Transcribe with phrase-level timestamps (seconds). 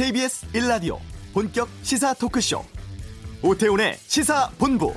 [0.00, 0.96] KBS 1라디오
[1.34, 2.64] 본격 시사 토크쇼
[3.42, 4.94] 오태훈의 시사본부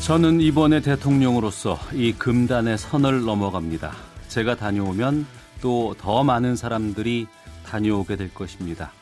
[0.00, 3.90] 저는 이번에 대통령으로서 이 금단의 선을 넘어갑니다.
[4.28, 5.26] 제가 다녀오면
[5.62, 7.26] 또 더 많은 사람들이
[7.66, 8.92] 다녀오게 될 것입니다.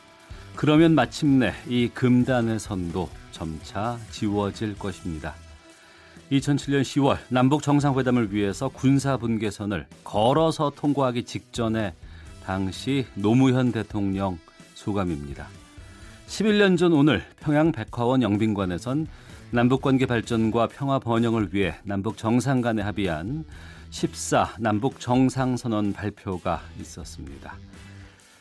[0.55, 5.35] 그러면 마침내 이 금단의 선도 점차 지워질 것입니다.
[6.33, 11.93] 2007년 10월 남북 정상회담을 위해서 군사 분계선을 걸어서 통과하기 직전에
[12.43, 14.39] 당시 노무현 대통령
[14.73, 15.47] 소감입니다.
[16.27, 19.05] 11년 전 오늘 평양 백화원 영빈관에선
[19.51, 23.45] 남북관계 발전과 평화 번영을 위해 남북 정상 간에 합의한
[23.91, 27.55] 14 남북 정상선언 발표가 있었습니다.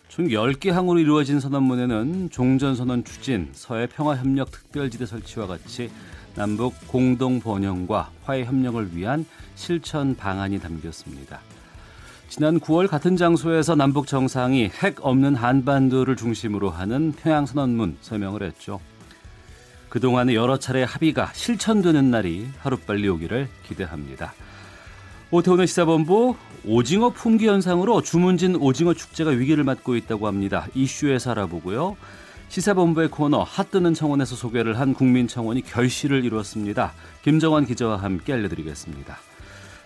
[0.08, 5.90] 총 10개 항으로 이루어진 선언문에는 종전선언 추진, 서해 평화협력 특별지대 설치와 같이
[6.34, 11.40] 남북 공동 번영과 화해 협력을 위한 실천 방안이 담겼습니다.
[12.28, 18.80] 지난 9월 같은 장소에서 남북 정상이 핵 없는 한반도를 중심으로 하는 평양선언문 서명을 했죠.
[19.90, 24.32] 그동안의 여러 차례 합의가 실천되는 날이 하루빨리 오기를 기대합니다.
[25.30, 30.66] 오태훈의 시사본부 오징어 품귀 현상으로 주문진 오징어 축제가 위기를 맞고 있다고 합니다.
[30.74, 31.96] 이슈에서 알아보고요.
[32.52, 36.92] 시사본부의 코너 핫뜨는 청원에서 소개를 한 국민청원이 결실을 이루었습니다.
[37.22, 39.16] 김정환 기자와 함께 알려드리겠습니다.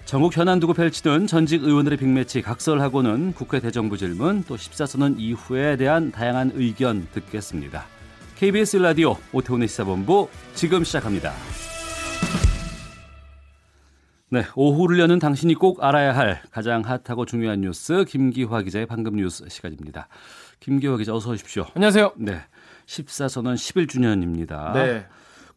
[0.05, 6.11] 전국 현안 두고 펼치는 전직 의원들의 빅매치 각설하고는 국회 대정부 질문 또 14선언 이후에 대한
[6.11, 7.87] 다양한 의견 듣겠습니다.
[8.35, 11.35] KBS 라디오 오태훈의 시사본부 지금 시작합니다.
[14.29, 19.49] 네, 오후를 여는 당신이 꼭 알아야 할 가장 핫하고 중요한 뉴스 김기화 기자의 방금 뉴스
[19.49, 20.09] 시간입니다.
[20.59, 21.65] 김기화 기자 어서 오십시오.
[21.77, 22.15] 안녕하세요.
[22.17, 22.41] 네.
[22.87, 24.73] 14선언 11주년입니다.
[24.73, 25.07] 네.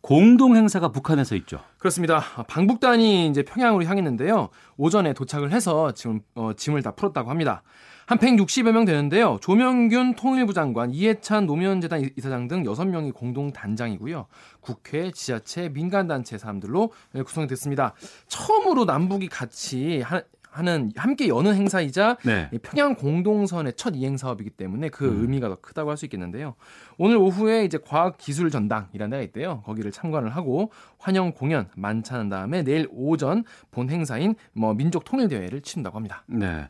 [0.02, 1.60] 공동 행사가 북한에서 있죠.
[1.78, 2.22] 그렇습니다.
[2.48, 4.50] 방북단이 이제 평양으로 향했는데요.
[4.78, 7.64] 오전에 도착을 해서 지금 어, 짐을 다 풀었다고 합니다.
[8.10, 9.38] 한 160여 명 되는데요.
[9.40, 14.26] 조명균 통일부 장관, 이해찬 노무현재단 이사장 등 6명이 공동 단장이고요.
[14.62, 16.92] 국회, 지자체, 민간단체 사람들로
[17.24, 17.94] 구성이 됐습니다.
[18.28, 22.50] 처음으로 남북이 같이 한, 하는 함께 여는 행사이자 네.
[22.64, 25.22] 평양 공동선의 첫 이행 사업이기 때문에 그 음.
[25.22, 26.56] 의미가 더 크다고 할 수 있겠는데요.
[26.98, 29.62] 오늘 오후에 이제 과학기술 전당이라는 데가 있대요.
[29.66, 35.62] 거기를 참관을 하고 환영 공연 만찬한 다음에 내일 오전 본 행사인 뭐 민족 통일 대회를
[35.62, 36.24] 치른다고 합니다.
[36.28, 36.68] 네.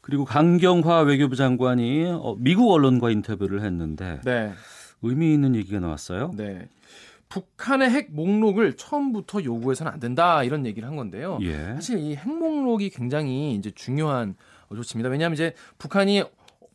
[0.00, 4.52] 그리고 강경화 외교부 장관이 어, 미국 언론과 인터뷰를 했는데 네.
[5.02, 6.30] 의미 있는 얘기가 나왔어요.
[6.36, 6.68] 네.
[7.34, 11.38] 북한의 핵 목록을 처음부터 요구해서는 안 된다 이런 얘기를 한 건데요.
[11.42, 11.74] 예.
[11.74, 14.36] 사실 이 핵 목록이 굉장히 이제 중요한
[14.72, 15.08] 조치입니다.
[15.08, 16.22] 왜냐하면 이제 북한이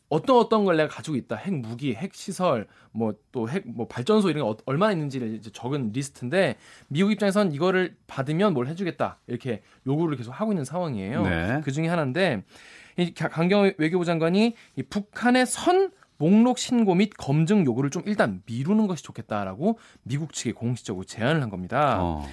[0.10, 1.36] 어떤 어떤 걸 내가 가지고 있다.
[1.36, 5.50] 핵 무기, 핵 시설, 뭐 또 핵 뭐 발전소 이런 게 어, 얼마나 있는지를 이제
[5.52, 6.56] 적은 리스트인데
[6.88, 11.24] 미국 입장에선 이거를 받으면 뭘 해주겠다 이렇게 요구를 계속 하고 있는 상황이에요.
[11.24, 11.62] 네.
[11.64, 12.44] 그 중에 하나인데
[12.98, 18.86] 이 강경 외교부 장관이 이 북한의 선 목록 신고 및 검증 요구를 좀 일단 미루는
[18.88, 21.98] 것이 좋겠다라고 미국 측에 공식적으로 제안을 한 겁니다.
[22.02, 22.28] 어.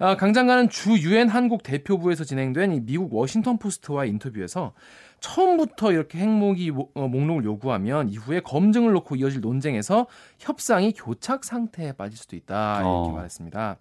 [0.00, 4.72] 아, 강 장관은 주 유엔 한국 대표부에서 진행된 이 미국 워싱턴 포스트와의 인터뷰에서
[5.20, 10.06] 처음부터 이렇게 핵무기 어, 목록을 요구하면 이후에 검증을 놓고 이어질 논쟁에서
[10.38, 13.12] 협상이 교착 상태에 빠질 수도 있다 이렇게 어.
[13.12, 13.76] 말했습니다.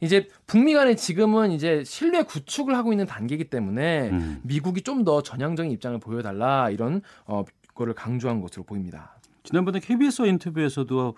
[0.00, 4.40] 이제 북미 간에 지금은 이제 신뢰 구축을 하고 있는 단계이기 때문에 음.
[4.42, 7.44] 미국이 좀 더 전향적인 입장을 보여달라 이런 어
[7.74, 9.16] 거를 강조한 것으로 보입니다.
[9.44, 11.14] 지난번에 KBS 인터뷰에서도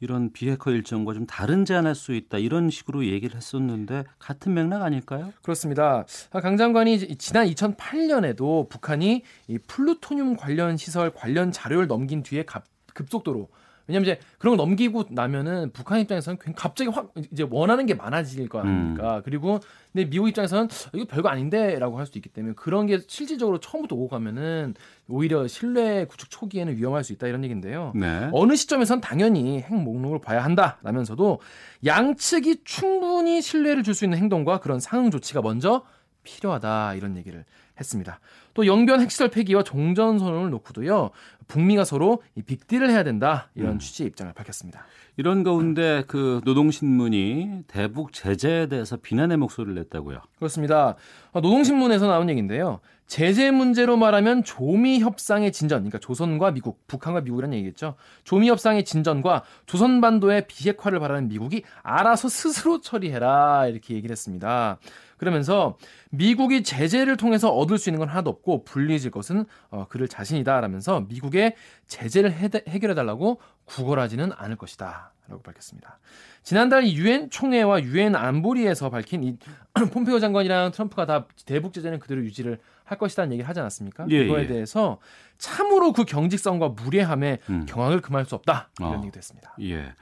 [0.00, 5.32] 이런 비핵화 일정과 좀 다른 제안할 수 있다 이런 식으로 얘기를 했었는데 같은 맥락 아닐까요?
[5.42, 6.04] 그렇습니다.
[6.30, 12.44] 강 장관이 지난 2008년에도 북한이 이 플루토늄 관련 시설 관련 자료를 넘긴 뒤에
[12.92, 13.48] 급속도로
[13.90, 18.60] 왜냐면 이제 그런 걸 넘기고 나면은 북한 입장에서는 갑자기 확 이제 원하는 게 많아질 거
[18.60, 19.16] 아닙니까?
[19.16, 19.22] 음.
[19.24, 19.58] 그리고
[19.92, 24.74] 근데 미국 입장에서는 이거 별거 아닌데라고 할수 있기 때문에 그런 게 실질적으로 처음부터 오고 가면은
[25.08, 27.92] 오히려 신뢰 구축 초기에는 위험할 수 있다 이런 얘기인데요.
[27.96, 28.30] 네.
[28.32, 31.40] 어느 시점에선 당연히 핵 목록을 봐야 한다라면서도
[31.84, 35.82] 양측이 충분히 신뢰를 줄 수 있는 행동과 그런 상응 조치가 먼저
[36.22, 37.44] 필요하다 이런 얘기를
[37.78, 38.20] 했습니다.
[38.54, 41.10] 또 영변 핵시설 폐기와 종전 선언을 놓고도요.
[41.50, 43.78] 북미가 서로 이 빅딜을 해야 된다 이런 음.
[43.80, 44.84] 취지의 입장을 밝혔습니다.
[45.16, 50.20] 이런 가운데 그 노동신문이 대북 제재에 대해서 비난의 목소리를 냈다고요.
[50.38, 50.94] 그렇습니다.
[51.34, 52.78] 노동신문에서 나온 얘기인데요.
[53.10, 57.96] 제재 문제로 말하면 조미 협상의 진전, 그러니까 조선과 미국, 북한과 미국이라는 얘기겠죠.
[58.22, 64.78] 조미 협상의 진전과 조선 반도의 비핵화를 바라는 미국이 알아서 스스로 처리해라 이렇게 얘기를 했습니다.
[65.16, 65.76] 그러면서
[66.10, 71.56] 미국이 제재를 통해서 얻을 수 있는 건 하나도 없고 불리해질 것은 어, 그를 자신이다라면서 미국의
[71.88, 75.12] 제재를 해결해 달라고 구걸하지는 않을 것이다.
[75.30, 76.00] 라고 밝혔습니다.
[76.42, 79.38] 지난달 유엔 총회와 유엔 안보리에서 밝힌 이
[79.92, 82.58] 폼페오 장관이랑 트럼프가 다 대북 제재는 그대로 유지를
[82.90, 84.06] 할 것이라는 얘기를 하지 않았습니까?
[84.08, 84.46] 예, 그거에 예.
[84.48, 84.98] 대해서
[85.38, 87.64] 참으로 그 경직성과 무례함에 음.
[87.66, 88.98] 경악을 금할 수 없다 이런 어.
[88.98, 89.54] 얘기도 했습니다.
[89.60, 89.92] 예.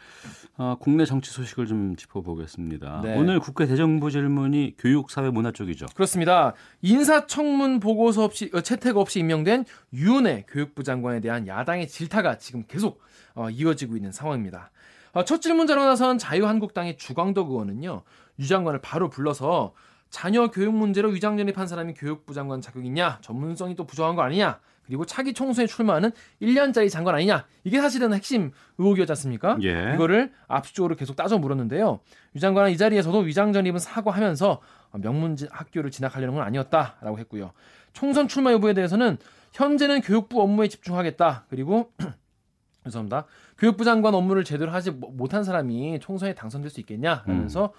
[0.56, 3.02] 어, 국내 정치 소식을 좀 짚어보겠습니다.
[3.04, 3.14] 네.
[3.14, 5.84] 오늘 국회 대정부 질문이 교육, 사회, 문화 쪽이죠.
[5.94, 6.54] 그렇습니다.
[6.80, 13.02] 인사청문 보고서 없이 어, 채택 없이 임명된 유은혜 교육부 장관에 대한 야당의 질타가 지금 계속
[13.34, 14.70] 어, 이어지고 있는 상황입니다.
[15.12, 18.02] 어, 첫 질문자로 나선 자유한국당의 주광덕 의원은요
[18.38, 19.74] 유 장관을 바로 불러서
[20.10, 24.60] 자녀 교육 문제로 위장 전입한 사람이 교육부 장관 자격 있냐 전문성이 또 부족한 거 아니냐
[24.88, 29.58] 그리고 차기 총선에 출마하는 1년짜리 장관 아니냐 이게 사실은 핵심 의혹이었지 않습니까?
[29.62, 29.92] 예.
[29.94, 32.00] 이거를 압축적으로 계속 따져 물었는데요.
[32.34, 34.60] 유 장관은 이 자리에서도 위장 전입은 사과하면서
[34.94, 37.52] 명문 학교를 진학하려는 건 아니었다라고 했고요.
[37.92, 39.18] 총선 출마 여부에 대해서는
[39.52, 41.44] 현재는 교육부 업무에 집중하겠다.
[41.50, 41.92] 그리고
[42.84, 43.26] 죄송합니다.
[43.58, 47.72] 교육부 장관 업무를 제대로 하지 못한 사람이 총선에 당선될 수 있겠냐라면서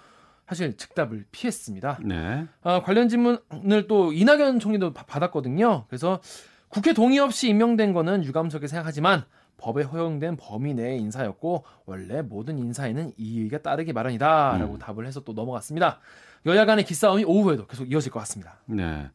[0.50, 2.00] 사실 즉답을 피했습니다.
[2.02, 2.44] 네.
[2.64, 5.84] 아, 관련 질문을 또 이낙연 총리도 바- 받았거든요.
[5.88, 6.20] 그래서
[6.68, 9.22] 국회 동의 없이 임명된 거는 유감스럽게 생각하지만
[9.58, 14.78] 법에 허용된 범위 내의 인사였고 원래 모든 인사에는 이의가 따르기 마련이다라고 음.
[14.80, 16.00] 답을 해서 또 넘어갔습니다.
[16.46, 18.56] 여야 간의 기싸움이 오후에도 계속 이어질 것 같습니다.
[18.66, 19.08] 네.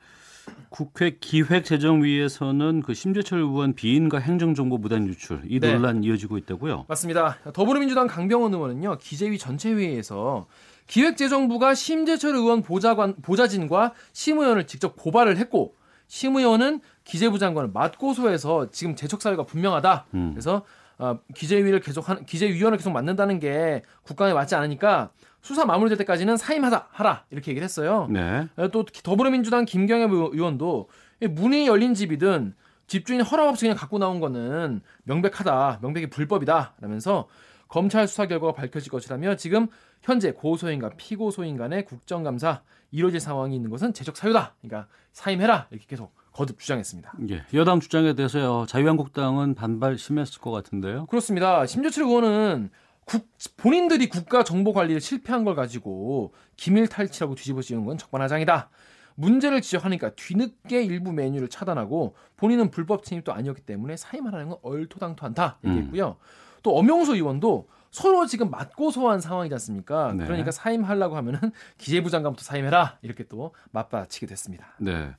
[0.70, 5.74] 국회 기획재정위에서는 그 심재철 의원 비인가 행정정보 무단 유출 이 네.
[5.74, 6.86] 논란 이어지고 있다고요?
[6.88, 7.40] 맞습니다.
[7.54, 10.48] 더불어민주당 강병원 의원은요 기재위 전체 회의에서
[10.88, 15.76] 기획재정부가 심재철 의원 보좌관 보좌진과 심 의원을 직접 고발을 했고
[16.08, 20.06] 심 의원은 기재부 장관을 맞고소해서 지금 재촉 사유가 분명하다.
[20.14, 20.32] 음.
[20.34, 20.64] 그래서
[20.98, 25.12] 어, 기재위를 계속 한 기재위원을 계속 맡는다는 게 국감에 맞지 않으니까
[25.42, 28.08] 수사 마무리될 때까지는 사임하자 하라 이렇게 얘기를 했어요.
[28.10, 28.48] 네.
[28.56, 30.90] 어, 또 더불어민주당 김경엽 의원도
[31.22, 32.56] 이 문이 열린 집이든
[32.88, 37.28] 집주인 허락 없이 그냥 갖고 나온 거는 명백하다, 명백히 불법이다 라면서
[37.68, 39.68] 검찰 수사 결과가 밝혀질 것이라며 지금
[40.06, 42.62] 현재 고소인과 피고소인 간의 국정감사
[42.92, 44.54] 이루어질 상황이 있는 것은 제적 사유다.
[44.62, 47.13] 그러니까 사임해라 이렇게 계속 거듭 주장했습니다.
[47.31, 47.44] 예.
[47.56, 48.66] 여당 주장에 대해서요.
[48.68, 51.07] 자유한국당은 반발 심했을 것 같은데요.
[51.07, 51.66] 그렇습니다.
[51.66, 52.69] 심재철 의원은
[53.06, 58.69] 국- 본인들이 국가 정보 관리를 실패한 걸 가지고 기밀 탈취라고 뒤집어 씌우는 건 적반하장이다.
[59.16, 66.18] 문제를 지적하니까 뒤늦게 일부 메뉴를 차단하고 본인은 불법 침입도 아니었기 때문에 사임하라는 건 얼토당토한다 얘기했고요.
[66.62, 70.12] 또 엄영수 의원도 서로 지금 맞고소한 상황이지 않습니까?
[70.12, 70.26] 네.
[70.26, 71.40] 그러니까 사임하려고 하면은
[71.80, 74.68] 기재부 장관부터 사임해라 이렇게 또 맞받아치게 됐습니다.
[74.80, 75.16] 네.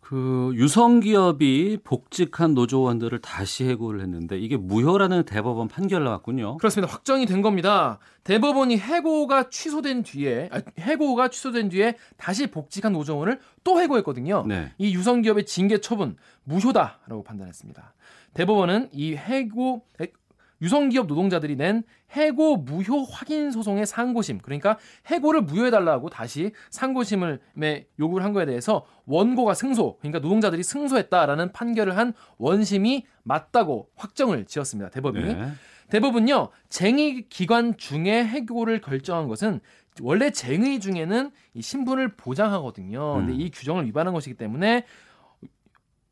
[0.00, 6.56] 그 유성기업이 복직한 노조원들을 다시 해고를 했는데 이게 무효라는 대법원 판결 나왔군요.
[6.56, 6.90] 그렇습니다.
[6.90, 7.98] 확정이 된 겁니다.
[8.24, 14.44] 대법원이 해고가 취소된 뒤에 아, 해고가 취소된 뒤에 다시 복직한 노조원을 또 해고했거든요.
[14.46, 14.72] 네.
[14.78, 17.92] 이 유성기업의 징계 처분 무효다라고 판단했습니다.
[18.34, 19.84] 대법원은 이 해고
[20.62, 21.82] 유성기업 노동자들이 낸
[22.12, 28.86] 해고 무효 확인 소송의 상고심 그러니까 해고를 무효해달라고 다시 상고심을 매- 요구를 한 거에 대해서
[29.06, 34.90] 원고가 승소 그러니까 노동자들이 승소했다라는 판결을 한 원심이 맞다고 확정을 지었습니다.
[34.90, 35.48] 대법원이 네.
[35.90, 39.60] 대법은요 쟁의 기관 중에 해고를 결정한 것은
[40.00, 43.14] 원래 쟁의 중에는 이 신분을 보장하거든요.
[43.16, 43.40] 근데 음.
[43.40, 44.84] 이 규정을 위반한 것이기 때문에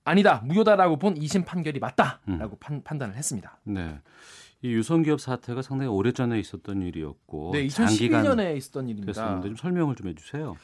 [0.04, 3.58] 아니다 무효다라고 본 2심 판결이 맞다라고 판, 판단을 했습니다.
[3.64, 3.98] 네.
[4.62, 9.12] 이 유성기업 사태가 상당히 오래전에 있었던 일이었고 네, 장기간 2011년에 있었던 일입니다.
[9.12, 10.56] 됐었는데 좀 설명을 좀 해주세요.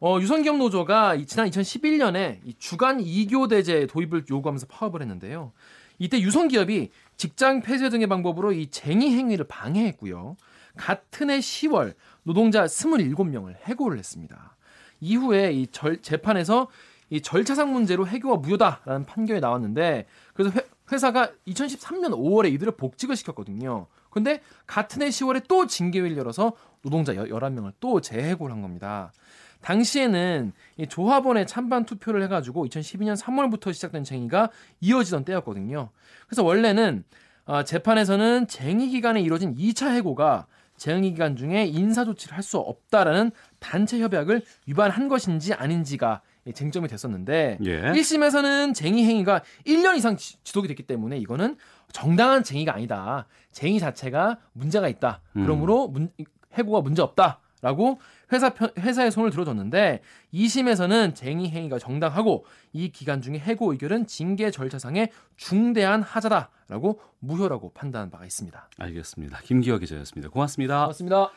[0.00, 5.52] 어, 유성기업 노조가 이- 지난 2011년에 이 주간 이교 대제 도입을 요구하면서 파업을 했는데요.
[5.98, 10.36] 이때 유성기업이 직장 폐쇄 등의 방법으로 이 쟁의 행위를 방해했고요.
[10.76, 14.56] 같은 해 10월 노동자 27명을 해고를 했습니다.
[15.00, 16.68] 이후에 이 절, 재판에서
[17.10, 23.86] 이 절차상 문제로 해고가 무효다라는 판결이 나왔는데 그래서 회, 회사가 2013년 5월에 이들을 복직을 시켰거든요.
[24.10, 29.12] 근데 같은 해 10월에 또 징계위를 열어서 노동자 11명을 또 재해고를 한 겁니다.
[29.60, 34.50] 당시에는 이 조합원의 찬반 투표를 해가지고 2012년 3월부터 시작된 쟁의가
[34.80, 35.90] 이어지던 때였거든요.
[36.26, 37.04] 그래서 원래는
[37.44, 40.46] 어, 재판에서는 쟁의 기간에 이루어진 2차 해고가
[40.76, 46.22] 쟁의 기간 중에 인사 조치를 할 수 없다라는 단체 협약을 위반한 것인지 아닌지가
[46.54, 47.80] 쟁점이 됐었는데 예.
[47.82, 51.56] 1심에서는 쟁의 행위가 1년 이상 지- 지속이 됐기 때문에 이거는
[51.92, 53.26] 정당한 쟁의가 아니다.
[53.52, 55.20] 쟁의 자체가 문제가 있다.
[55.36, 55.44] 음.
[55.44, 56.10] 그러므로 문-
[56.54, 57.40] 해고가 문제 없다.
[57.60, 57.98] 라고
[58.32, 60.00] 회사 편, 회사의 손을 들어줬는데
[60.32, 68.10] 2심에서는 쟁의 행위가 정당하고 이 기간 중에 해고 의결은 징계 절차상의 중대한 하자다라고 무효라고 판단한
[68.10, 68.70] 바가 있습니다.
[68.78, 69.40] 알겠습니다.
[69.42, 70.30] 김기혁 기자였습니다.
[70.30, 70.82] 고맙습니다.
[70.82, 71.30] 고맙습니다.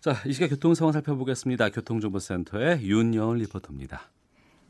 [0.00, 1.70] 자, 이 시각 교통 상황 살펴보겠습니다.
[1.70, 4.02] 교통정보센터의 윤여은 리포터입니다.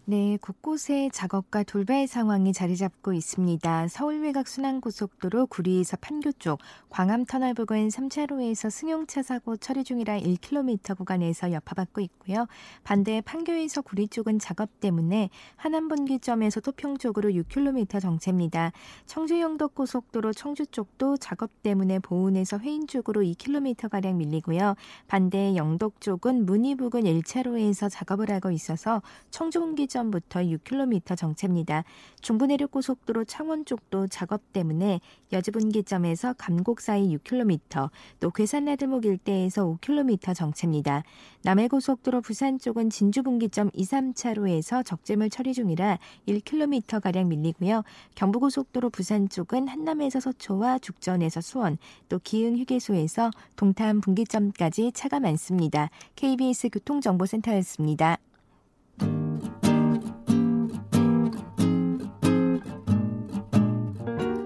[0.06, 3.88] 네, 곳곳에 작업과 돌발 상황이 자리 잡고 있습니다.
[3.88, 6.58] 서울 외곽 순환고속도로 구리에서 판교 쪽,
[6.90, 12.46] 광암 터널 부근 3차로에서 승용차 사고 처리 중이라 1km 구간에서 여파받고 있고요.
[12.82, 18.72] 반대 판교에서 구리 쪽은 작업 때문에 하남 분기점에서 토평 쪽으로 6km 정체입니다.
[19.06, 24.74] 청주 영덕 고속도로 청주 쪽도 작업 때문에 보은에서 회인 쪽으로 2km 가량 밀리고요.
[25.06, 31.84] 반대 영덕 쪽은 문희 부근 1차로에서 작업을 하고 있어서 청주 분기 시점부터 6km 정체입니다.
[32.20, 35.00] 중부내륙고속도로 창원 쪽도 작업 때문에
[35.32, 41.04] 여주분기점에서 감곡 사이 6km, 또 괴산나들목 일대에서 5km 정체입니다.
[41.42, 47.84] 남해고속도로 부산 쪽은 진주분기점 2, 3차로에서 적재물 처리 중이라 1km가량 밀리고요.
[48.16, 55.90] 경부고속도로 부산 쪽은 한남에서 서초와 죽전에서 수원, 또 기흥 휴게소에서 동탄 분기점까지 차가 많습니다.
[56.16, 58.18] KBS 교통정보센터였습니다.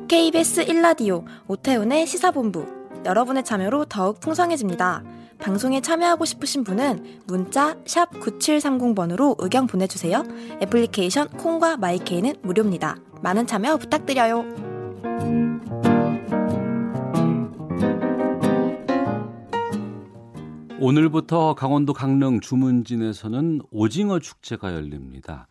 [0.09, 2.67] KBS 1라디오 오태훈의 시사본부
[3.05, 5.05] 여러분의 참여로 더욱 풍성해집니다.
[5.39, 10.25] 방송에 참여하고 싶으신 분은 문자 9730번으로 의견 보내주세요.
[10.63, 12.97] 애플리케이션 콩과 마이케이는 무료입니다.
[13.21, 14.47] 많은 참여 부탁드려요.
[20.81, 25.49] 오늘부터 강원도 강릉 주문진에서는 오징어 축제가 열립니다.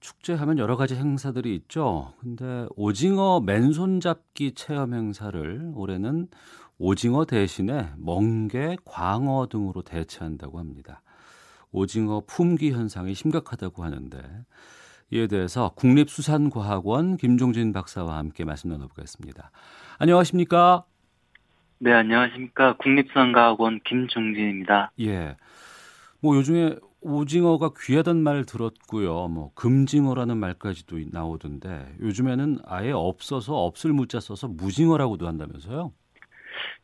[0.00, 2.14] 축제하면 여러 가지 행사들이 있죠.
[2.20, 6.28] 근데 오징어 맨손 잡기 체험 행사를 올해는
[6.78, 11.02] 오징어 대신에 멍게, 광어 등으로 대체한다고 합니다.
[11.72, 14.18] 오징어 품귀 현상이 심각하다고 하는데
[15.10, 19.50] 이에 대해서 국립수산과학원 김종진 박사와 함께 말씀 나눠보겠습니다.
[19.98, 20.84] 안녕하십니까?
[21.80, 22.76] 네, 안녕하십니까.
[22.76, 24.92] 국립수산과학원 김종진입니다.
[25.00, 25.36] 예.
[26.20, 29.28] 뭐 요즘에 오징어가 귀하단 말 들었고요.
[29.28, 35.92] 뭐 금징어라는 말까지도 나오던데 요즘에는 아예 없어서 없을 무자 써서 무징어라고도 한다면서요?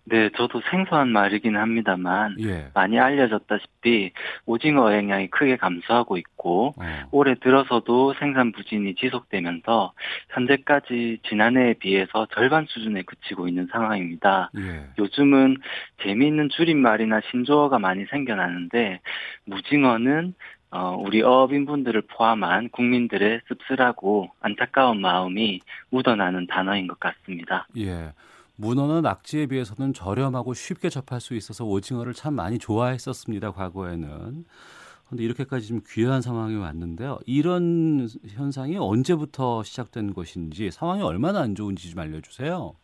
[0.07, 2.69] 네, 저도 생소한 말이긴 합니다만 예.
[2.75, 4.13] 많이 알려졌다시피
[4.45, 7.09] 오징어 어획량이 크게 감소하고 있고 어.
[7.11, 9.93] 올해 들어서도 생산 부진이 지속되면서
[10.31, 14.51] 현재까지 지난해에 비해서 절반 수준에 그치고 있는 상황입니다.
[14.59, 14.87] 예.
[14.99, 15.57] 요즘은
[16.03, 19.01] 재미있는 줄임말이나 신조어가 많이 생겨나는데
[19.47, 20.35] 무징어는
[20.71, 25.61] 어, 우리 어업인분들을 포함한 국민들의 씁쓸하고 안타까운 마음이
[25.91, 27.69] 묻어나는 단어인 것 같습니다.
[27.79, 28.13] 예.
[28.57, 33.53] 문어는 낙지에 비해서는 저렴하고 쉽게 접할 수 있어서 오징어를 참 많이 좋아했었습니다.
[33.53, 34.45] 과거에는.
[35.07, 37.19] 그런데 이렇게까지 좀 귀한 상황이 왔는데요.
[37.27, 42.75] 이런 현상이 언제부터 시작된 것인지 상황이 얼마나 안 좋은지 좀 알려주세요.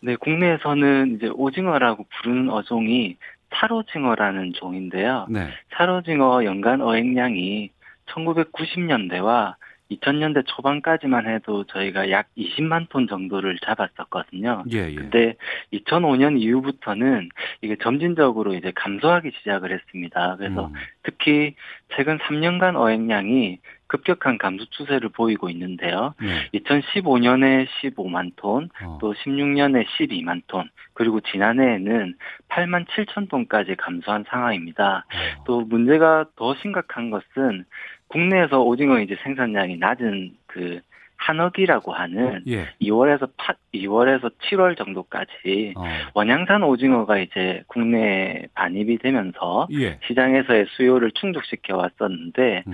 [0.00, 3.16] 네, 국내에서는 이제 오징어라고 부르는 어종이
[3.54, 5.26] 차로징어라는 종인데요.
[5.30, 5.48] 네.
[5.74, 7.70] 차로징어 연간 어획량이
[8.06, 9.54] 1990년대와
[9.90, 14.64] 2000년대 초반까지만 해도 저희가 약 20만 톤 정도를 잡았었거든요.
[14.72, 14.94] 예, 예.
[14.94, 15.36] 근데
[15.72, 17.28] 2005년 이후부터는
[17.62, 20.36] 이게 점진적으로 이제 감소하기 시작을 했습니다.
[20.36, 20.72] 그래서 음.
[21.02, 21.54] 특히
[21.96, 26.14] 최근 3년간 어획량이 급격한 감소 추세를 보이고 있는데요.
[26.20, 26.48] 네.
[26.60, 28.98] 2015년에 15만 톤, 어.
[29.00, 32.14] 또 16년에 12만 톤, 그리고 지난해에는
[32.50, 35.06] 8만 7천 톤까지 감소한 상황입니다.
[35.08, 35.44] 어.
[35.46, 37.64] 또 문제가 더 심각한 것은
[38.08, 40.80] 국내에서 오징어 이제 생산량이 낮은 그
[41.18, 42.68] 한억이라고 하는 예.
[42.80, 45.84] 2월에서 8, 2월에서 7월 정도까지 어.
[46.14, 49.98] 원양산 오징어가 이제 국내에 반입이 되면서 예.
[50.06, 52.72] 시장에서의 수요를 충족시켜 왔었는데 음.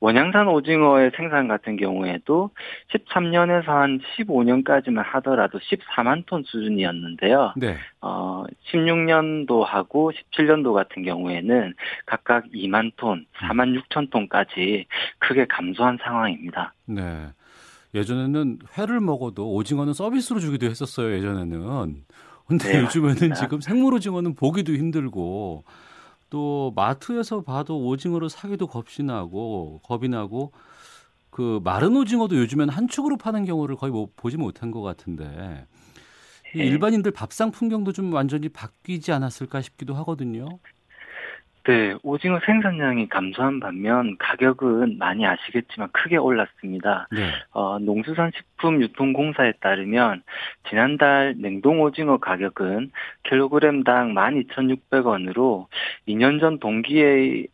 [0.00, 2.50] 원양산 오징어의 생산 같은 경우에도
[2.92, 7.54] 13년에서 한 15년까지만 하더라도 14만 톤 수준이었는데요.
[7.56, 7.76] 네.
[8.02, 11.72] 어, 16년도하고 17년도 같은 경우에는
[12.04, 14.84] 각각 2만 톤, 4만 6천 톤까지
[15.20, 16.74] 크게 감소한 상황입니다.
[16.84, 17.28] 네.
[17.94, 22.04] 예전에는 회를 먹어도 오징어는 서비스로 주기도 했었어요, 예전에는.
[22.46, 23.36] 근데 네, 요즘에는 맞습니다.
[23.36, 25.64] 지금 생물 오징어는 보기도 힘들고
[26.28, 30.52] 또 마트에서 봐도 오징어를 사기도 겁이 나고 겁이 나고
[31.30, 35.66] 그 마른 오징어도 요즘엔 한 축으로 파는 경우를 거의 뭐 보지 못한 것 같은데
[36.54, 36.64] 이 네.
[36.66, 40.46] 일반인들 밥상 풍경도 좀 완전히 바뀌지 않았을까 싶기도 하거든요.
[41.66, 47.08] 네, 오징어 생산량이 감소한 반면 가격은 많이 아시겠지만 크게 올랐습니다.
[47.10, 47.30] 네.
[47.52, 50.22] 어, 농수산식품 유통공사에 따르면
[50.68, 52.90] 지난달 냉동 오징어 가격은
[53.22, 55.66] 킬로그램당 12,600원으로
[56.06, 57.46] 2년 전 동기에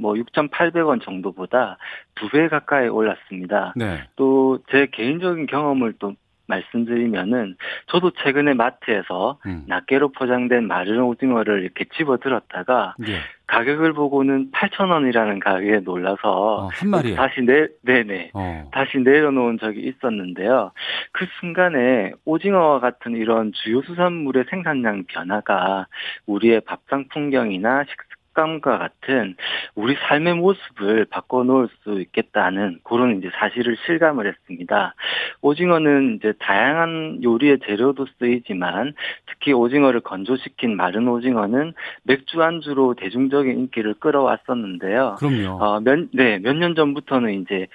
[0.00, 1.78] 뭐 6,800원 정도보다
[2.16, 3.72] 두 배 가까이 올랐습니다.
[3.76, 4.02] 네.
[4.16, 6.14] 또제 개인적인 경험을 또
[6.46, 9.64] 말씀드리면은 저도 최근에 마트에서 음.
[9.66, 13.18] 낱개로 포장된 마른 오징어를 이렇게 집어 들었다가 예.
[13.46, 17.14] 가격을 보고는 8,000원이라는 가격에 놀라서 어, 한 마리에.
[17.14, 18.70] 다시 내 네네 어.
[18.72, 20.72] 다시 내려놓은 적이 있었는데요.
[21.12, 25.86] 그 순간에 오징어와 같은 이런 주요 수산물의 생산량 변화가
[26.26, 27.96] 우리의 밥상 풍경이나 식
[28.34, 29.36] 감과 같은
[29.74, 34.94] 우리 삶의 모습을 바꿔놓을 수 있겠다는 그런 이제 사실을 실감을 했습니다.
[35.40, 38.94] 오징어는 이제 다양한 요리의 재료도 쓰이지만
[39.26, 45.16] 특히 오징어를 건조시킨 마른 오징어는 맥주 안주로 대중적인 인기를 끌어왔었는데요.
[45.18, 45.62] 그럼요.
[45.64, 47.66] 어, 몇, 네, 몇 년 전부터는 이제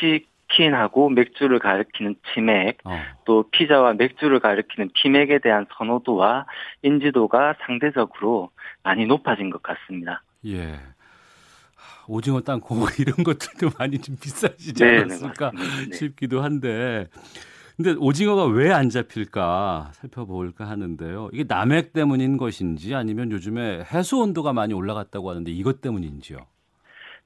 [0.00, 2.98] 치 킨하고 맥주를 가리키는 치맥, 어.
[3.24, 6.46] 또 피자와 맥주를 가리키는 피맥에 대한 선호도와
[6.82, 8.50] 인지도가 상대적으로
[8.82, 10.22] 많이 높아진 것 같습니다.
[10.46, 10.72] 예.
[10.72, 15.90] 하, 오징어 땅콩 이런 것들도 많이 좀 비싸지지 네, 네, 않았을까 맞습니다.
[15.90, 15.96] 네.
[15.96, 17.06] 싶기도 한데.
[17.76, 21.30] 근데 오징어가 왜 안 잡힐까 살펴볼까 하는데요.
[21.32, 26.38] 이게 남획 때문인 것인지 아니면 요즘에 해수 온도가 많이 올라갔다고 하는데 이것 때문인지요.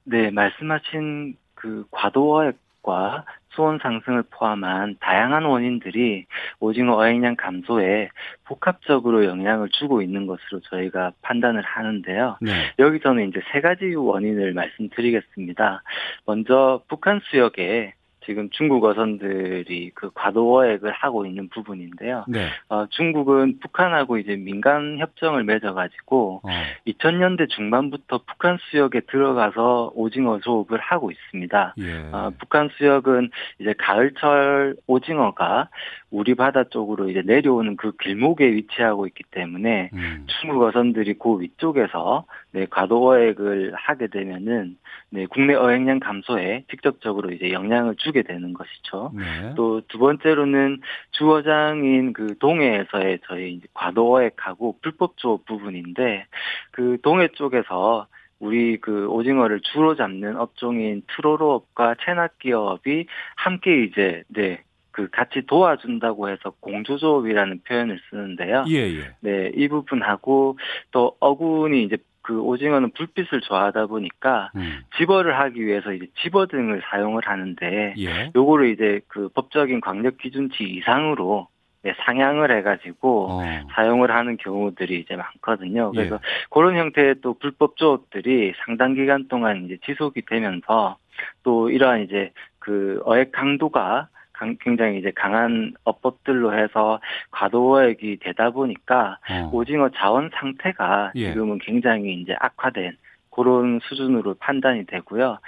[0.05, 2.53] 네, 말씀하신 그 과도
[2.85, 6.27] 어획과 수온 상승을 포함한 다양한 원인들이
[6.61, 8.11] 오징어 어획량 감소에
[8.45, 12.39] 복합적으로 영향을 주고 있는 것으로 저희가 판단을 하는데요.
[12.41, 12.51] 네.
[12.79, 15.83] 여기서는 이제 세 가지 원인을 말씀드리겠습니다.
[16.27, 17.95] 먼저 북한 수역에
[18.27, 22.25] 지금 중국 어선들이 그 과도어획을 하고 있는 부분인데요.
[22.29, 22.49] 네.
[22.69, 26.49] 어, 중국은 북한하고 이제 민간 협정을 맺어가지고 어.
[26.87, 31.75] 2000년대 중반부터 북한 수역에 들어가서 오징어 조업을 하고 있습니다.
[31.79, 32.09] 예.
[32.13, 35.69] 어, 북한 수역은 이제 가을철 오징어가
[36.15, 40.27] 우리 바다 쪽으로 이제 내려오는 그 길목에 위치하고 있기 때문에 음.
[40.29, 44.77] 중국 어선들이 그 위쪽에서 네, 과도 어획을 하게 되면은
[45.11, 49.11] 네, 국내 어획량 감소에 직접적으로 이제 영향을 주게 되는 것이죠.
[49.13, 49.55] 네.
[49.57, 56.27] 또두 번째로는 주어장인 그 동해에서의 저희 과도 어획하고 불법 조업 부분인데
[56.71, 58.07] 그 동해 쪽에서
[58.39, 64.63] 우리 그 오징어를 주로 잡는 업종인 트로로업과 채낚기업이 함께 이제 네.
[64.95, 68.65] 그 같이 도와준다고 해서 공조조업이라는 표현을 쓰는데요.
[68.69, 69.17] 예, 예.
[69.21, 70.57] 네, 이 부분하고
[70.93, 74.83] 또 어군이 이제 그 오징어는 불빛을 좋아하다 보니까 음.
[74.97, 78.31] 집어를 하기 위해서 이제 집어 등을 사용을 하는데 예.
[78.37, 81.49] 요거를 이제 그 법적인 광력 기준치 이상으로
[81.83, 83.43] 네, 상향을 해가지고 어.
[83.75, 85.91] 사용을 하는 경우들이 이제 많거든요.
[85.95, 85.97] 예.
[85.97, 90.99] 그래서 그런 형태의 또 불법 조업들이 상당 기간 동안 이제 지속이 되면서
[91.43, 92.31] 또 이러한 이제
[92.61, 99.51] 그 어획 강도가 강- 굉장히 이제 강한 어법들로 해서 과도어획이 되다 보니까 어.
[99.53, 101.33] 오징어 자원 상태가 예.
[101.33, 102.97] 지금은 굉장히 이제 악화된
[103.31, 105.39] 그런 수준으로 판단이 되고요.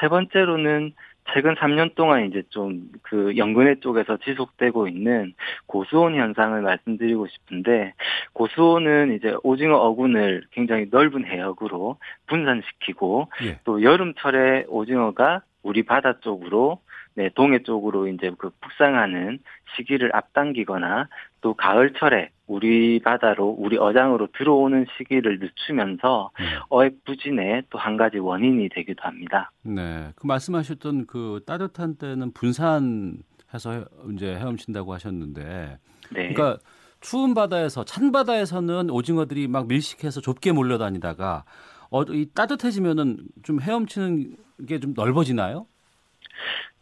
[0.00, 0.92] 세 번째로는
[1.32, 5.34] 최근 3년 동안 이제 좀 그 연근해 쪽에서 지속되고 있는
[5.66, 7.92] 고수온 현상을 말씀드리고 싶은데
[8.34, 13.58] 고수온은 이제 오징어 어군을 굉장히 넓은 해역으로 분산시키고 예.
[13.64, 16.80] 또 여름철에 오징어가 우리 바다 쪽으로
[17.16, 19.38] 네, 동해 쪽으로 이제 그 북상하는
[19.76, 21.08] 시기를 앞당기거나
[21.40, 26.44] 또 가을철에 우리 바다로 우리 어장으로 들어오는 시기를 늦추면서 음.
[26.70, 29.50] 어획 부진의 또 한 가지 원인이 되기도 합니다.
[29.62, 30.10] 네.
[30.16, 35.78] 그 말씀하셨던 그 따뜻한 때는 분산해서 해- 이제 헤엄친다고 하셨는데
[36.10, 36.32] 네.
[36.32, 36.58] 그러니까
[37.00, 41.44] 추운 바다에서 찬 바다에서는 오징어들이 막 밀식해서 좁게 몰려다니다가
[41.90, 45.66] 어, 이 따뜻해지면은 좀 헤엄치는 게 좀 넓어지나요?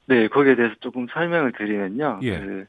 [0.07, 2.21] 네, 거기에 대해서 조금 설명을 드리면요.
[2.23, 2.39] 예.
[2.39, 2.67] 그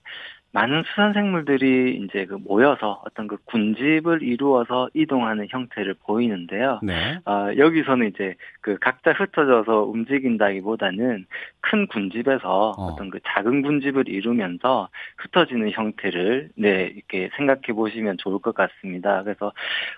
[0.54, 6.80] 많은 수산 생물들이 이제 그 모여서 어떤 그 군집을 이루어서 이동하는 형태를 보이는데요.
[6.84, 7.20] 네.
[7.26, 11.26] 아, 여기서는 이제 그 각자 흩어져서 움직인다기보다는
[11.60, 12.84] 큰 군집에서 어.
[12.84, 12.96] 어.
[12.96, 19.24] 떤그 작은 군집을 이루면서 흩어지는 형태를 네, 이렇게 생각해 보시면 좋을 것 같습니다.
[19.24, 19.52] 그래서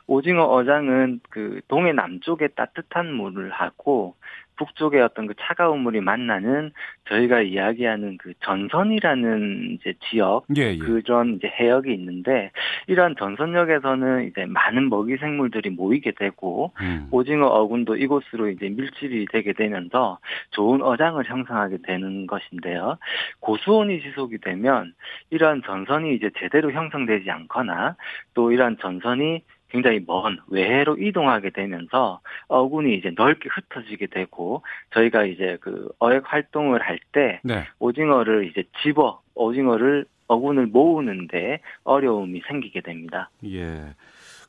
[0.07, 4.15] 오징어 어장은 그 동해 남쪽에 따뜻한 물을 하고
[4.57, 6.71] 북쪽에 어떤 그 차가운 물이 만나는
[7.09, 10.77] 저희가 이야기하는 그 전선이라는 이제 지역 예, 예.
[10.77, 12.51] 그런 이제 해역이 있는데
[12.87, 17.07] 이러한 전선역에서는 이제 많은 먹이 생물들이 모이게 되고 음.
[17.11, 20.19] 오징어 어군도 이곳으로 이제 밀집이 되게 되면서
[20.51, 22.97] 좋은 어장을 형성하게 되는 것인데요.
[23.39, 24.93] 고수온이 지속이 되면
[25.29, 27.95] 이러한 전선이 이제 제대로 형성되지 않거나
[28.33, 29.41] 또 이러한 전선이
[29.75, 36.81] 굉장히 먼 외해로 이동하게 되면서 어군이 이제 넓게 흩어지게 되고 저희가 이제 그 어획 활동을
[36.81, 37.65] 할때 네.
[37.79, 43.29] 오징어를 이제 집어 오징어를 어군을 모으는데 어려움이 생기게 됩니다.
[43.45, 43.93] 예.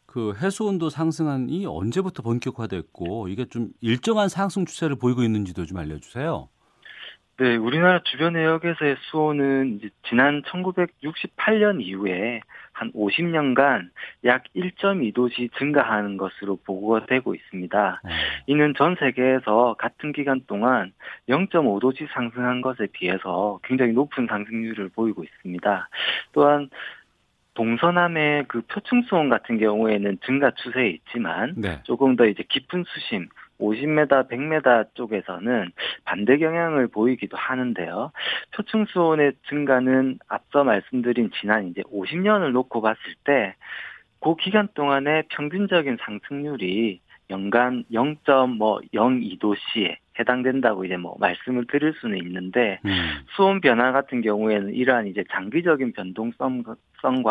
[0.06, 6.48] 그 해수 온도 상승안이 언제부터 본격화됐고 이게 좀 일정한 상승 추세를 보이고 있는지도 좀 알려주세요.
[7.38, 12.40] 네, 우리나라 주변 해역에서의 수온은 이제 지난 1968년 이후에
[12.72, 13.90] 한 50년간
[14.24, 18.00] 약 1.2도씩 증가하는 것으로 보고가 되고 있습니다.
[18.02, 18.08] 어.
[18.46, 20.92] 이는 전 세계에서 같은 기간 동안
[21.28, 25.88] 0.5도씩 상승한 것에 비해서 굉장히 높은 상승률을 보이고 있습니다.
[26.32, 26.70] 또한
[27.52, 31.80] 동서남의 그 표층 수온 같은 경우에는 증가 추세에 있지만 네.
[31.84, 33.28] 조금 더 이제 깊은 수심
[33.60, 35.70] 50m, 100m 쪽에서는
[36.04, 38.12] 반대 경향을 보이기도 하는데요.
[38.54, 43.54] 표층 수온의 증가는 앞서 말씀드린 지난 이제 50년을 놓고 봤을 때
[44.20, 52.90] 그 기간 동안의 평균적인 상승률이 연간 0.02도씨에 해당된다고 이제 뭐 말씀을 드릴 수는 있는데 음.
[53.34, 56.76] 수온 변화 같은 경우에는 이러한 이제 장기적인 변동성과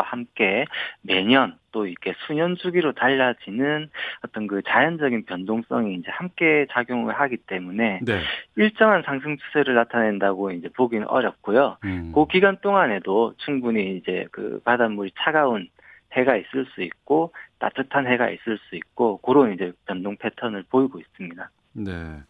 [0.04, 0.66] 함께
[1.02, 3.90] 매년 또 이렇게 수년 주기로 달라지는
[4.24, 8.20] 어떤 그 자연적인 변동성이 이제 함께 작용을 하기 때문에 네.
[8.56, 11.78] 일정한 상승 추세를 나타낸다고 이제 보기는 어렵고요.
[11.84, 12.12] 음.
[12.14, 15.68] 그 기간 동안에도 충분히 이제 그 바닷물이 차가운
[16.16, 21.50] 해가 있을 수 있고 따뜻한 해가 있을 수 있고 그런 이제 변동 패턴을 보이고 있습니다.
[21.72, 22.22] 네.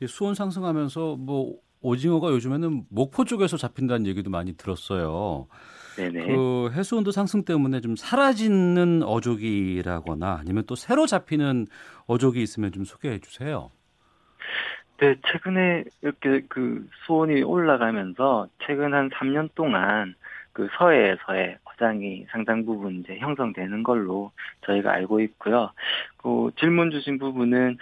[0.00, 5.48] 이 수온 상승하면서 뭐 오징어가 요즘에는 목포 쪽에서 잡힌다는 얘기도 많이 들었어요.
[5.96, 6.26] 네네.
[6.26, 11.66] 그 해수 온도 상승 때문에 좀 사라지는 어족이라거나 아니면 또 새로 잡히는
[12.06, 13.70] 어족이 있으면 좀 소개해 주세요.
[14.98, 20.14] 네, 최근에 이렇게 그 수온이 올라가면서 최근 한 3년 동안
[20.52, 24.32] 그 서해에서의 어장이 상당 부분 이제 형성되는 걸로
[24.66, 25.70] 저희가 알고 있고요.
[26.18, 27.78] 그 질문 주신 부분은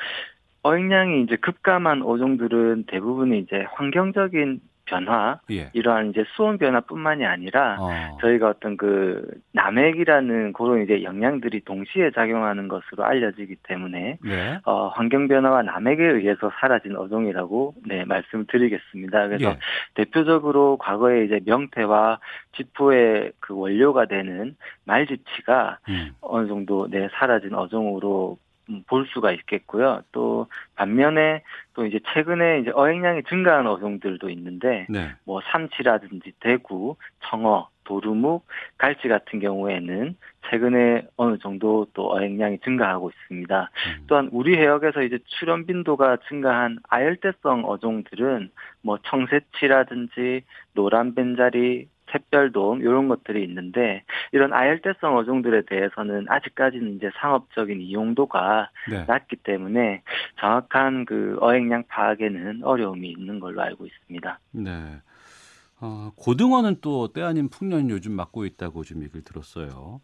[0.62, 5.70] 어획량이 이제 급감한 어종들은 대부분 이제 환경적인 변화, 예.
[5.72, 8.18] 이러한 이제 수온 변화뿐만이 아니라 어.
[8.20, 14.58] 저희가 어떤 그 남핵이라는 그런 이제 영향들이 동시에 작용하는 것으로 알려지기 때문에 네.
[14.64, 19.28] 어, 환경 변화와 남핵에 의해서 사라진 어종이라고 네 말씀드리겠습니다.
[19.28, 19.58] 그래서 예.
[19.94, 22.18] 대표적으로 과거에 이제 명태와
[22.56, 26.10] 지포의 그 원료가 되는 말지치가 음.
[26.20, 28.49] 어느 정도 네 사라진 어종으로 음,
[28.86, 30.02] 볼 수가 있겠고요.
[30.12, 31.42] 또 반면에
[31.74, 35.12] 또 이제 최근에 이제 어획량이 증가한 어종들도 있는데 네.
[35.24, 38.46] 뭐 삼치라든지 대구, 청어, 도루묵,
[38.78, 40.16] 갈치 같은 경우에는
[40.48, 43.60] 최근에 어느 정도 또 어획량이 증가하고 있습니다.
[43.62, 44.04] 음.
[44.06, 48.50] 또한 우리 해역에서 이제 출현 빈도가 증가한 아열대성 어종들은
[48.82, 50.42] 뭐 청새치라든지
[50.74, 59.04] 노란 벤자리, 샛별돔 이런 것들이 있는데 이런 아열대성 어종들에 대해서는 아직까지는 이제 상업적인 이용도가 네.
[59.06, 60.02] 낮기 때문에
[60.38, 64.38] 정확한 그 어획량 파악에는 어려움이 있는 걸로 알고 있습니다.
[64.52, 64.70] 네.
[65.80, 70.00] 어, 고등어는 또 때 아닌 풍년 요즘 맞고 있다고 좀 얘기를 들었어요.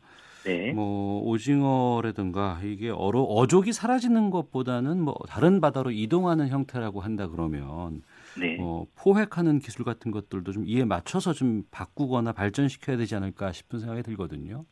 [0.46, 0.72] 네.
[0.72, 8.02] 뭐 오징어라든가 이게 어로 어족이 사라지는 것보다는 뭐 다른 바다로 이동하는 형태라고 한다 그러면
[8.38, 8.56] 네.
[8.60, 14.04] 어, 포획하는 기술 같은 것들도 좀 이에 맞춰서 좀 바꾸거나 발전시켜야 되지 않을까 싶은 생각이
[14.04, 14.64] 들거든요.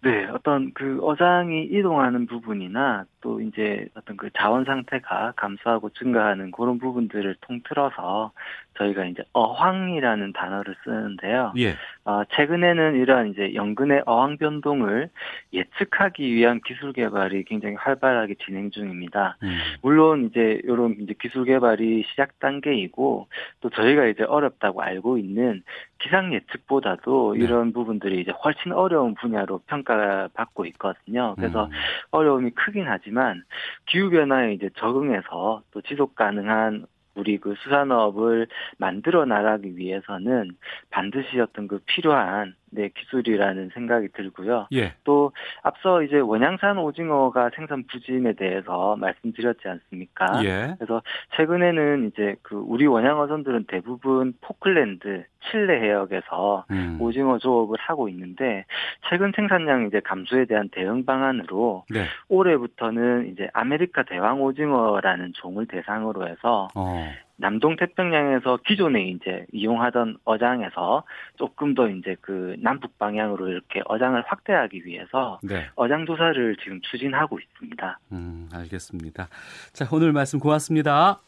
[0.00, 6.78] 네, 어떤 그 어장이 이동하는 부분이나 또 이제 어떤 그 자원 상태가 감소하고 증가하는 그런
[6.78, 8.30] 부분들을 통틀어서
[8.78, 11.52] 저희가 이제 어황이라는 단어를 쓰는데요.
[11.58, 11.74] 예.
[12.04, 15.10] 어, 최근에는 이러한 이제 연근의 어황 변동을
[15.52, 19.36] 예측하기 위한 기술 개발이 굉장히 활발하게 진행 중입니다.
[19.42, 19.58] 음.
[19.82, 23.26] 물론 이제 이런 이제 기술 개발이 시작 단계이고
[23.60, 25.64] 또 저희가 이제 어렵다고 알고 있는
[25.98, 27.44] 기상 예측보다도 네.
[27.44, 31.34] 이런 부분들이 이제 훨씬 어려운 분야로 평가받고 있거든요.
[31.36, 31.70] 그래서 음.
[32.12, 33.42] 어려움이 크긴 하지만
[33.86, 38.46] 기후 변화에 이제 적응해서 또 지속 가능한 우리 그 수산업을
[38.78, 40.52] 만들어 나가기 위해서는
[40.90, 44.68] 반드시 어떤 그 필요한 네 기술이라는 생각이 들고요.
[44.72, 44.94] 예.
[45.04, 50.44] 또 앞서 이제 원양산 오징어가 생산 부진에 대해서 말씀드렸지 않습니까?
[50.44, 50.74] 예.
[50.78, 51.02] 그래서
[51.36, 56.98] 최근에는 이제 그 우리 원양어선들은 대부분 포클랜드, 칠레 해역에서 음.
[57.00, 58.64] 오징어 조업을 하고 있는데
[59.08, 62.04] 최근 생산량 이제 감소에 대한 대응 방안으로 네.
[62.28, 67.08] 올해부터는 이제 아메리카 대왕 오징어라는 종을 대상으로 해서 어.
[67.38, 71.04] 남동 태평양에서 기존에 이제 이용하던 어장에서
[71.36, 75.66] 조금 더 이제 그 남북 방향으로 이렇게 어장을 확대하기 위해서 네.
[75.76, 78.00] 어장 조사를 지금 추진하고 있습니다.
[78.12, 79.28] 음, 알겠습니다.
[79.72, 81.20] 자, 오늘 말씀 고맙습니다.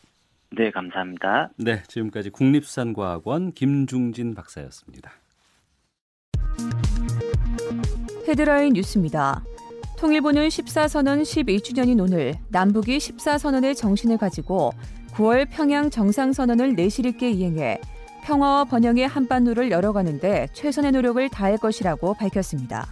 [0.50, 1.50] 네, 감사합니다.
[1.56, 5.12] 네, 지금까지 국립수산과학원 김중진 박사였습니다.
[8.26, 9.44] 헤드라인 뉴스입니다.
[10.00, 14.72] 통일부는 14선언 12주년인 오늘 남북이 14선언의 정신을 가지고
[15.14, 17.80] 9월 평양 정상선언을 내실 있게 이행해
[18.22, 22.86] 평화와 번영의 한반도를 열어가는데 최선의 노력을 다할 것이라고 밝혔습니다.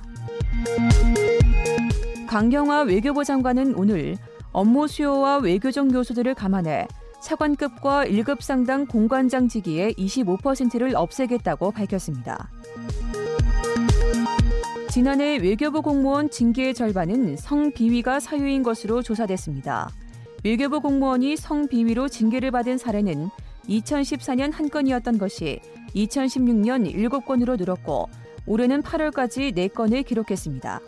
[2.26, 4.16] 강경화 외교부 장관은 오늘
[4.52, 6.88] 업무 수요와 외교적 요소들을 감안해
[7.22, 12.50] 차관급과 1급 상당 공관장 직위의 25%를 없애겠다고 밝혔습니다.
[14.90, 19.90] 지난해 외교부 공무원 징계의 절반은 성비위가 사유인 것으로 조사됐습니다.
[20.44, 23.28] 외교부 공무원이 성비위로 징계를 받은 사례는
[23.68, 25.60] 2014년 한 건이었던 것이
[25.94, 28.08] 2016년 7건으로 늘었고
[28.46, 30.80] 올해는 8월까지 4건을 기록했습니다.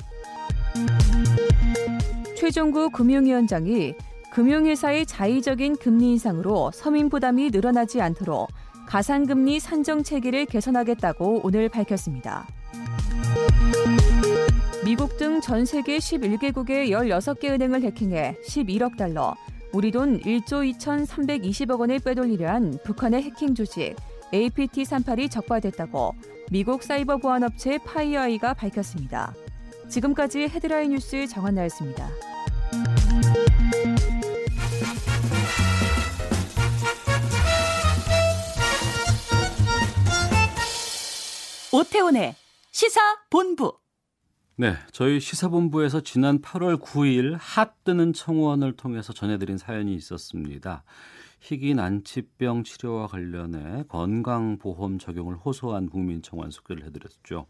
[2.37, 3.95] 최종구 금융위원장이
[4.33, 8.49] 금융회사의 자의적인 금리 인상으로 서민 부담이 늘어나지 않도록
[8.87, 12.47] 가상금리 산정 체계를 개선하겠다고 오늘 밝혔습니다.
[14.85, 19.35] 미국 등 전 세계 11개국의 16개 은행을 해킹해 11억 달러,
[19.73, 23.95] 우리 돈 1조 2,320억 원을 빼돌리려 한 북한의 해킹 조직
[24.33, 26.15] APT38이 적발됐다고
[26.51, 29.35] 미국 사이버 보안 업체 파이어아이가 밝혔습니다.
[29.89, 32.09] 지금까지 헤드라인 뉴스 정한나였습니다.
[41.73, 42.35] 오태훈의
[42.73, 43.80] 시사 본부.
[44.61, 50.85] 네, 저희 시사본부에서 지난 8월 9일 핫 뜨는 청원을 통해서 전해드린 사연이 있었습니다.
[51.41, 57.47] 희귀 난치병 치료와 관련해 건강보험 적용을 호소한 국민 청원 소개를 해드렸죠.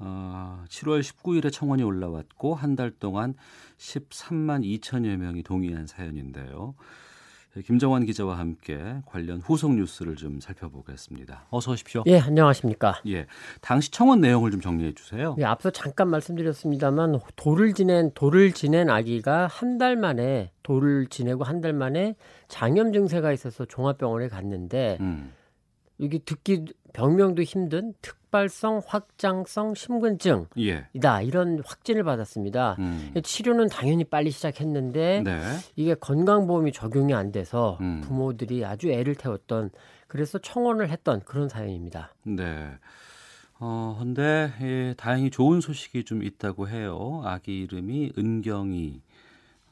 [0.00, 3.32] 어, 7월 19일에 청원이 올라왔고 한 달 동안
[3.78, 6.74] 13만 2천여 명이 동의한 사연인데요.
[7.62, 11.46] 김정환 기자와 함께 관련 후속 뉴스를 좀 살펴보겠습니다.
[11.50, 12.02] 어서 오십시오.
[12.06, 13.00] 예, 안녕하십니까.
[13.06, 13.26] 예,
[13.60, 15.36] 당시 청원 내용을 좀 정리해 주세요.
[15.38, 21.60] 예, 앞서 잠깐 말씀드렸습니다만 돌을 지낸 돌을 지낸 아기가 한 달 만에 돌을 지내고 한
[21.60, 22.14] 달 만에
[22.48, 25.32] 장염 증세가 있어서 종합병원에 갔는데 음.
[26.00, 30.86] 여기 듣기 병명도 힘든 특발성 확장성 심근증이다 예.
[31.26, 32.76] 이런 확진을 받았습니다.
[32.78, 33.12] 음.
[33.22, 35.40] 치료는 당연히 빨리 시작했는데 네.
[35.76, 38.00] 이게 건강보험이 적용이 안 돼서 음.
[38.00, 39.70] 부모들이 아주 애를 태웠던
[40.06, 42.14] 그래서 청원을 했던 그런 사연입니다.
[42.22, 42.70] 네.
[43.58, 47.22] 어, 근데 예, 다행히 좋은 소식이 좀 있다고 해요.
[47.24, 49.02] 아기 이름이 은경이.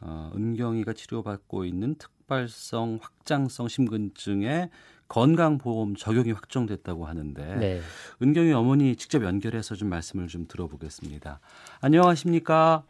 [0.00, 4.70] 어, 은경이가 치료받고 있는 특발성 확장성 심근증에
[5.12, 7.80] 건강보험 적용이 확정됐다고 하는데 네.
[8.22, 11.38] 은경이 어머니 직접 연결해서 좀 말씀을 좀 들어보겠습니다.
[11.82, 12.82] 안녕하십니까?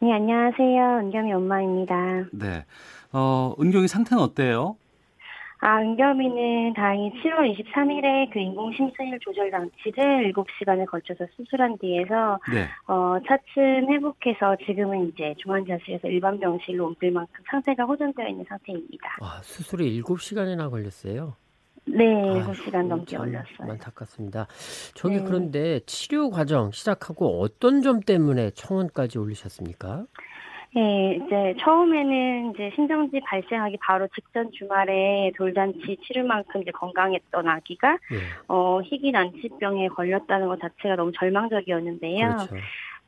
[0.00, 0.98] 네, 안녕하세요.
[0.98, 1.96] 은경이 엄마입니다.
[2.32, 2.64] 네.
[3.12, 4.76] 어, 은경이 상태는 어때요?
[5.58, 12.68] 아, 은겸이는 다행히 7월 23일에 그 인공심폐율 조절 장치를 7시간을 걸쳐서 수술한 뒤에서 네.
[12.86, 19.16] 어, 차츰 회복해서 지금은 이제 중환자실에서 일반 병실로 옮길 만큼 상태가 호전되어 있는 상태입니다.
[19.22, 21.34] 아, 수술이 7시간이나 걸렸어요?
[21.86, 23.70] 네, 아, 7시간 넘게 걸렸어요.
[23.72, 24.46] 안타깝습니다.
[24.94, 25.24] 저기 네.
[25.24, 30.06] 그런데 치료 과정 시작하고 어떤 점 때문에 청원까지 올리셨습니까?
[30.74, 38.18] 네, 이제 처음에는 이제 신정지 발생하기 바로 직전 주말에 돌잔치 치료만큼 이제 건강했던 아기가 네.
[38.48, 42.26] 어 희귀 난치병에 걸렸다는 것 자체가 너무 절망적이었는데요.
[42.26, 42.56] 그렇죠.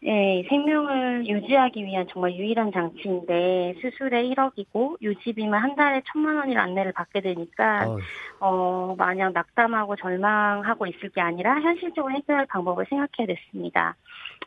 [0.03, 6.93] 네, 생명을 유지하기 위한 정말 유일한 장치인데 수술에 1억이고 유지비만 한 달에 천만 원일 안내를
[6.93, 8.03] 받게 되니까 어이.
[8.39, 13.97] 어 마냥 낙담하고 절망하고 있을 게 아니라 현실적으로 해결할 방법을 생각해야 됐습니다.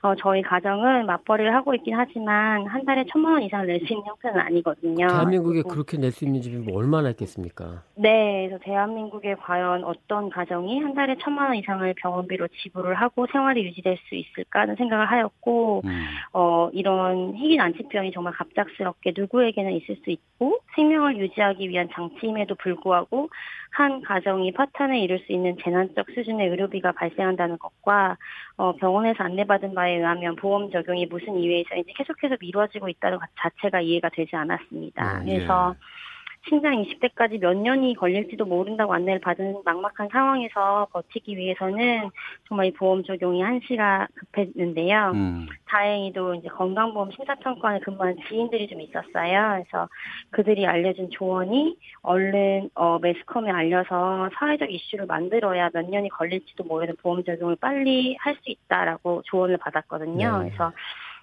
[0.02, 4.06] 어, 저희 가정은 맞벌이를 하고 있긴 하지만 한 달에 천만 원 이상 낼 수 있는
[4.06, 5.08] 형태는 아니거든요.
[5.08, 7.84] 대한민국에 그렇게 낼 수 있는 집이 뭐 얼마나 있겠습니까?
[7.96, 13.66] 네, 그래서 대한민국에 과연 어떤 가정이 한 달에 천만 원 이상을 병원비로 지불을 하고 생활이
[13.66, 16.06] 유지될 수 있을까 하는 생각을 하였고, 음.
[16.34, 23.30] 어, 이런 희귀 난치병이 정말 갑작스럽게 누구에게는 있을 수 있고, 생명을 유지하기 위한 장치임에도 불구하고,
[23.72, 28.18] 한 가정이 파탄에 이를 수 있는 재난적 수준의 의료비가 발생한다는 것과
[28.58, 33.82] 어, 병원에서 안내받은 바에 의하면 보험 적용이 무슨 이유에서 이제 계속해서 미뤄지고 있다는 것 자체가
[33.82, 35.20] 이해가 되지 않았습니다.
[35.20, 36.09] 네, 그래서 예.
[36.48, 42.10] 신장 20대까지 몇 년이 걸릴지도 모른다고 안내를 받은 막막한 상황에서 버티기 위해서는
[42.48, 45.12] 정말 이 보험 적용이 한시가 급했는데요.
[45.14, 45.48] 음.
[45.68, 49.64] 다행히도 이제 건강보험 심사평가원에 근무한 지인들이 좀 있었어요.
[49.64, 49.90] 그래서
[50.32, 57.24] 그들이 알려준 조언이 얼른 어, 매스컴에 알려서 사회적 이슈를 만들어야 몇 년이 걸릴지도 모르는 보험
[57.24, 60.44] 적용을 빨리 할 수 있다라고 조언을 받았거든요.
[60.44, 60.50] 네.
[60.50, 60.72] 그래서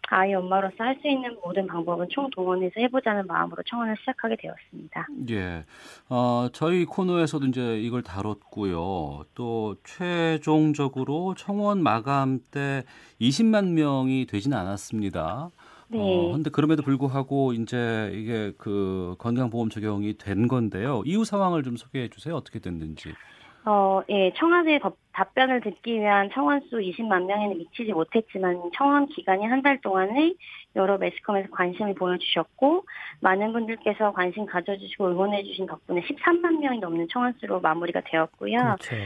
[0.09, 5.07] 아이 엄마로서 할 수 있는 모든 방법은 총동원해서 해보자는 마음으로 청원을 시작하게 되었습니다.
[5.31, 5.65] 예.
[6.09, 9.25] 어, 저희 코너에서도 이제 이걸 다뤘고요.
[9.35, 12.85] 또 최종적으로 청원 마감 때
[13.21, 15.51] 20만 명이 되지는 않았습니다.
[15.89, 15.99] 네.
[16.01, 21.03] 어, 근데 그럼에도 불구하고 이제 이게 그 건강보험 적용이 된 건데요.
[21.05, 22.35] 이후 상황을 좀 소개해 주세요.
[22.35, 23.13] 어떻게 됐는지.
[23.69, 24.79] 어, 예, 청와대
[25.13, 30.35] 답변을 듣기 위한 청원 수 20만 명에는 미치지 못했지만 청원 기간이 한 달 동안에
[30.77, 32.85] 여러 매스컴에서 관심을 보여주셨고
[33.21, 38.57] 많은 분들께서 관심 가져주시고 응원해주신 덕분에 13만 명이 넘는 청원 수로 마무리가 되었고요.
[38.57, 38.97] 그렇죠.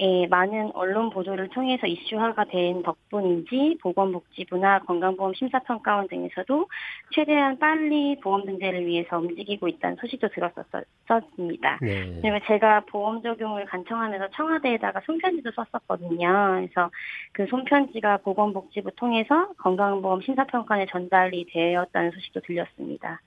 [0.00, 6.68] 예, 많은 언론 보도를 통해서 이슈화가 된 덕분인지 보건복지부나 건강보험 심사평가원 등에서도
[7.12, 11.78] 최대한 빨리 보험 등재를 위해서 움직이고 있다는 소식도 들었었습니다.
[11.80, 12.20] 네.
[12.20, 16.28] 그리고 제가 보험 적용을 간청하면서 청와대에다가 손편지도 썼었거든요.
[16.56, 16.90] 그래서
[17.32, 23.22] 그 손편지가 보건복지부 통해서 건강보험 심사평가원에 전달이 되었다는 소식도 들렸습니다.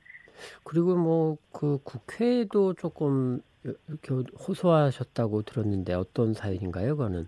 [0.64, 4.14] 그리고 뭐 그 국회에도 조금 이렇게
[4.48, 7.28] 호소하셨다고 들었는데 어떤 사연인가요, 그거는?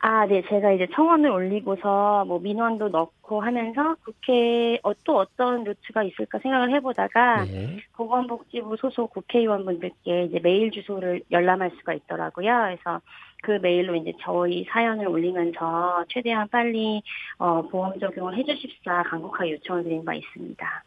[0.00, 0.42] 아, 네.
[0.48, 6.72] 제가 이제 청원을 올리고서 뭐 민원도 넣고 하면서 국회 어, 또 어떤 루트가 있을까 생각을
[6.74, 7.78] 해보다가 네.
[7.96, 12.46] 보건복지부 소속 국회의원분들께 이제 메일 주소를 열람할 수가 있더라고요.
[12.46, 13.00] 그래서
[13.42, 17.02] 그 메일로 이제 저희 사연을 올리면서 최대한 빨리
[17.38, 20.84] 어, 보험 적용을 해주십사 간곡하게 요청을 드린 바 있습니다.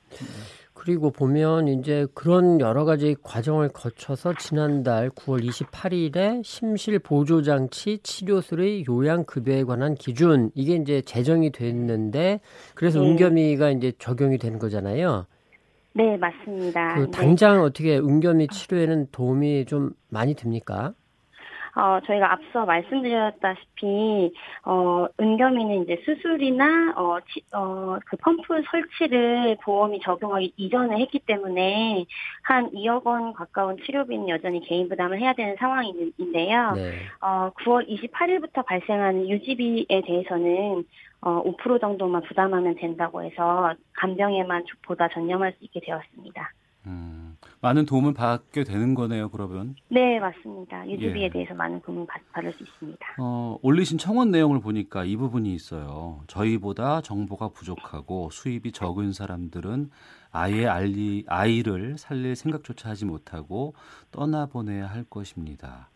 [0.82, 8.86] 그리고 보면 이제 그런 여러 가지 과정을 거쳐서 지난달 9월 28일에 심실 보조 장치 치료술의
[8.90, 12.40] 요양 급여에 관한 기준 이게 이제 제정이 됐는데
[12.74, 13.12] 그래서 네.
[13.12, 15.28] 응겸이가 이제 적용이 된 거잖아요.
[15.94, 16.96] 네, 맞습니다.
[16.96, 17.62] 그 당장 네.
[17.62, 20.96] 어떻게 응겸이 치료에는 도움이 좀 많이 됩니까?
[21.76, 24.34] 어, 저희가 앞서 말씀드렸다시피,
[24.66, 32.06] 어, 은겸이는 이제 수술이나, 어, 치, 어, 그 펌프 설치를 보험이 적용하기 이전에 했기 때문에
[32.44, 36.72] 한 2억 원 가까운 치료비는 여전히 개인 부담을 해야 되는 상황인데요.
[36.74, 36.94] 네.
[37.22, 40.84] 어, 9월 28일부터 발생한 유지비에 대해서는
[41.22, 46.52] 어, 5% 정도만 부담하면 된다고 해서 간병에만 보다 전념할 수 있게 되었습니다.
[46.88, 47.21] 음,
[47.62, 49.76] 많은 도움을 받게 되는 거네요, 그러면.
[49.90, 50.90] 네, 맞습니다.
[50.90, 51.30] 유지비에 예.
[51.30, 53.06] 대해서 많은 도움을 받, 받을 수 있습니다.
[53.20, 56.22] 어, 올리신 청원 내용을 보니까 이 부분이 있어요.
[56.28, 59.92] 저희보다 정보가 부족하고 수입이 적은 사람들은
[60.32, 63.76] 아예 알리, 아이를 살릴 생각조차 하지 못하고
[64.12, 65.90] 떠나보내야 할 것입니다.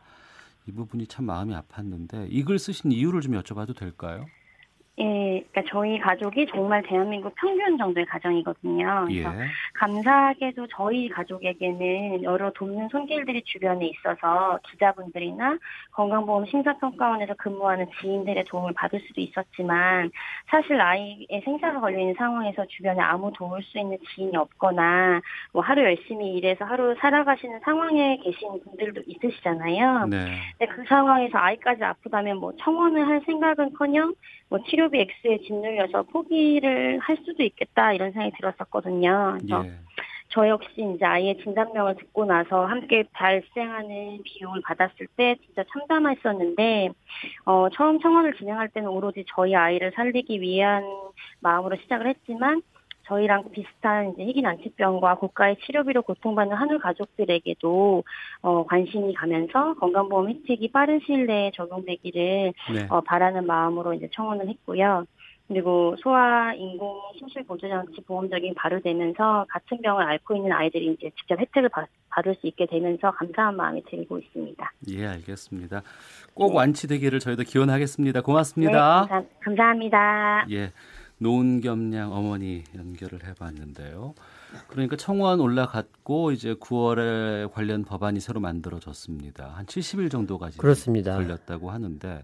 [0.68, 4.26] 이 부분이 참 마음이 아팠는데 이 글 쓰신 이유를 좀 여쭤봐도 될까요?
[4.98, 9.08] 예, 그러니까 저희 가족이 정말 대한민국 평균 정도의 가정이거든요.
[9.08, 9.46] 그래서 예.
[9.74, 15.58] 감사하게도 저희 가족에게는 여러 돕는 손길들이 주변에 있어서 기자분들이나
[15.92, 20.12] 건강보험 심사평가원에서 근무하는 지인들의 도움을 받을 수도 있었지만
[20.48, 25.20] 사실 아이의 생사가 걸리는 상황에서 주변에 아무 도울 수 있는 지인이 없거나
[25.52, 30.06] 뭐 하루 열심히 일해서 하루 살아가시는 상황에 계신 분들도 있으시잖아요.
[30.08, 30.18] 네.
[30.58, 34.14] 근데 그 상황에서 아이까지 아프다면 뭐 청원을 할 생각은커녕
[34.50, 39.38] 뭐 치료비 액수에 짓눌려서 포기를 할 수도 있겠다 이런 생각이 들었었거든요.
[39.40, 39.72] 그래서 예.
[40.30, 46.90] 저 역시 이제 아이의 진단명을 듣고 나서 함께 발생하는 비용을 받았을 때 진짜 참담했었는데
[47.46, 50.84] 어 처음 청원을 진행할 때는 오로지 저희 아이를 살리기 위한
[51.40, 52.62] 마음으로 시작을 했지만
[53.06, 58.04] 저희랑 비슷한 이제 희귀 난치병과 고가의 치료비로 고통받는 한울 가족들에게도
[58.42, 62.88] 어, 관심이 가면서 건강보험 혜택이 빠른 시일 내에 적용되기를 네.
[62.90, 65.06] 어, 바라는 마음으로 이제 청원을 했고요.
[65.48, 71.40] 그리고 소아 인공 심실 보조 장치 보험적인 발효되면서 같은 병을 앓고 있는 아이들이 이제 직접
[71.40, 74.72] 혜택을 받, 받을 수 있게 되면서 감사한 마음이 들고 있습니다.
[74.90, 75.84] 예, 알겠습니다.
[76.34, 76.58] 꼭 네.
[76.58, 78.22] 완치되기를 저희도 기원하겠습니다.
[78.22, 79.02] 고맙습니다.
[79.04, 80.48] 네, 감사, 감사합니다.
[80.50, 80.72] 예.
[81.18, 84.16] 노은겸양 어머니 연결을 해봤는데요.
[84.68, 89.50] 그러니까 청원 올라갔고 이제 9월에 관련 법안이 새로 만들어졌습니다.
[89.56, 91.16] 한 70일 정도가 그렇습니다.
[91.16, 92.24] 걸렸다고 하는데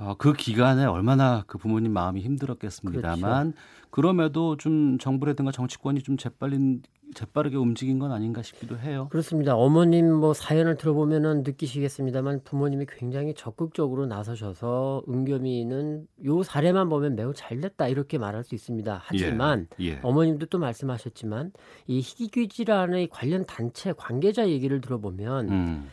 [0.00, 3.90] 어, 그 기간에 얼마나 그 부모님 마음이 힘들었겠습니다만 그렇죠.
[3.90, 6.82] 그럼에도 좀 정부라든가 정치권이 좀 재빨린
[7.14, 9.08] 재빠르게 움직인 건 아닌가 싶기도 해요.
[9.10, 9.56] 그렇습니다.
[9.56, 17.60] 어머님 뭐 사연을 들어보면은 느끼시겠습니다만 부모님이 굉장히 적극적으로 나서셔서 은겸이는 요 사례만 보면 매우 잘
[17.60, 19.02] 됐다 이렇게 말할 수 있습니다.
[19.04, 19.98] 하지만 예, 예.
[20.02, 21.52] 어머님도 또 말씀하셨지만
[21.88, 25.88] 이 희귀 질환의 관련 단체 관계자 얘기를 들어보면 음.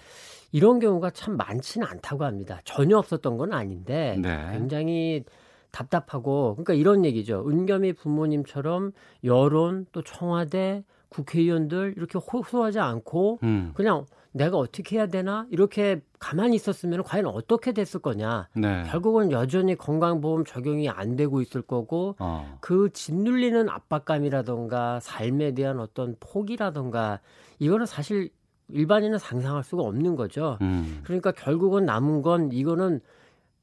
[0.52, 2.60] 이런 경우가 참 많지는 않다고 합니다.
[2.64, 4.50] 전혀 없었던 건 아닌데 네.
[4.54, 5.24] 굉장히
[5.72, 7.46] 답답하고 그러니까 이런 얘기죠.
[7.48, 8.92] 은겸이 부모님처럼
[9.24, 13.72] 여론 또 청와대 국회의원들 이렇게 호소하지 않고 음.
[13.76, 18.48] 그냥 내가 어떻게 해야 되나 이렇게 가만히 있었으면 과연 어떻게 됐을 거냐.
[18.56, 18.84] 네.
[18.88, 22.58] 결국은 여전히 건강보험 적용이 안 되고 있을 거고 어.
[22.62, 27.20] 그 짓눌리는 압박감이라던가 삶에 대한 어떤 포기라던가
[27.60, 28.30] 이거는 사실
[28.70, 30.58] 일반인은 상상할 수가 없는 거죠.
[30.62, 31.02] 음.
[31.04, 33.02] 그러니까 결국은 남은 건 이거는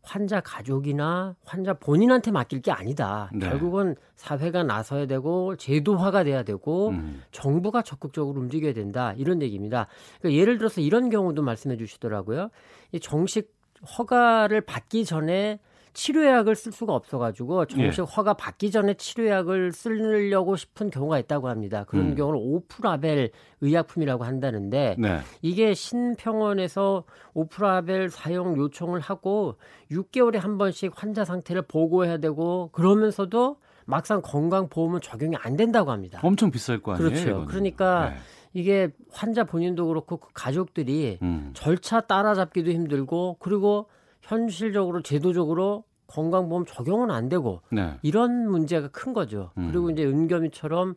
[0.03, 3.31] 환자 가족이나 환자 본인한테 맡길 게 아니다.
[3.33, 3.49] 네.
[3.49, 7.23] 결국은 사회가 나서야 되고 제도화가 돼야 되고 음.
[7.33, 9.15] 정부가 적극적으로 움직여야 된다.
[9.17, 9.87] 이런 얘기입니다.
[10.21, 12.51] 그러니까 예를 들어서 이런 경우도 말씀해 주시더라고요.
[12.93, 13.55] 이 정식
[13.99, 15.59] 허가를 받기 전에
[15.95, 18.05] 치료약을 쓸 수가 없어가지고 정식 예.
[18.05, 21.85] 허가 받기 전에 치료약을 쓰려고 싶은 경우가 있다고 합니다.
[21.85, 22.15] 그런 음.
[22.15, 23.31] 경우는 오프라벨
[23.61, 25.21] 의약품이라고 한다는데 네.
[25.41, 29.57] 이게 신평원에서 오프라벨 사용 요청을 하고
[29.91, 36.21] 6개월에 한 번씩 환자 상태를 보고해야 되고 그러면서도 막상 건강보험은 적용이 안 된다고 합니다.
[36.23, 37.09] 엄청 비쌀 거 아니에요?
[37.09, 37.29] 그렇죠.
[37.29, 37.47] 이거는.
[37.47, 38.17] 그러니까 네.
[38.55, 41.51] 이게 환자 본인도 그렇고 그 가족들이 음.
[41.55, 43.89] 절차 따라잡기도 힘들고 그리고
[44.25, 47.95] 현실적으로 제도적으로 건강보험 적용은 안 되고 네.
[48.03, 49.51] 이런 문제가 큰 거죠.
[49.59, 49.69] 음.
[49.71, 50.95] 그리고 이제 은겸이처럼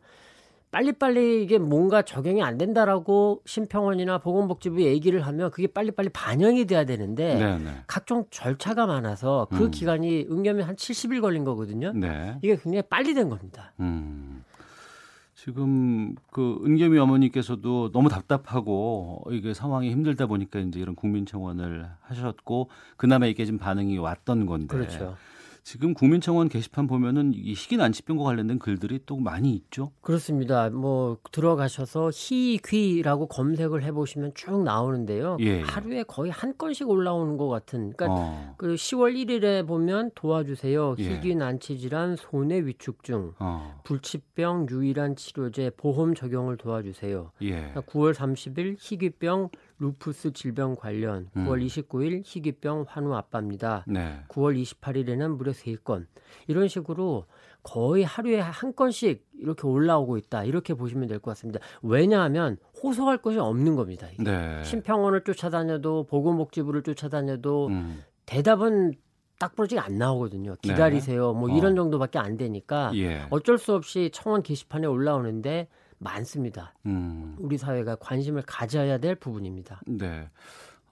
[0.70, 7.34] 빨리빨리 이게 뭔가 적용이 안 된다라고 심평원이나 보건복지부 얘기를 하면 그게 빨리빨리 반영이 돼야 되는데
[7.34, 7.58] 네네.
[7.58, 7.70] 네.
[7.86, 9.70] 각종 절차가 많아서 그 음.
[9.70, 11.92] 기간이 은겸이 한 70일 걸린 거거든요.
[11.94, 12.36] 네.
[12.42, 13.72] 이게 굉장히 빨리 된 겁니다.
[13.80, 14.44] 음.
[15.38, 22.70] 지금 그 은겸이 어머니께서도 너무 답답하고 이게 상황이 힘들다 보니까 이제 이런 국민 청원을 하셨고
[22.96, 24.66] 그나마 이게 좀 반응이 왔던 건데.
[24.66, 25.16] 그렇죠.
[25.68, 29.92] 지금 국민청원 게시판 보면은 이 희귀 난치병과 관련된 글들이 또 많이 있죠.
[30.00, 30.70] 그렇습니다.
[30.70, 35.36] 뭐 들어가셔서 희귀라고 검색을 해보시면 쭉 나오는데요.
[35.40, 35.60] 예.
[35.60, 37.92] 하루에 거의 한 건씩 올라오는 것 같은.
[37.94, 38.54] 그러니까 어.
[38.56, 40.96] 그 10월 1일에 보면 도와주세요.
[41.00, 41.16] 예.
[41.16, 43.78] 희귀 난치 질환, 손해 위축증, 어.
[43.84, 47.32] 불치병 유일한 치료제 보험 적용을 도와주세요.
[47.42, 47.74] 예.
[47.74, 51.46] 9월 30일 희귀병 루푸스 질병 관련 음.
[51.46, 53.84] 9월 29일 희귀병 환우 아빠입니다.
[53.86, 54.18] 네.
[54.28, 56.06] 9월 28일에는 무려 3건.
[56.46, 57.26] 이런 식으로
[57.62, 60.44] 거의 하루에 한 건씩 이렇게 올라오고 있다.
[60.44, 61.60] 이렇게 보시면 될 것 같습니다.
[61.82, 64.06] 왜냐하면 호소할 것이 없는 겁니다.
[64.18, 64.62] 네.
[64.64, 68.02] 심평원을 쫓아다녀도 보건복지부를 쫓아다녀도 음.
[68.26, 68.94] 대답은
[69.38, 70.56] 딱 부러지게 안 나오거든요.
[70.62, 71.32] 기다리세요.
[71.32, 71.38] 네.
[71.38, 71.76] 뭐 이런 어.
[71.76, 73.26] 정도밖에 안 되니까 예.
[73.30, 75.68] 어쩔 수 없이 청원 게시판에 올라오는데
[75.98, 76.74] 많습니다.
[76.86, 77.36] 음.
[77.38, 79.80] 우리 사회가 관심을 가져야 될 부분입니다.
[79.86, 80.28] 네.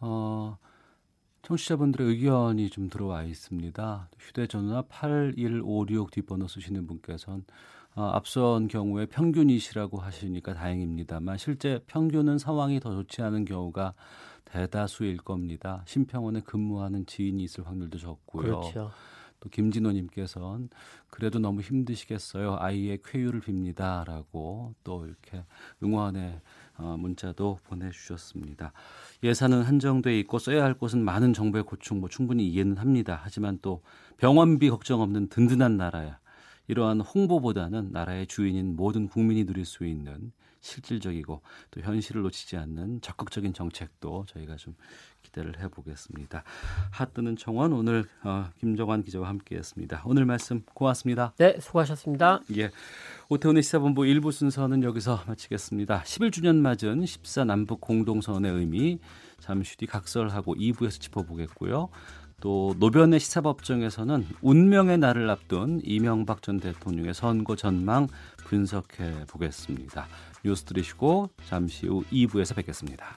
[0.00, 0.58] 어,
[1.42, 4.10] 청취자분들의 의견이 좀 들어와 있습니다.
[4.18, 7.44] 휴대전화 8156 뒷번호 쓰시는 분께서는
[7.94, 13.94] 어, 앞선 경우에 평균이시라고 하시니까 다행입니다만 실제 평균은 상황이 더 좋지 않은 경우가
[14.44, 15.82] 대다수일 겁니다.
[15.86, 18.42] 심평원에 근무하는 지인이 있을 확률도 적고요.
[18.42, 18.90] 그렇죠.
[19.40, 20.68] 또 김진호님께서는
[21.08, 22.56] 그래도 너무 힘드시겠어요.
[22.58, 25.44] 아이의 쾌유를 빕니다라고 또 이렇게
[25.82, 26.40] 응원의
[26.78, 28.72] 어, 문자도 보내주셨습니다.
[29.22, 33.20] 예산은 한정돼 있고 써야 할 곳은 많은 정부의 고충 뭐 충분히 이해는 합니다.
[33.22, 33.82] 하지만 또
[34.18, 36.18] 병원비 걱정 없는 든든한 나라야.
[36.68, 43.52] 이러한 홍보보다는 나라의 주인인 모든 국민이 누릴 수 있는 실질적이고 또 현실을 놓치지 않는 적극적인
[43.54, 44.74] 정책도 저희가 좀
[45.36, 46.42] 기대를 해보겠습니다.
[46.90, 50.02] 핫뜨는 청원 오늘 어, 김정환 기자와 함께했습니다.
[50.06, 51.34] 오늘 말씀 고맙습니다.
[51.36, 52.40] 네, 수고하셨습니다.
[52.56, 52.70] 예,
[53.28, 56.02] 오태훈의 시사본부 1부 순서는 여기서 마치겠습니다.
[56.02, 58.98] 11주년 맞은 14 남북 공동선언의 의미
[59.38, 61.90] 잠시 뒤 각설하고 2부에서 짚어보겠고요.
[62.40, 68.08] 또 노변의 시사법정에서는 운명의 날을 앞둔 이명박 전 대통령의 선거 전망
[68.44, 70.06] 분석해 보겠습니다.
[70.44, 73.16] 뉴스 들으시고 잠시 후 2부에서 뵙겠습니다.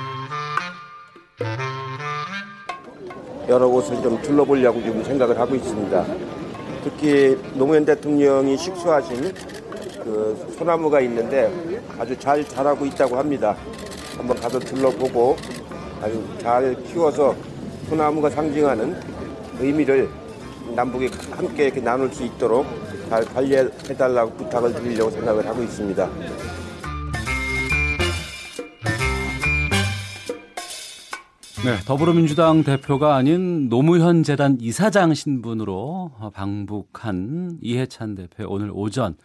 [3.51, 6.05] 여러 곳을 좀 둘러보려고 지금 생각을 하고 있습니다.
[6.85, 9.33] 특히 노무현 대통령이 식수하신
[10.05, 11.51] 그 소나무가 있는데
[11.99, 13.57] 아주 잘 자라고 있다고 합니다.
[14.17, 15.35] 한번 가서 둘러보고
[16.01, 17.35] 아주 잘 키워서
[17.89, 18.95] 소나무가 상징하는
[19.59, 20.07] 의미를
[20.73, 22.65] 남북이 함께 이렇게 나눌 수 있도록
[23.09, 26.09] 잘 관리해달라고 부탁을 드리려고 생각을 하고 있습니다.
[31.63, 39.15] 네, 더불어민주당 대표가 아닌 노무현 재단 이사장 신분으로 방북한 이해찬 대표 오늘 오전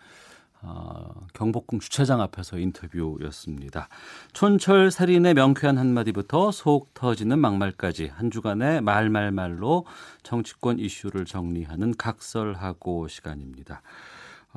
[0.60, 3.88] 어, 경복궁 주차장 앞에서 인터뷰였습니다.
[4.34, 9.86] 촌철 살인의 명쾌한 한마디부터 속 터지는 막말까지 한 주간의 말말말로
[10.22, 13.80] 정치권 이슈를 정리하는 각설하고 시간입니다.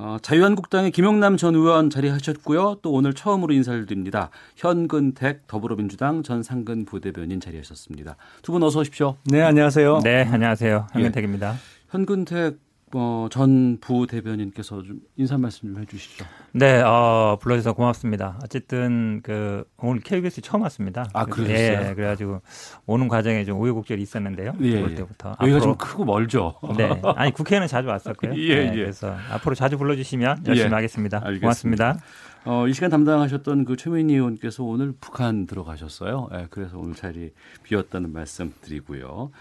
[0.02, 2.78] 어, 자유한국당의 김용남 전 의원 자리하셨고요.
[2.82, 4.30] 또 오늘 처음으로 인사를 드립니다.
[4.56, 8.16] 현근택 더불어민주당 전 상근 부대변인 자리하셨습니다.
[8.41, 9.18] 두 분 어서 오십시오.
[9.26, 10.00] 네, 안녕하세요.
[10.06, 10.88] 네, 안녕하세요.
[10.93, 11.52] 현근택입니다.
[11.52, 11.58] 예.
[11.89, 12.58] 현근택
[12.94, 16.26] 어, 전 부대변인께서 좀 인사 말씀 좀 해주시죠.
[16.54, 18.40] 네, 어, 불러주셔서 고맙습니다.
[18.44, 21.06] 어쨌든 그 오늘 KBS 처음 왔습니다.
[21.14, 21.90] 아, 그러셨어요?
[21.90, 22.42] 예, 그래가지고
[22.88, 24.54] 오는 과정에 좀 우여곡절이 있었는데요.
[24.62, 24.96] 예, 올 예.
[24.96, 26.56] 때부터 여기가 좀 크고 멀죠.
[26.78, 28.34] 네, 아니 국회는 자주 왔었고요.
[28.38, 28.80] 예, 네, 예.
[28.80, 31.18] 그래서 앞으로 자주 불러주시면 열심히 예, 하겠습니다.
[31.18, 31.40] 알겠습니다.
[31.40, 32.00] 고맙습니다.
[32.46, 36.30] 어, 이 시간 담당하셨던 그 최민희 의원께서 오늘 북한 들어가셨어요.
[36.34, 37.32] 예, 그래서 오늘 자리
[37.64, 39.32] 비었다는 말씀 드리고요.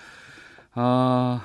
[0.75, 1.43] 아,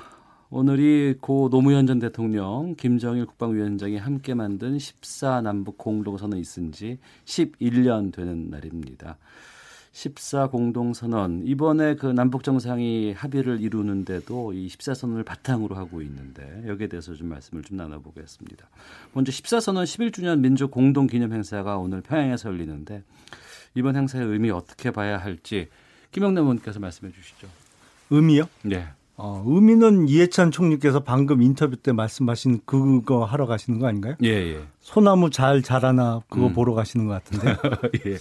[0.55, 8.13] 오늘이 고 노무현 전 대통령, 김정일 국방위원장이 함께 만든 14 남북 공동선언이 있은 지 11년
[8.13, 9.17] 되는 날입니다.
[9.93, 17.15] 14 공동선언 이번에 그 남북 정상이 합의를 이루는데도 이 14선언을 바탕으로 하고 있는데 여기에 대해서
[17.15, 18.69] 좀 말씀을 좀 나눠보겠습니다.
[19.13, 23.01] 먼저 14선언 11주년 민족 공동 기념 행사가 오늘 평양에서 열리는데
[23.73, 25.69] 이번 행사의 의미 어떻게 봐야 할지
[26.11, 27.47] 김영남 의원께서 말씀해 주시죠.
[28.11, 28.47] 의미요?
[28.61, 28.85] 네.
[29.15, 34.15] 어, 의미는 이해찬 총리께서 방금 인터뷰 때 말씀하신 그거 하러 가시는 거 아닌가요?
[34.23, 34.59] 예, 예.
[34.79, 36.53] 소나무 잘 자라나 그거 음.
[36.53, 37.55] 보러 가시는 것 같은데.
[38.07, 38.17] 예.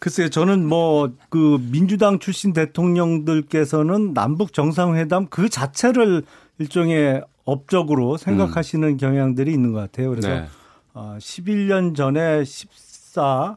[0.00, 6.22] 글쎄요, 저는 뭐 그 민주당 출신 대통령들께서는 남북 정상회담 그 자체를
[6.58, 10.10] 일종의 업적으로 생각하시는 경향들이 있는 것 같아요.
[10.10, 10.46] 그래서 네.
[10.94, 13.56] 어, 11년 전에 14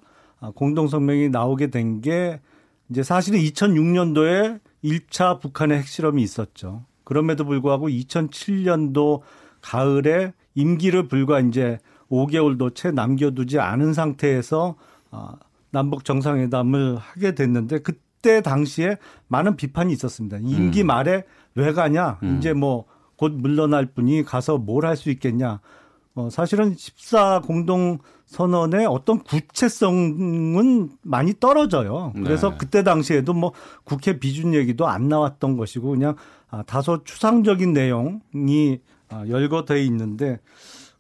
[0.56, 2.40] 공동성명이 나오게 된 게
[2.90, 6.86] 이제 사실은 2006년도에 1차 북한의 핵실험이 있었죠.
[7.04, 9.22] 그럼에도 불구하고 2007년도
[9.62, 11.80] 가을에 임기를 불과 이제
[12.10, 14.76] 5개월도 채 남겨두지 않은 상태에서
[15.12, 15.36] 아,
[15.72, 20.38] 남북 정상회담을 하게 됐는데 그때 당시에 많은 비판이 있었습니다.
[20.38, 20.88] 임기 음.
[20.88, 21.24] 말에
[21.56, 22.20] 왜 가냐?
[22.24, 22.38] 음.
[22.38, 25.62] 이제 뭐 곧 물러날 분이 가서 뭘 할 수 있겠냐?
[26.16, 28.00] 어, 사실은 14 공동
[28.34, 32.12] 선언의 어떤 구체성은 많이 떨어져요.
[32.16, 32.58] 그래서 네.
[32.58, 33.54] 그때 당시에도 뭐
[33.84, 36.16] 국회 비준 얘기도 안 나왔던 것이고 그냥
[36.50, 38.80] 아, 다소 추상적인 내용이
[39.10, 40.40] 아, 열거돼 있는데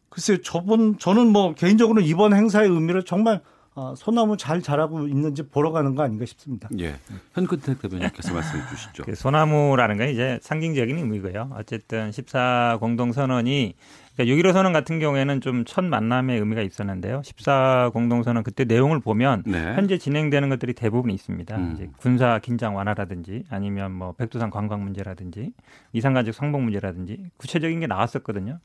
[0.09, 3.41] 글쎄요, 저번 저는 뭐 개인적으로 이번 행사의 의미를 정말
[3.75, 6.69] 아, 소나무 잘 자라고 있는지 보러 가는 거 아닌가 싶습니다.
[6.79, 6.95] 예.
[7.33, 9.03] 현근택 대변인께서 말씀해 주시죠.
[9.03, 11.49] 그 소나무라는 건 이제 상징적인 의미고요.
[11.57, 13.73] 어쨌든 14 공동 선언이
[14.15, 17.21] 그러니까 6.15 선언 같은 경우에는 좀 첫 만남의 의미가 있었는데요.
[17.23, 19.73] 14 공동선언 그때 내용을 보면 네.
[19.75, 21.55] 현재 진행되는 것들이 대부분 있습니다.
[21.55, 21.71] 음.
[21.73, 25.51] 이제 군사 긴장 완화라든지 아니면 뭐 백두산 관광 문제라든지
[25.93, 28.59] 이산가족 상봉 문제라든지 구체적인 게 나왔었거든요.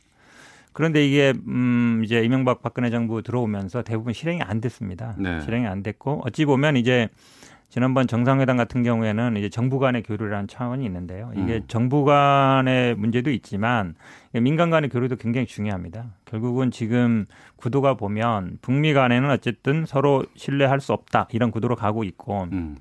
[0.72, 5.14] 그런데 이게 음 이제 이명박 박근혜 정부 들어오면서 대부분 실행이 안 됐습니다.
[5.18, 5.40] 네.
[5.40, 7.08] 실행이 안 됐고 어찌 보면 이제
[7.68, 11.30] 지난번 정상회담 같은 경우에는 이제 정부 간의 교류라는 차원이 있는데요.
[11.34, 11.64] 이게 음.
[11.68, 13.94] 정부 간의 문제도 있지만
[14.32, 16.06] 민간 간의 교류도 굉장히 중요합니다.
[16.24, 22.48] 결국은 지금 구도가 보면 북미 간에는 어쨌든 서로 신뢰할 수 없다 이런 구도로 가고 있고
[22.52, 22.76] 음.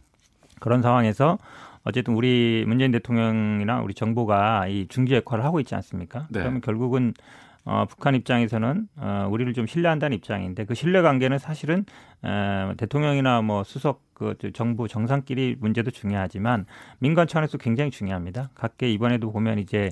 [0.60, 1.38] 그런 상황에서
[1.84, 6.28] 어쨌든 우리 문재인 대통령이나 우리 정부가 이 중재 역할을 하고 있지 않습니까?
[6.30, 6.40] 네.
[6.40, 7.14] 그러면 결국은
[7.70, 11.84] 어, 북한 입장에서는 어, 우리를 좀 신뢰한다는 입장인데 그 신뢰 관계는 사실은
[12.24, 16.66] 어, 대통령이나 뭐 수석 그 정부 정상끼리 문제도 중요하지만
[17.00, 18.52] 민간 차원에서 굉장히 중요합니다.
[18.56, 19.92] 각계 이번에도 보면 이제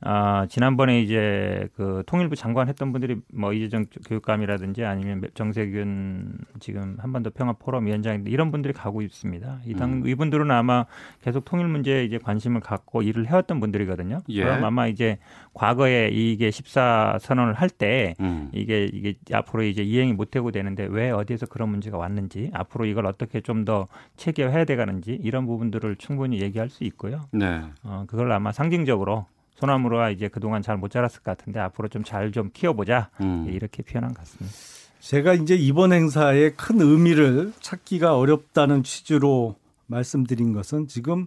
[0.00, 7.30] 아, 지난번에 이제 그 통일부 장관 했던 분들이 뭐 이재정 교육감이라든지 아니면 정세균 지금 한반도
[7.30, 9.60] 평화 포럼 위원장인데 이런 분들이 가고 있습니다.
[9.66, 10.06] 이당 음.
[10.06, 10.86] 이분들은 아마
[11.22, 14.20] 계속 통일 문제에 이제 관심을 갖고 일을 해왔던 분들이거든요.
[14.28, 14.44] 예.
[14.44, 15.18] 그럼 아마 이제
[15.54, 18.48] 과거에 이게 14 선언을 할때 음.
[18.52, 23.06] 이게 이게 앞으로 이제 이행이 못 되고 되는데 왜 어디에서 그런 문제가 왔는지 앞으로 이걸
[23.06, 27.22] 어떻게 좀 더 체계화해야 되가는지 이런 부분들을 충분히 얘기할 수 있고요.
[27.32, 27.62] 네.
[27.82, 29.26] 어, 그걸 아마 상징적으로
[29.58, 33.46] 소나무로가 이제 그동안 잘 못 자랐을 것 같은데 앞으로 좀 잘좀 키워보자 음.
[33.48, 34.56] 예, 이렇게 표현한 것 같습니다.
[35.00, 39.56] 제가 이제 이번 행사의 큰 의미를 찾기가 어렵다는 취지로
[39.86, 41.26] 말씀드린 것은 지금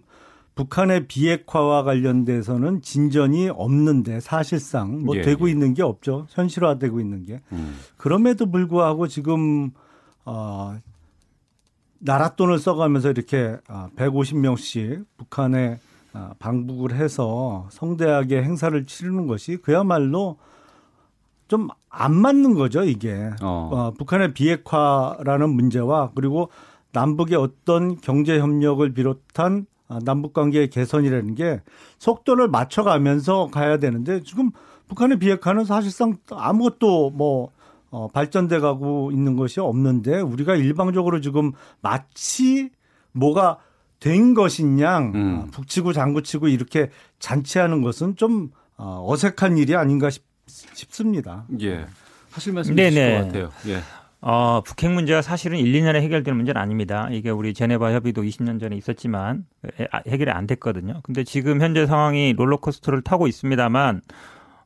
[0.54, 5.52] 북한의 비핵화와 관련돼서는 진전이 없는데 사실상 뭐 예, 되고 예.
[5.52, 6.26] 있는 게 없죠.
[6.30, 7.40] 현실화되고 있는 게.
[7.52, 7.78] 음.
[7.96, 9.70] 그럼에도 불구하고 지금
[10.24, 10.78] 어
[11.98, 13.56] 나라 돈을 써가면서 이렇게
[13.96, 15.91] 150명씩 북한에 아,
[16.38, 20.36] 방북을 해서 성대하게 행사를 치르는 것이 그야말로
[21.48, 23.30] 좀 안 맞는 거죠, 이게.
[23.42, 23.70] 어.
[23.72, 26.48] 어, 북한의 비핵화라는 문제와 그리고
[26.92, 31.60] 남북의 어떤 경제 협력을 비롯한 아, 남북 관계의 개선이라는 게
[31.98, 34.50] 속도를 맞춰가면서 가야 되는데 지금
[34.88, 37.50] 북한의 비핵화는 사실상 아무것도 뭐
[37.90, 41.52] 어, 발전돼 가고 있는 것이 없는데 우리가 일방적으로 지금
[41.82, 42.70] 마치
[43.12, 43.58] 뭐가
[44.02, 45.14] 된 것이냐 음.
[45.14, 46.90] 어, 북치고 장구치고 이렇게
[47.20, 51.86] 잔치하는 것은 좀 어, 어색한 일이 아닌가 싶, 습니다 예.
[52.32, 53.50] 하실 말씀 있을 것 같아요.
[53.68, 53.80] 예.
[54.20, 57.08] 어, 북핵 문제가 사실은 1, 2년에 해결될 문제는 아닙니다.
[57.12, 59.46] 이게 우리 제네바 협의도 20년 전에 있었지만
[59.92, 61.00] 아, 해결이 안 됐거든요.
[61.04, 64.02] 근데 지금 현재 상황이 롤러코스터를 타고 있습니다만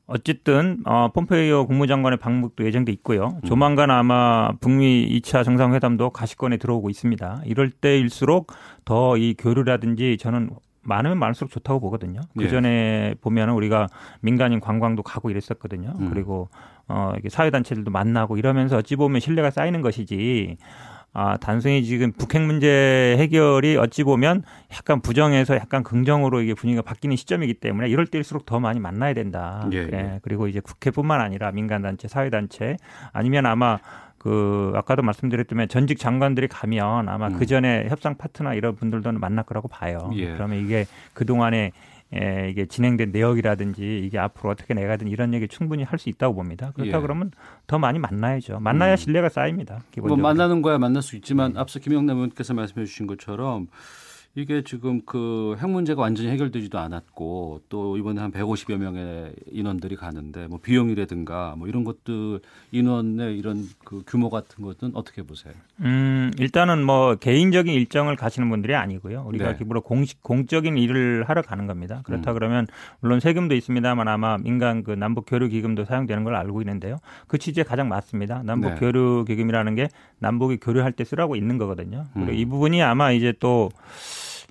[0.07, 3.39] 어쨌든 어, 폼페이오 국무장관의 방북도 예정돼 있고요.
[3.43, 3.47] 음.
[3.47, 7.43] 조만간 아마 북미 2차 정상회담도 가시권에 들어오고 있습니다.
[7.45, 8.53] 이럴 때일수록
[8.85, 10.51] 더 이 교류라든지 저는
[10.83, 12.21] 많으면 많을수록 좋다고 보거든요.
[12.39, 13.15] 그 전에 예.
[13.21, 13.89] 보면 우리가
[14.21, 15.93] 민간인 관광도 가고 이랬었거든요.
[15.99, 16.11] 음.
[16.11, 16.49] 그리고
[16.87, 20.57] 어 이게 사회 단체들도 만나고 이러면서 어찌 보면 신뢰가 쌓이는 것이지.
[21.19, 24.43] 아, 단순히 지금 북핵 문제 해결이 어찌 보면
[24.75, 29.67] 약간 부정에서 약간 긍정으로 이게 분위기가 바뀌는 시점이기 때문에 이럴 때일수록 더 많이 만나야 된다.
[29.73, 29.89] 예, 예.
[29.93, 30.21] 예.
[30.21, 32.77] 그리고 이제 국회뿐만 아니라 민간단체, 사회단체
[33.15, 33.79] 아니면 아마
[34.19, 37.39] 그 아까도 말씀드렸지만 전직 장관들이 가면 아마 음.
[37.39, 40.11] 그 전에 협상 파트너 이런 분들도 만날 거라고 봐요.
[40.17, 40.35] 예.
[40.35, 41.73] 그러면 이게 그 동안에
[42.15, 46.71] 예, 이게 진행된 내역이라든지 이게 앞으로 어떻게 내가든 이런 얘기 충분히 할 수 있다고 봅니다.
[46.75, 47.01] 그렇다 예.
[47.01, 47.31] 그러면
[47.67, 48.61] 더 많이 만나야죠.
[48.61, 48.97] 만나야 음.
[48.97, 49.81] 신뢰가 쌓입니다.
[49.91, 50.21] 기본적으로.
[50.21, 53.67] 뭐 만나는 거야 만날 수 있지만 앞서 김영남 의원께서 말씀해 주신 것처럼
[54.37, 60.47] 이게 지금 그 핵 문제가 완전히 해결되지도 않았고 또 이번에 한 150여 명의 인원들이 가는데
[60.47, 62.41] 뭐 비용이라든가 뭐 이런 것들
[62.73, 65.55] 인원의 이런 그 규모 같은 것은 어떻게 보세요?
[65.81, 69.25] 음, 일단은 뭐 개인적인 일정을 가시는 분들이 아니고요.
[69.27, 69.59] 우리가 네.
[69.59, 72.03] 기본으로 공식 공적인 일을 하러 가는 겁니다.
[72.05, 72.35] 그렇다 음.
[72.35, 72.67] 그러면
[73.01, 76.99] 물론 세금도 있습니다만 아마 민간 그 남북 교류 기금도 사용되는 걸 알고 있는데요.
[77.27, 78.43] 그 취지에 가장 맞습니다.
[78.45, 78.77] 남북 네.
[78.77, 82.05] 교류 기금이라는 게 남북이 교류할 때 쓰라고 있는 거거든요.
[82.13, 82.35] 그리고 음.
[82.35, 83.71] 이 부분이 아마 이제 또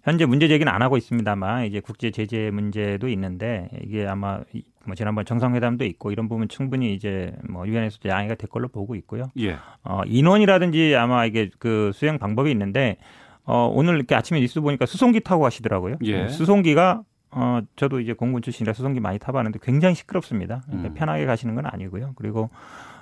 [0.05, 4.39] 현재 문제 제기는 안 하고 있습니다만 이제 국제 제재 문제도 있는데 이게 아마
[4.85, 9.31] 뭐 지난번 정상회담도 있고 이런 부분 충분히 이제 뭐 유엔에서도 양해가 될 걸로 보고 있고요.
[9.39, 9.57] 예.
[9.83, 12.97] 어, 인원이라든지 아마 이게 그 수행 방법이 있는데
[13.45, 15.95] 어, 오늘 이렇게 아침에 뉴스 보니까 수송기 타고 가시더라고요.
[16.03, 16.27] 예.
[16.27, 17.01] 수송기가
[17.31, 20.61] 어, 저도 이제 공군 출신이라 수송기 많이 타봤는데 굉장히 시끄럽습니다.
[20.67, 20.93] 그러니까 음.
[20.93, 22.13] 편하게 가시는 건 아니고요.
[22.15, 22.51] 그리고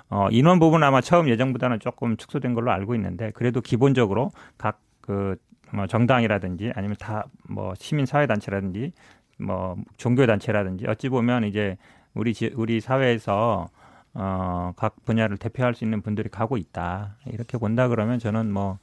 [0.08, 5.36] 어, 인원 부분 아마 처음 예정보다는 조금 축소된 걸로 알고 있는데 그래도 기본적으로 각그
[5.74, 8.92] 뭐 정당이라든지 아니면 다 뭐 시민 사회 단체라든지
[9.38, 11.76] 뭐 종교 단체라든지 어찌 보면 이제
[12.14, 13.68] 우리 지, 우리 사회에서
[14.14, 17.16] 어, 각 분야를 대표할 수 있는 분들이 가고 있다.
[17.26, 18.78] 이렇게 본다 그러면 저는 뭐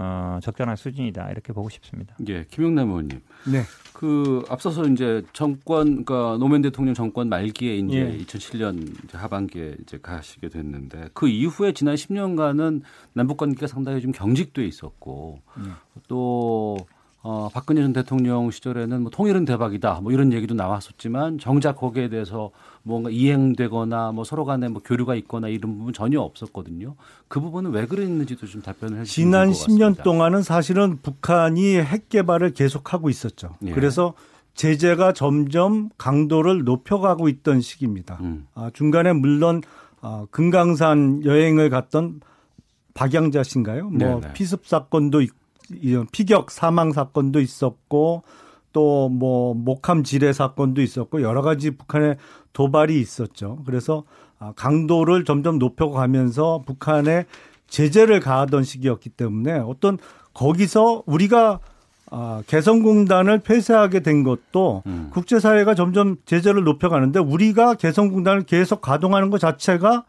[0.00, 2.14] 어, 적절한 수준이다 이렇게 보고 싶습니다.
[2.28, 3.20] 예, 김영남 의원님.
[3.50, 3.62] 네.
[3.92, 8.24] 그 앞서서 이제 정권, 그러니까 노무현 대통령 정권 말기에 이제 예.
[8.24, 12.82] 2007년 이제 하반기에 이제 가시게 됐는데 그 이후에 지난 10년간은
[13.12, 15.70] 남북 관계가 상당히 좀 경직돼 있었고 예.
[16.06, 16.76] 또
[17.22, 22.50] 어, 박근혜 전 대통령 시절에는 뭐 통일은 대박이다 뭐 이런 얘기도 나왔었지만 정작 거기에 대해서
[22.84, 26.94] 뭔가 이행되거나 뭐 서로 간에 뭐 교류가 있거나 이런 부분 전혀 없었거든요.
[27.26, 33.10] 그 부분은 왜 그랬는지도 좀 답변을 해주시면 지난 10년 동안은 사실은 북한이 핵 개발을 계속하고
[33.10, 33.56] 있었죠.
[33.66, 33.72] 예.
[33.72, 34.14] 그래서
[34.54, 38.18] 제재가 점점 강도를 높여가고 있던 시기입니다.
[38.20, 38.46] 음.
[38.54, 39.62] 아, 중간에 물론
[40.00, 42.20] 아, 금강산 여행을 갔던
[42.94, 43.90] 박양자 씨인가요?
[43.90, 44.32] 뭐 네네.
[44.32, 45.36] 피습 사건도 있고
[46.12, 48.22] 피격 사망 사건도 있었고
[48.72, 52.16] 또 뭐 목함 지뢰 사건도 있었고 여러 가지 북한의
[52.52, 53.58] 도발이 있었죠.
[53.66, 54.04] 그래서
[54.38, 57.26] 아, 강도를 점점 높여가면서 북한에
[57.66, 59.98] 제재를 가하던 시기였기 때문에 어떤
[60.32, 61.58] 거기서 우리가
[62.10, 65.10] 아, 개성공단을 폐쇄하게 된 것도 음.
[65.12, 70.04] 국제사회가 점점 제재를 높여가는데 우리가 개성공단을 계속 가동하는 것 자체가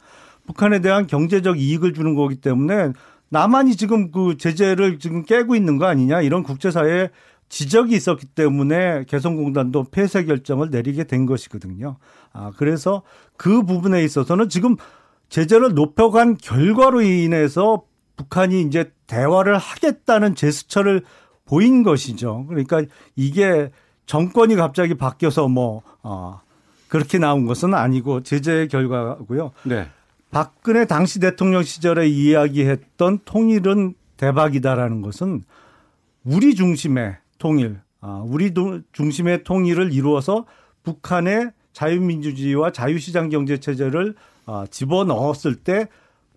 [0.48, 2.94] 북한에 대한 경제적 이익을 주는 거기 때문에
[3.30, 7.10] 나만이 지금 그 제재를 지금 깨고 있는 거 아니냐 이런 국제사회에
[7.50, 11.98] 지적이 있었기 때문에 개성공단도 폐쇄 결정을 내리게 된 것이거든요.
[12.32, 13.02] 아, 그래서
[13.38, 14.76] 그 부분에 있어서는 지금
[15.30, 17.84] 제재를 높여간 결과로 인해서
[18.18, 21.04] 북한이 이제 대화를 하겠다는 제스처를
[21.46, 22.46] 보인 것이죠.
[22.48, 22.84] 그러니까
[23.16, 23.72] 이게
[24.06, 26.42] 정권이 갑자기 바뀌어서 뭐, 어,
[26.88, 29.52] 그렇게 나온 것은 아니고 제재의 결과고요.
[29.64, 29.88] 네.
[30.32, 35.44] 박근혜 당시 대통령 시절에 이야기했던 통일은 대박이다라는 것은
[36.24, 38.54] 우리 중심의 통일, 아, 우리
[38.92, 40.46] 중심의 통일을 이루어서
[40.84, 44.16] 북한의 자유민주주의와 자유시장 경제 체제를
[44.46, 45.88] 아, 집어 넣었을 때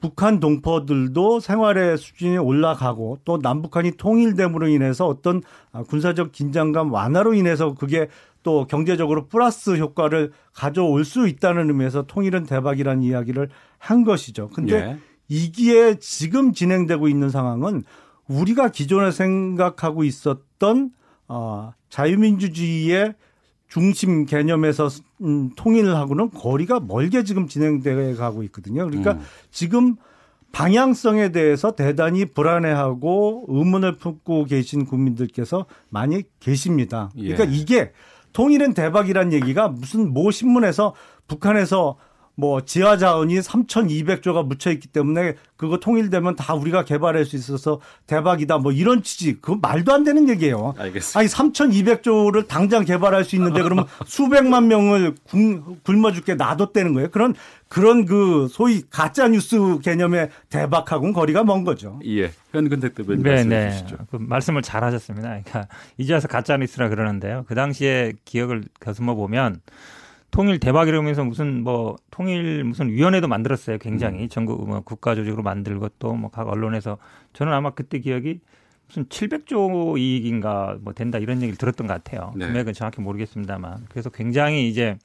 [0.01, 7.74] 북한 동포들도 생활의 수준이 올라가고 또 남북한이 통일됨으로 인해서 어떤 아, 군사적 긴장감 완화로 인해서
[7.74, 8.09] 그게
[8.43, 13.49] 또 경제적으로 플러스 효과를 가져올 수 있다는 의미에서 통일은 대박이라는 이야기를
[13.83, 14.49] 한 것이죠.
[14.51, 14.99] 근데 예.
[15.26, 17.83] 이기에 지금 진행되고 있는 상황은
[18.28, 20.93] 우리가 기존에 생각하고 있었던
[21.26, 23.16] 어 자유민주주의의
[23.66, 24.89] 중심 개념에서
[25.22, 28.87] 음, 통일하고는 거리가 멀게 지금 진행돼 가고 있거든요.
[28.87, 29.20] 그러니까 음.
[29.51, 29.97] 지금
[30.53, 37.11] 방향성에 대해서 대단히 불안해하고 의문을 품고 계신 국민들께서 많이 계십니다.
[37.16, 37.51] 그러니까 예.
[37.51, 37.93] 이게
[38.33, 40.95] 통일은 대박이란 얘기가 무슨 모 신문에서
[41.26, 41.97] 북한에서
[42.35, 48.59] 뭐 지하 자원이 3,200조가 묻혀 있기 때문에 그거 통일되면 다 우리가 개발할 수 있어서 대박이다
[48.59, 50.74] 뭐 이런 취지 그건 말도 안 되는 얘기예요.
[50.78, 51.18] 알겠습니다.
[51.18, 55.14] 아니 3,200조를 당장 개발할 수 있는데 그러면 수백만 명을
[55.85, 57.11] 굶어 죽게 놔뒀다는 거예요.
[57.11, 57.35] 그런
[57.68, 62.01] 그런 그 소위 가짜 뉴스 개념의 대박하고는 거리가 먼 거죠.
[62.07, 62.33] 예.
[62.53, 63.70] 현근택 대표님 네, 말씀해 네.
[63.70, 63.97] 주시죠.
[64.11, 65.28] 그 말씀을 잘 하셨습니다.
[65.28, 67.45] 그러니까 이제 와서 가짜 뉴스라 그러는데요.
[67.47, 69.61] 그 당시에 기억을 가슴어 보면
[70.33, 73.78] 통일 대박이라면서 무슨 뭐 통일 무슨 위원회도 만들었어요.
[73.78, 74.28] 굉장히 음.
[74.28, 76.99] 전국 뭐 국가 조직으로 만들고 또 뭐 각 언론에서
[77.35, 78.41] 저는 아마 그때 기억이
[78.89, 82.33] 무슨 700조 이익인가 뭐 된다 이런 얘기를 들었던 것 같아요.
[82.35, 82.47] 네.
[82.47, 84.99] 금액은 정확히 모르겠습니다만 그래서 굉장히 이제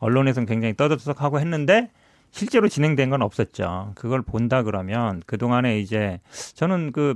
[0.00, 1.90] 언론에서는 굉장히 떠들썩하고 했는데
[2.32, 3.92] 실제로 진행된 건 없었죠.
[3.94, 6.20] 그걸 본다 그러면 그 동안에 이제
[6.54, 7.14] 저는 그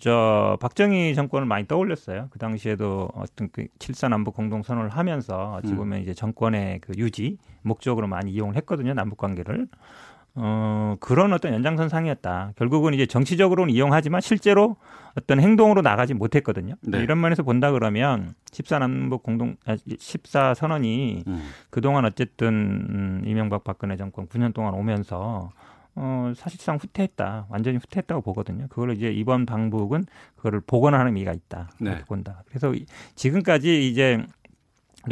[0.00, 2.28] 저 박정희 정권을 많이 떠올렸어요.
[2.30, 5.76] 그 당시에도 어떤 그 칠사 남북 공동 선언을 하면서 어찌 음.
[5.76, 6.02] 보면 음.
[6.02, 8.94] 이제 정권의 그 유지 목적으로 많이 이용을 했거든요.
[8.94, 9.66] 남북 관계를.
[10.40, 12.52] 어, 그런 어떤 연장선상이었다.
[12.54, 14.76] 결국은 이제 정치적으로는 이용하지만 실제로
[15.16, 16.74] 어떤 행동으로 나가지 못했거든요.
[16.82, 17.02] 네.
[17.02, 21.48] 이런 면에서 본다 그러면 14 남북 공동, 아, 14 선언이 음.
[21.70, 25.50] 그동안 어쨌든 음, 이명박 박근혜 정권 9년 동안 오면서
[26.00, 27.46] 어, 사실상 후퇴했다.
[27.48, 28.66] 완전히 후퇴했다고 보거든요.
[28.68, 30.04] 그걸 이제 이번 방북은
[30.36, 31.70] 그거를 복원하는 의미가 있다.
[31.80, 32.04] 네.
[32.06, 32.42] 본다.
[32.46, 32.72] 그래서
[33.16, 34.24] 지금까지 이제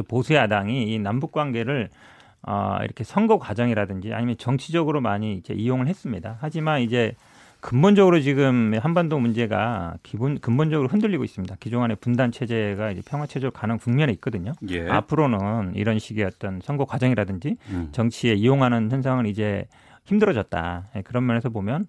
[0.09, 1.89] 보수 야당이 이 남북 관계를
[2.43, 6.39] 어, 이렇게 선거 과정이라든지 아니면 정치적으로 많이 이제 이용을 했습니다.
[6.41, 7.15] 하지만 이제
[7.61, 11.57] 근본적으로 지금 한반도 문제가 기본 근본적으로 흔들리고 있습니다.
[11.59, 14.53] 기존의 분단 체제가 이제 평화 체제로 가는 국면에 있거든요.
[14.69, 14.89] 예.
[14.89, 17.89] 앞으로는 이런 식의 어떤 선거 과정이라든지 음.
[17.91, 19.67] 정치에 이용하는 현상을 이제
[20.07, 20.91] 힘들어졌다.
[20.97, 21.87] 예, 그런 면에서 보면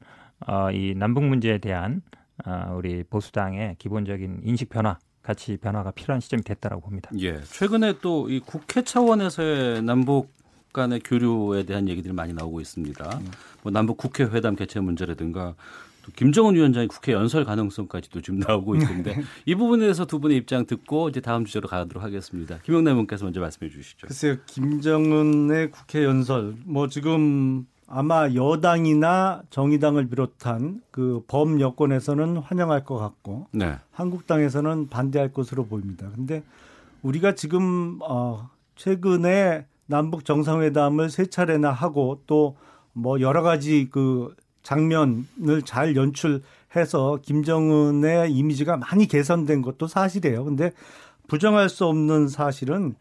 [0.47, 2.01] 어, 이 남북 문제에 대한
[2.45, 7.09] 어, 우리 보수당의 기본적인 인식 변화 가치 변화가 필요한 시점이 됐다라고 봅니다.
[7.19, 7.41] 예.
[7.41, 10.35] 최근에 또 이 국회 차원에서의 남북
[10.73, 13.17] 간의 교류에 대한 얘기들이 많이 나오고 있습니다.
[13.17, 13.31] 음.
[13.63, 15.55] 뭐 남북 국회 회담 개최 문제라든가
[16.05, 19.23] 또 김정은 위원장의 국회 연설 가능성까지도 지금 나오고 있는데 네.
[19.45, 22.59] 이 부분에 대해서 두 분의 입장 듣고 이제 다음 주제로 가도록 하겠습니다.
[22.63, 24.07] 김영남 의원께서 먼저 말씀해 주시죠.
[24.07, 32.97] 글쎄요, 김정은의 국회 연설 뭐 지금 아마 여당이나 정의당을 비롯한 그 범 여권에서는 환영할 것
[32.97, 33.75] 같고 네.
[33.91, 36.09] 한국당에서는 반대할 것으로 보입니다.
[36.15, 36.43] 근데
[37.01, 42.55] 우리가 지금 어 최근에 남북 정상회담을 세 차례나 하고 또
[42.99, 50.43] 뭐 여러 가지 그 장면을 잘 연출해서 김정은의 이미지가 많이 개선된 것도 사실이에요.
[50.43, 50.71] 근데
[51.27, 52.95] 부정할 수 없는 사실은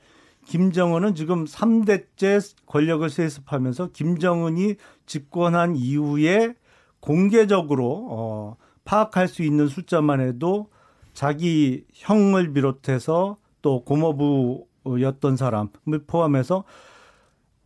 [0.47, 6.55] 김정은은 지금 3대째 권력을 세습하면서 김정은이 집권한 이후에
[7.01, 10.69] 공개적으로 어, 파악할 수 있는 숫자만 해도
[11.13, 16.65] 자기 형을 비롯해서 또 고모부였던 사람을 포함해서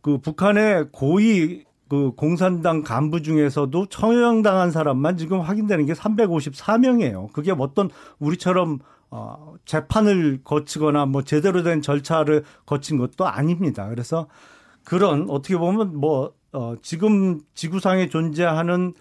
[0.01, 7.31] 그 북한의 고위 그 공산당 간부 중에서도 처형당한 사람만 지금 확인되는 게 354명이에요.
[7.33, 8.79] 그게 어떤 우리처럼
[9.11, 13.87] 어, 재판을 거치거나 뭐 제대로 된 절차를 거친 것도 아닙니다.
[13.89, 14.27] 그래서
[14.85, 18.93] 그런 어떻게 보면 뭐 어, 지금 지구상에 존재하는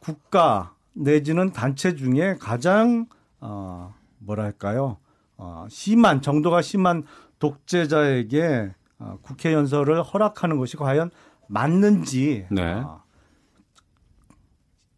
[0.00, 3.06] 국가 내지는 단체 중에 가장
[3.40, 4.96] 어, 뭐랄까요
[5.36, 7.04] 어, 심한 정도가 심한
[7.38, 11.10] 독재자에게 어, 국회 연설을 허락하는 것이 과연
[11.46, 12.72] 맞는지 네.
[12.72, 13.01] 어,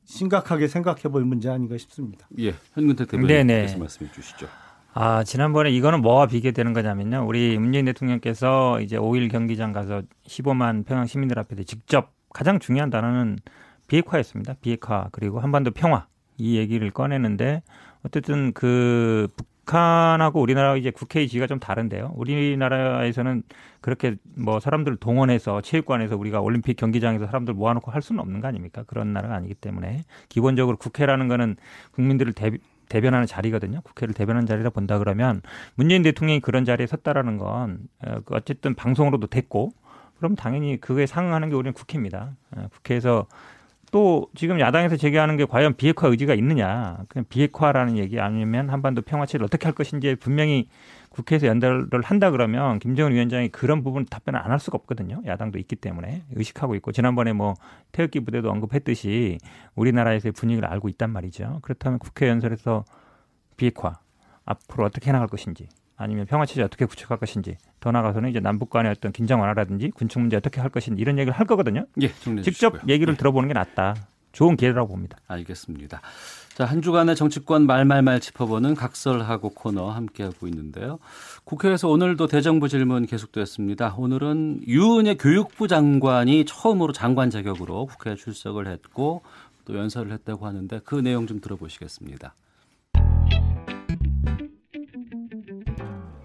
[0.04, 2.26] 심각하게 생각해 볼 문제 아닌가 싶습니다.
[2.38, 4.46] 예, 현근택 대표님께서 말씀해 주시죠.
[4.92, 7.24] 아, 지난번에 이거는 뭐와 비교되는 거냐면요.
[7.26, 13.38] 우리 문재인 대통령께서 이제 5일 경기장 가서 15만 평양 시민들 앞에 직접 가장 중요한 단어는
[13.88, 14.54] 비핵화였습니다.
[14.60, 17.62] 비핵화 그리고 한반도 평화 이 얘기를 꺼내는데
[18.04, 22.12] 어쨌든 그 북 한하고 우리나라 이제 국회의 지가 좀 다른데요.
[22.16, 23.42] 우리나라에서는
[23.80, 28.84] 그렇게 뭐 사람들 동원해서 체육관에서 우리가 올림픽 경기장에서 사람들 모아놓고 할 수는 없는 거 아닙니까?
[28.86, 31.56] 그런 나라가 아니기 때문에 기본적으로 국회라는 거는
[31.92, 32.52] 국민들을 대,
[32.88, 33.80] 대변하는 자리거든요.
[33.82, 35.40] 국회를 대변하는 자리라 본다 그러면
[35.74, 39.72] 문재인 대통령이 그런 자리에 섰다라는 건 어, 그 어쨌든 방송으로도 됐고
[40.18, 42.36] 그럼 당연히 그거에 상응하는 게 우리는 국회입니다.
[42.56, 43.26] 어, 국회에서
[43.94, 46.98] 또 지금 야당에서 제기하는 게 과연 비핵화 의지가 있느냐.
[47.06, 50.68] 그냥 비핵화라는 얘기 아니면 한반도 평화체를 어떻게 할 것인지 분명히
[51.10, 55.22] 국회에서 연달을 한다 그러면 김정은 위원장이 그런 부분 답변을 안 할 수가 없거든요.
[55.24, 57.54] 야당도 있기 때문에 의식하고 있고 지난번에 뭐
[57.92, 59.38] 태극기 부대도 언급했듯이
[59.76, 61.60] 우리나라에서의 분위기를 알고 있단 말이죠.
[61.62, 62.84] 그렇다면 국회 연설에서
[63.56, 64.00] 비핵화
[64.44, 68.90] 앞으로 어떻게 해나갈 것인지 아니면 평화 체제 어떻게 구축할 것인지 더 나아가서는 이제 남북 간의
[68.90, 71.86] 어떤 긴장 완화라든지 군축 문제 어떻게 할 것인지 이런 얘기를 할 거거든요.
[72.00, 72.88] 예, 직접.
[72.88, 73.16] 얘기를 예.
[73.16, 73.94] 들어보는 게 낫다.
[74.32, 75.16] 좋은 기회라고 봅니다.
[75.28, 76.00] 알겠습니다.
[76.54, 80.98] 자, 한 주간의 정치권 말말말 짚어보는 각설하고 코너 함께하고 있는데요.
[81.44, 83.94] 국회에서 오늘도 대정부 질문 계속되었습니다.
[83.96, 89.22] 오늘은 유은혜 교육부 장관이 처음으로 장관 자격으로 국회에 출석을 했고
[89.64, 92.34] 또 연설을 했다고 하는데 그 내용 좀 들어보시겠습니다.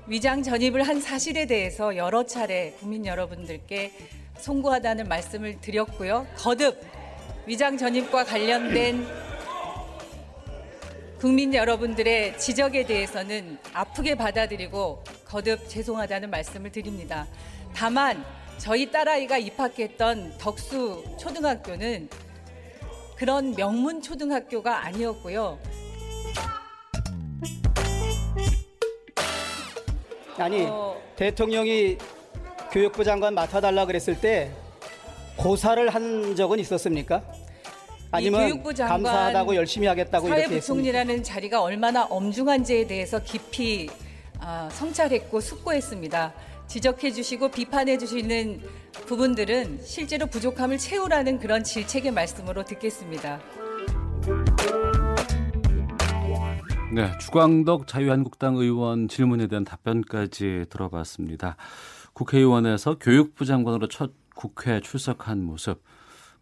[0.09, 3.91] 위장 전입을 한 사실에 대해서 여러 차례 국민 여러분들께
[4.39, 6.25] 송구하다는 말씀을 드렸고요.
[6.35, 6.81] 거듭
[7.45, 9.05] 위장 전입과 관련된
[11.19, 17.27] 국민 여러분들의 지적에 대해서는 아프게 받아들이고 거듭 죄송하다는 말씀을 드립니다.
[17.75, 18.25] 다만
[18.57, 22.09] 저희 딸아이가 입학했던 덕수 초등학교는
[23.15, 25.59] 그런 명문 초등학교가 아니었고요.
[30.39, 30.67] 아니
[31.15, 31.97] 대통령이
[32.71, 34.51] 교육부 장관 맡아달라 그랬을 때
[35.37, 37.23] 고사를 한 적은 있었습니까?
[38.11, 40.65] 아니면 교육부 장관 감사하다고 열심히 하겠다고 이렇게 했습니까?
[40.65, 43.89] 사회부총리라는 자리가 얼마나 엄중한지에 대해서 깊이
[44.39, 46.33] 아, 성찰했고 숙고했습니다.
[46.67, 48.61] 지적해 주시고 비판해 주시는
[49.05, 53.41] 부분들은 실제로 부족함을 채우라는 그런 질책의 말씀으로 듣겠습니다.
[56.91, 61.55] 네, 주광덕 자유한국당 의원 질문에 대한 답변까지 들어봤습니다.
[62.13, 65.83] 국회의원에서 교육부 장관으로 첫 국회 출석한 모습.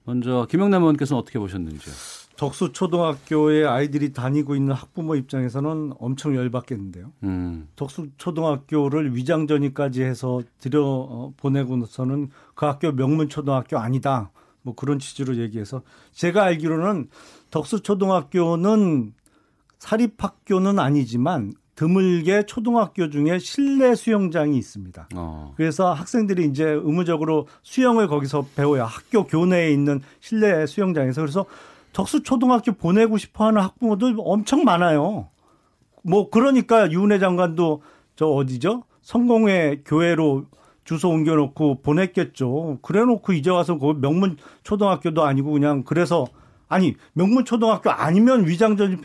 [0.06, 1.94] 먼저 김영남 의원께서는 어떻게 보셨는지요?
[2.38, 7.12] 덕수 초등학교에 아이들이 다니고 있는 학부모 입장에서는 엄청 열받겠는데요.
[7.24, 7.68] 음.
[7.76, 14.32] 덕수 초등학교를 위장 전입까지 해서 들여 어, 보내고서는 그 학교 명문 초등학교 아니다.
[14.62, 15.82] 뭐 그런 취지로 얘기해서
[16.14, 17.10] 제가 알기로는
[17.52, 19.14] 덕수 초등학교는
[19.80, 25.10] 사립학교는 아니지만 드물게 초등학교 중에 실내 수영장이 있습니다.
[25.16, 25.54] 어.
[25.56, 28.84] 그래서 학생들이 이제 의무적으로 수영을 거기서 배워요.
[28.84, 31.22] 학교 교내에 있는 실내 수영장에서.
[31.22, 31.46] 그래서
[31.94, 35.30] 덕수 초등학교 보내고 싶어 하는 학부모들 엄청 많아요.
[36.02, 37.84] 뭐 그러니까 유은혜 장관도
[38.16, 38.84] 저 어디죠?
[39.02, 40.46] 성공회 교회로
[40.84, 42.80] 주소 옮겨놓고 보냈겠죠.
[42.82, 46.26] 그래놓고 이제 와서 그 명문 초등학교도 아니고 그냥 그래서
[46.68, 49.02] 아니 명문 초등학교 아니면 위장 전입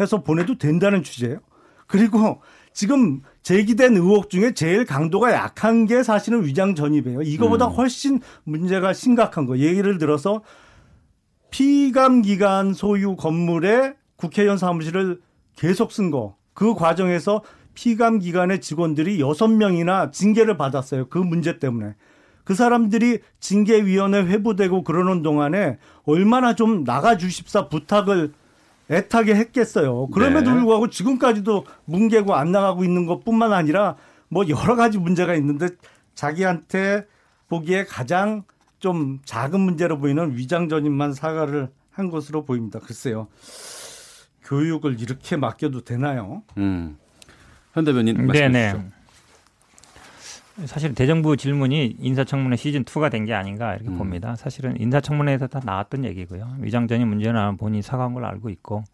[0.00, 1.38] 해서 보내도 된다는 취지예요.
[1.86, 2.40] 그리고
[2.72, 7.22] 지금 제기된 의혹 중에 제일 강도가 약한 게 사실은 위장 전입이에요.
[7.22, 7.72] 이거보다 음.
[7.72, 9.58] 훨씬 문제가 심각한 거.
[9.58, 10.42] 예를 들어서
[11.50, 15.20] 피감 기관 소유 건물에 국회의원 사무실을
[15.56, 16.36] 계속 쓴 거.
[16.52, 17.42] 그 과정에서
[17.74, 21.08] 피감 기관의 직원들이 여섯 명이나 징계를 받았어요.
[21.08, 21.94] 그 문제 때문에.
[22.44, 28.32] 그 사람들이 징계위원회 회부되고 그러는 동안에 얼마나 좀 나가 주십사 부탁을
[28.90, 30.08] 애타게 했겠어요.
[30.08, 30.56] 그럼에도 네.
[30.56, 33.96] 불구하고 지금까지도 뭉개고 안 나가고 있는 것 뿐만 아니라
[34.28, 35.68] 뭐 여러 가지 문제가 있는데
[36.14, 37.06] 자기한테
[37.48, 38.44] 보기에 가장
[38.78, 42.78] 좀 작은 문제로 보이는 위장 전입만 사과를 한 것으로 보입니다.
[42.78, 43.28] 글쎄요.
[44.44, 46.42] 교육을 이렇게 맡겨도 되나요?
[46.58, 46.98] 음.
[47.72, 48.72] 현 대변인 말씀해 네네.
[48.72, 48.95] 주시죠.
[50.64, 53.98] 사실 대정부 질문이 인사청문회 시즌 2가 된 게 아닌가 이렇게 음.
[53.98, 54.36] 봅니다.
[54.36, 56.56] 사실은 인사청문회에서 다 나왔던 얘기고요.
[56.60, 58.84] 위장전입 문제는 본인이 사과한 걸로 알고 있고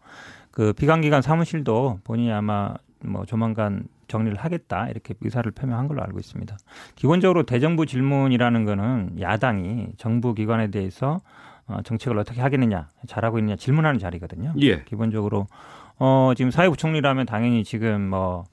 [0.51, 6.57] 그 비관기관 사무실도 본인이 아마 뭐 조만간 정리를 하겠다 이렇게 의사를 표명한 걸로 알고 있습니다.
[6.95, 11.21] 기본적으로 대정부 질문이라는 거는 야당이 정부 기관에 대해서
[11.67, 14.53] 어, 정책을 어떻게 하겠느냐, 잘하고 있느냐 질문하는 자리거든요.
[14.59, 14.83] 예.
[14.83, 15.47] 기본적으로
[15.97, 18.43] 어, 지금 사회부총리라면 당연히 지금 뭐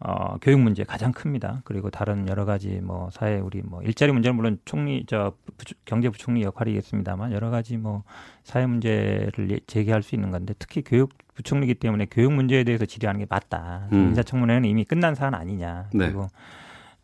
[0.00, 1.62] 어, 교육 문제 가장 큽니다.
[1.64, 6.42] 그리고 다른 여러 가지 뭐 사회 우리 뭐 일자리 문제는 물론 총리 저 부추- 경제부총리
[6.42, 8.02] 역할이겠습니다만 여러 가지 뭐
[8.42, 13.20] 사회 문제를 예- 제기할 수 있는 건데 특히 교육 부총리이기 때문에 교육 문제에 대해서 질의하는
[13.20, 13.88] 게 맞다.
[13.92, 14.08] 음.
[14.08, 15.88] 인사청문회는 이미 끝난 사안 아니냐.
[15.94, 16.06] 네.
[16.06, 16.28] 그리고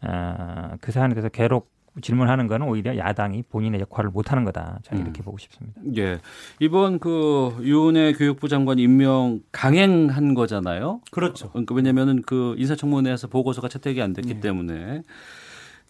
[0.02, 1.70] 어, 그 사안에 대해서 계속
[2.00, 4.78] 질문하는 거는 오히려 야당이 본인의 역할을 못하는 거다.
[4.84, 5.06] 저는 음.
[5.06, 5.80] 이렇게 보고 싶습니다.
[5.96, 6.18] 예.
[6.60, 11.00] 이번 그 유은혜 교육부 장관 임명 강행한 거잖아요.
[11.10, 11.50] 그렇죠.
[11.50, 15.02] 그러니까 왜냐면은 그 인사청문회에서 보고서가 채택이 안 됐기 때문에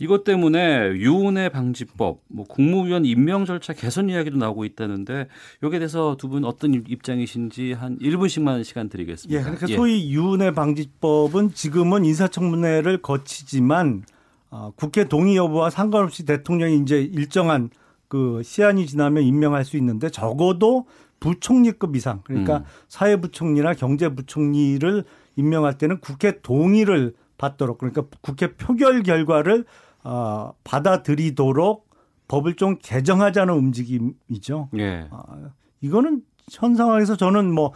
[0.02, 5.28] 이것 때문에 유은혜 방지법, 뭐 국무위원 임명 절차 개선 이야기도 나오고 있다는데
[5.62, 9.38] 여기에 대해서 두 분 어떤 입- 입장이신지 한 1분씩만 시간 드리겠습니다.
[9.38, 14.04] 예, 그러니까 소위 유은혜 방지법은 지금은 인사청문회를 거치지만
[14.50, 17.70] 어, 국회 동의 여부와 상관없이 대통령이 이제 일정한
[18.08, 20.86] 그 시한이 지나면 임명할 수 있는데 적어도
[21.20, 22.64] 부총리급 이상 그러니까 음.
[22.88, 25.04] 사회부총리나 경제부총리를
[25.36, 29.64] 임명할 때는 국회 동의를 받도록 그러니까 국회 표결 결과를
[30.02, 31.88] 어, 받아들이도록
[32.28, 34.70] 법을 좀 개정하자는 움직임이죠.
[34.78, 35.08] 예.
[35.10, 35.22] 아,
[35.80, 37.72] 이거는 현 상황에서 저는 뭐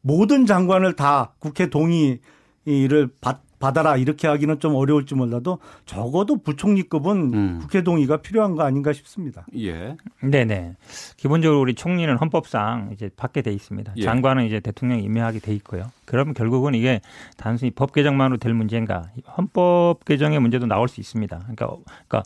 [0.00, 7.58] 모든 장관을 다 국회 동의를 받, 받아라 이렇게 하기는 좀 어려울지 몰라도 적어도 부총리급은 음.
[7.60, 9.46] 국회 동의가 필요한 거 아닌가 싶습니다.
[9.56, 9.96] 예.
[10.22, 10.76] 네네.
[11.16, 13.94] 기본적으로 우리 총리는 헌법상 이제 받게 돼 있습니다.
[13.96, 14.02] 예.
[14.02, 15.90] 장관은 이제 대통령 임명하게 돼 있고요.
[16.04, 17.00] 그러면 결국은 이게
[17.36, 19.10] 단순히 법 개정만으로 될 문제인가?
[19.36, 21.38] 헌법 개정의 문제도 나올 수 있습니다.
[21.38, 21.66] 그러니까,
[22.08, 22.22] 그러니까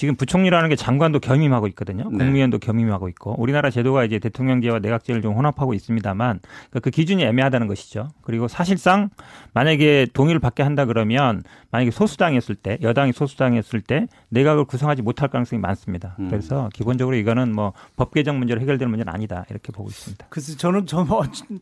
[0.00, 2.08] 지금 부총리라는 게 장관도 겸임하고 있거든요.
[2.10, 2.16] 네.
[2.16, 7.66] 국무위원도 겸임하고 있고 우리나라 제도가 이제 대통령제와 내각제를 좀 혼합하고 있습니다만 그러니까 그 기준이 애매하다는
[7.66, 8.08] 것이죠.
[8.22, 9.10] 그리고 사실상
[9.52, 15.60] 만약에 동의를 받게 한다 그러면 만약에 소수당이었을 때 여당이 소수당이었을 때 내각을 구성하지 못할 가능성이
[15.60, 16.16] 많습니다.
[16.18, 16.28] 음.
[16.30, 20.26] 그래서 기본적으로 이거는 뭐 법 개정 문제로 해결될 문제는 아니다 이렇게 보고 있습니다.
[20.30, 20.86] 그래서 저는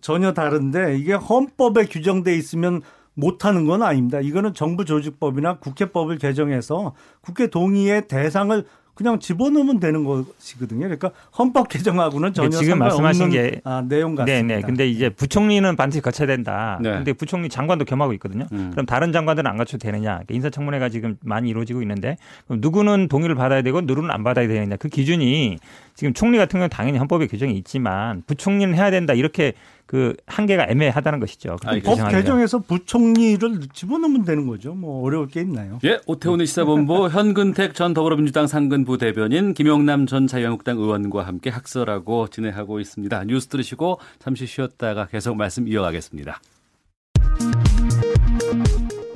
[0.01, 2.83] 전혀 다른데 이게 헌법에 규정돼 있으면
[3.19, 4.21] 못하는 건 아닙니다.
[4.21, 8.65] 이거는 정부 조직법이나 국회법을 개정해서 국회 동의의 대상을
[8.95, 10.81] 그냥 집어넣으면 되는 것이거든요.
[10.81, 14.49] 그러니까 헌법 개정하고는 전혀 지금 말씀하신 게 아, 내용 같습니다.
[14.49, 14.63] 네네.
[14.63, 16.81] 근데 이제 부총리는 반드시 거쳐야 된다.
[16.83, 16.91] 네.
[16.91, 18.47] 근데 부총리 장관도 겸하고 있거든요.
[18.51, 18.71] 음.
[18.73, 20.15] 그럼 다른 장관들은 안 갖춰도 되느냐?
[20.15, 22.17] 그러니까 인사청문회가 지금 많이 이루어지고 있는데
[22.47, 24.75] 그럼 누구는 동의를 받아야 되고 누구는 안 받아야 되느냐?
[24.75, 25.59] 그 기준이
[25.95, 29.55] 지금 총리 같은 경우는 당연히 헌법에 규정이 있지만 부총리는 해야 된다 이렇게
[29.89, 31.57] 그 한계가 애매하다는 것이죠.
[31.83, 34.75] 법 개정에서 부총리를 집어넣으면 되는 거죠.
[34.75, 35.79] 뭐 어려울 게 있나요?
[35.83, 42.81] 예, 오태훈의 시사본부 현근택 전 더불어민주당 상근부 대변인 김용남 전 자유한국당 의원과 함께 학설하고 진행하고
[42.81, 43.25] 있습니다.
[43.25, 46.39] 뉴스 들으시고 잠시 쉬었다가 계속 말씀 이어가겠습니다.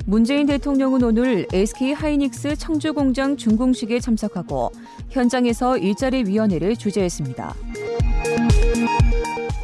[0.07, 4.71] 문재인 대통령은 오늘 SK 하이닉스 청주 공장 준공식에 참석하고
[5.11, 7.53] 현장에서 일자리 위원회를 주재했습니다.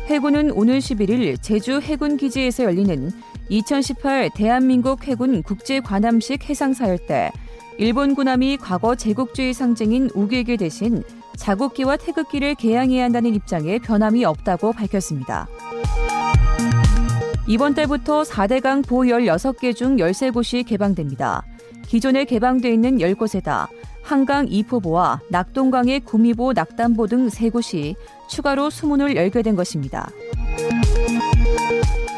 [0.09, 3.11] 해군은 오늘 11일 제주 해군 기지에서 열리는
[3.49, 7.29] 2018 대한민국 해군 국제 관함식 해상사열 때
[7.77, 11.03] 일본 군함이 과거 제국주의 상징인 우길기 대신
[11.37, 15.47] 자국기와 태극기를 개양해야 한다는 입장에 변함이 없다고 밝혔습니다.
[17.47, 21.43] 이번 달부터 4대강 보 16개 중 13곳이 개방됩니다.
[21.87, 23.67] 기존에 개방돼 있는 10곳에다
[24.01, 27.95] 한강 이포보와 낙동강의 구미보 낙담보 등 3곳이
[28.29, 30.09] 추가로 수문을 열게 된 것입니다.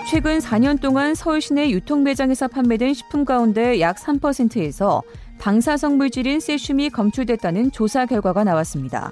[0.09, 5.01] 최근 4년 동안 서울 시내 유통 매장에서 판매된 식품 가운데 약 3%에서
[5.39, 9.11] 방사 성 물질인 세슘이 검출됐다는 조사 결과가 나왔습니다.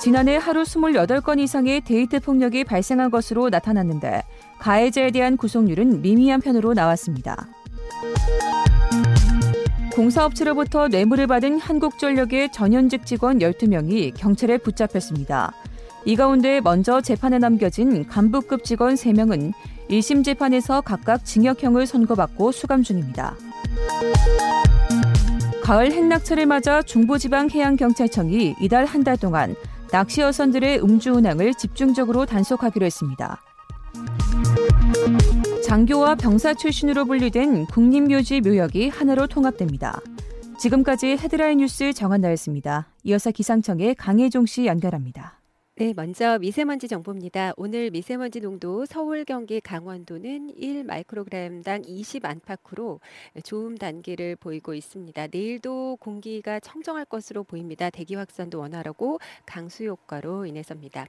[0.00, 4.22] 지난해 하루 28건 이상의 데이트 폭력이 발생한 것으로 나타났는데
[4.58, 7.46] 가해자에 대한 구속률은 미미한 편으로 나왔습니다.
[9.94, 15.52] 공사업체로부터 뇌물을 받은 한국전력의 전현직 직원 12명이 경찰에 붙잡혔습니다.
[16.04, 19.52] 이 가운데 먼저 재판에 남겨진 간부급 직원 3명은
[19.88, 23.36] 1심 재판에서 각각 징역형을 선고받고 수감 중입니다.
[25.62, 29.54] 가을 행락철을 맞아 중부지방해양경찰청이 이달 한 달 동안
[29.92, 33.40] 낚시 어선들의 음주 운항을 집중적으로 단속하기로 했습니다.
[35.64, 39.98] 장교와 병사 출신으로 분류된 국립묘지 묘역이 하나로 통합됩니다.
[40.58, 42.88] 지금까지 헤드라인 뉴스 정한나였습니다.
[43.04, 45.40] 이어서 기상청의 강혜종 씨 연결합니다.
[45.76, 47.54] 네, 먼저 미세먼지 정보입니다.
[47.56, 53.00] 오늘 미세먼지 농도 서울, 경기, 강원도는 1 마이크로그램당 20 안팎으로
[53.42, 55.28] 좋음 단계를 보이고 있습니다.
[55.32, 57.88] 내일도 공기가 청정할 것으로 보입니다.
[57.88, 61.06] 대기 확산도 원활하고 강수 효과로 인해서입니다.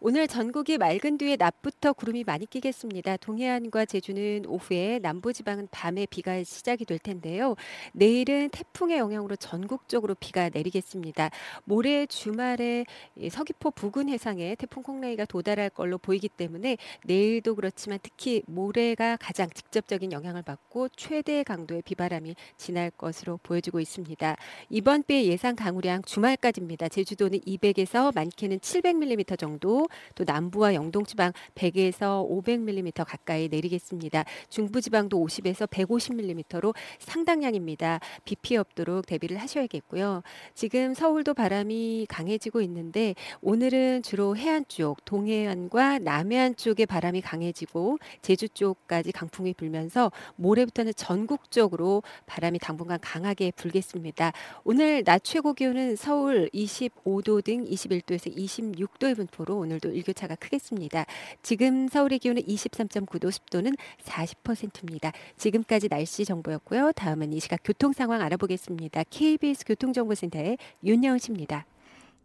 [0.00, 3.16] 오늘 전국이 맑은 뒤에 낮부터 구름이 많이 끼겠습니다.
[3.16, 7.56] 동해안과 제주는 오후에 남부지방은 밤에 비가 시작이 될 텐데요.
[7.92, 11.30] 내일은 태풍의 영향으로 전국적으로 비가 내리겠습니다.
[11.64, 12.84] 모레 주말에
[13.28, 20.12] 서귀포 부근 해상에 태풍 콩레이가 도달할 걸로 보이기 때문에 내일도 그렇지만 특히 모레가 가장 직접적인
[20.12, 24.36] 영향을 받고 최대 강도의 비바람이 지날 것으로 보여지고 있습니다.
[24.70, 26.88] 이번 비의 예상 강우량 주말까지입니다.
[26.88, 34.24] 제주도는 200에서 많게는 700mm 정도, 또 남부와 영동지방 100에서 500mm 가까이 내리겠습니다.
[34.48, 38.00] 중부지방도 50에서 150mm로 상당량입니다.
[38.24, 40.22] 비 피해 없도록 대비를 하셔야겠고요.
[40.54, 48.48] 지금 서울도 바람이 강해지고 있는데 오늘은 주로 해안 쪽, 동해안과 남해안 쪽에 바람이 강해지고 제주
[48.48, 54.32] 쪽까지 강풍이 불면서 모레부터는 전국적으로 바람이 당분간 강하게 불겠습니다.
[54.64, 61.06] 오늘 낮 최고 기온은 서울 25도 등 21도에서 26도의 분포로 오늘 오늘도 일교차가 크겠습니다.
[61.42, 63.74] 지금 서울의 기온은 23.9도, 습도는
[64.04, 65.12] 40%입니다.
[65.36, 66.92] 지금까지 날씨 정보였고요.
[66.92, 69.04] 다음은 이 시각 교통 상황 알아보겠습니다.
[69.10, 71.64] KBS 교통정보센터의 윤여은 씨입니다.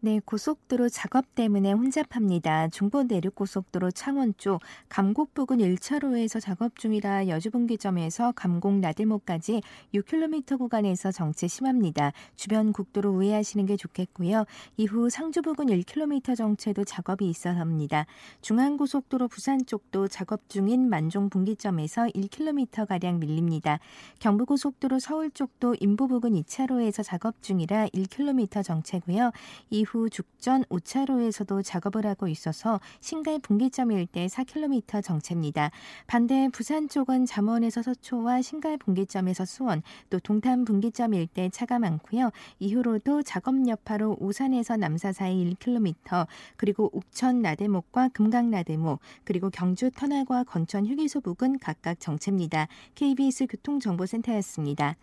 [0.04, 2.68] 네, 고속도로 작업 때문에 혼잡합니다.
[2.68, 9.62] 중부 내륙고속도로 창원 쪽 감곡 부근 1차로에서 작업 중이라 여주분기점에서 감곡 나들목까지
[9.94, 12.12] 6km 구간에서 정체 심합니다.
[12.36, 14.44] 주변 국도로 우회하시는 게 좋겠고요.
[14.76, 18.04] 이후 상주 부근 1km 정체도 작업이 있어서입니다.
[18.42, 23.78] 중앙고속도로 부산 쪽도 작업 중인 만종 분기점에서 1km가량 밀립니다.
[24.18, 29.30] 경부고속도로 서울 쪽도 인부 부근 2차로에서 작업 중이라 1km 정체고요.
[29.70, 35.70] 이후 이후 죽전 5차로에서도 작업을 하고 있어서 신갈 분기점 일대 4km 정체입니다.
[36.08, 42.30] 반대 부산 쪽은 잠원에서 서초와 신갈 분기점에서 수원, 또 동탄 분기점 일대 차가 많고요.
[42.58, 46.26] 이후로도 작업 여파로 오산에서 남사 사이 1km,
[46.56, 52.66] 그리고 옥천 나대목과 금강 나대목, 그리고 경주 터널과 건천 휴게소 부근 각각 정체입니다.
[52.96, 54.96] KBS 교통정보센터였습니다.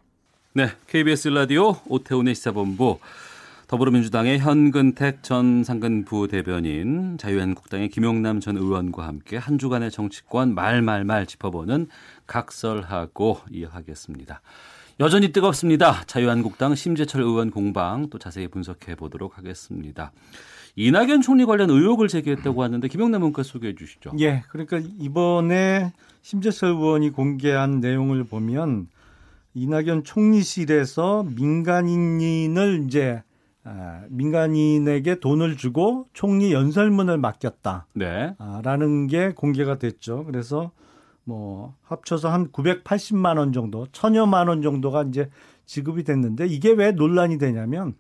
[0.54, 3.00] 네, KBS 라디오 오태훈의 시사본부
[3.72, 11.88] 더불어민주당의 현근택 전 상근부 대변인, 자유한국당의 김용남 전 의원과 함께 한 주간의 정치권 말말말 짚어보는
[12.28, 14.42] 각설하고 이어가겠습니다.
[15.00, 16.04] 여전히 뜨겁습니다.
[16.06, 20.12] 자유한국당 심재철 의원 공방 또 자세히 분석해 보도록 하겠습니다.
[20.76, 24.12] 이낙연 총리 관련 의혹을 제기했다고 하는데 김용남 의원께 소개해 주시죠.
[24.20, 25.94] 예, 그러니까 이번에
[26.24, 28.90] 심재철 의원이 공개한 내용을 보면
[29.54, 33.31] 이낙연 총리실에서 민간인을 이제 아,
[34.10, 37.88] 민간인에게 돈을 주고 총리 연설문을 맡겼다.
[37.94, 38.36] 네.
[38.64, 40.26] 라는 게 공개가 됐죠.
[40.26, 40.72] 그래서
[41.24, 45.30] 뭐 합쳐서 한 980만 원 정도, 천여만 원 정도가 이제
[45.66, 47.94] 지급이 됐는데 이게 왜 논란이 되냐면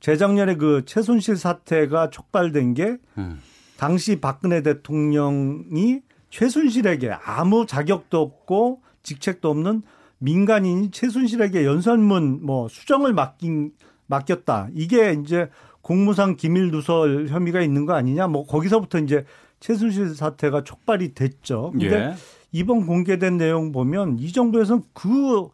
[0.00, 3.40] 재작년에 그 최순실 사태가 촉발된 게 음.
[3.76, 9.82] 당시 박근혜 대통령이 최순실에게 아무 자격도 없고 직책도 없는
[10.18, 13.72] 민간인이 최순실에게 연설문 뭐 수정을 맡긴
[14.06, 14.68] 맡겼다.
[14.74, 15.48] 이게 이제
[15.80, 18.26] 공무상 기밀 누설 혐의가 있는 거 아니냐?
[18.26, 19.24] 뭐 거기서부터 이제
[19.60, 21.70] 최순실 사태가 촉발이 됐죠.
[21.72, 22.14] 근데 예.
[22.52, 25.48] 이번 공개된 내용 보면 이 정부에서는 그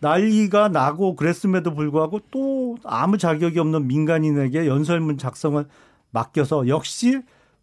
[0.00, 5.64] 난리가 나고 그랬음에도 불구하고 또 아무 자격이 없는 민간인에게 연설문 작성을
[6.10, 7.20] 맡겨서 역시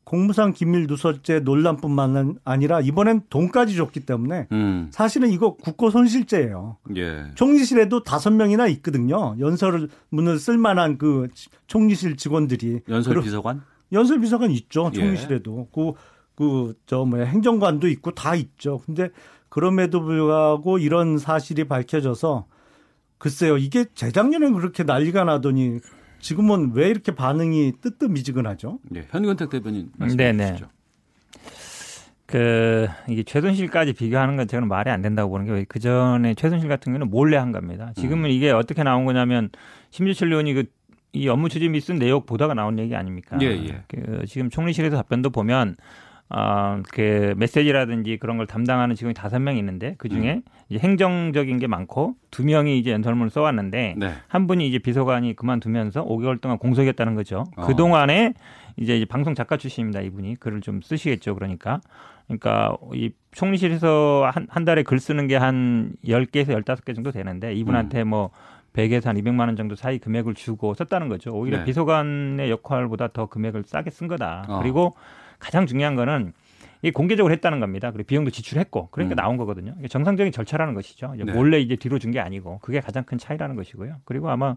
[0.10, 4.88] 공무상 기밀 누설죄 논란뿐만 아니라 이번엔 돈까지 줬기 때문에 음.
[4.90, 6.78] 사실은 이거 국고 손실죄예요.
[6.96, 7.26] 예.
[7.36, 9.36] 총리실에도 다섯 명이나 있거든요.
[9.40, 11.28] 연설 문을 쓸만한 그
[11.68, 13.62] 총리실 직원들이 연설 비서관?
[13.92, 14.90] 연설 비서관 있죠.
[14.96, 15.00] 예.
[15.00, 15.94] 총리실에도 예.
[16.36, 18.82] 그그저 뭐야 행정관도 있고 다 있죠.
[18.88, 19.12] 근데
[19.48, 22.48] 그럼에도 불구하고 이런 사실이 밝혀져서
[23.20, 25.82] 글쎄요 이게 재작년에 그렇게 난리가 나더니
[26.20, 28.80] 지금은 왜 이렇게 반응이 뜨뜻미지근하죠?
[28.90, 30.68] 네, 현근택 대변인 말씀해 주시죠.
[32.26, 36.92] 그 이게 최순실까지 비교하는 건 저는 말이 안 된다고 보는 게 그 전에 최순실 같은
[36.94, 37.92] 경우는 몰래 한 겁니다.
[37.96, 38.30] 지금은 음.
[38.30, 39.50] 이게 어떻게 나온 거냐면
[39.90, 40.64] 심지철 의원이 그
[41.12, 43.38] 이 업무 추진비 쓴 내용 보다가 나온 얘기 아닙니까?
[43.42, 43.84] 예, 예.
[43.88, 45.76] 그 지금 총리실에서 답변도 보면
[46.32, 50.42] 어, 그 메시지라든지 그런 걸 담당하는 직원이 다섯 명 있는데 그 중에 음.
[50.70, 54.14] 이제 행정적인 게 많고 두 명이 이제 연설문을 써왔는데 네.
[54.28, 57.46] 한 분이 이제 비서관이 그만두면서 5개월 동안 공석이었다는 거죠.
[57.58, 57.66] 어.
[57.66, 58.34] 그 동안에
[58.78, 60.02] 이제 방송 작가 출신입니다.
[60.02, 61.34] 이분이 글을 좀 쓰시겠죠.
[61.34, 61.82] 그러니까
[62.28, 68.04] 그러니까 이 총리실에서 한, 한 달에 글 쓰는 게 한 10개에서 15개 정도 되는데 이분한테
[68.04, 68.10] 음.
[68.10, 68.30] 뭐
[68.74, 71.32] 100에서 한 200만 원 정도 사이 금액을 주고 썼다는 거죠.
[71.34, 71.66] 오히려 네.
[71.66, 74.46] 비서관의 역할보다 더 금액을 싸게 쓴 거다.
[74.48, 74.60] 어.
[74.62, 74.96] 그리고
[75.40, 76.34] 가장 중요한 거는
[76.82, 77.92] 이 공개적으로 했다는 겁니다.
[77.92, 79.18] 그리고 비용도 지출했고 그러니까 음.
[79.18, 79.76] 나온 거거든요.
[79.90, 81.14] 정상적인 절차라는 것이죠.
[81.18, 81.26] 네.
[81.34, 83.98] 몰래 이제 뒤로 준 게 아니고 그게 가장 큰 차이라는 것이고요.
[84.06, 84.56] 그리고 아마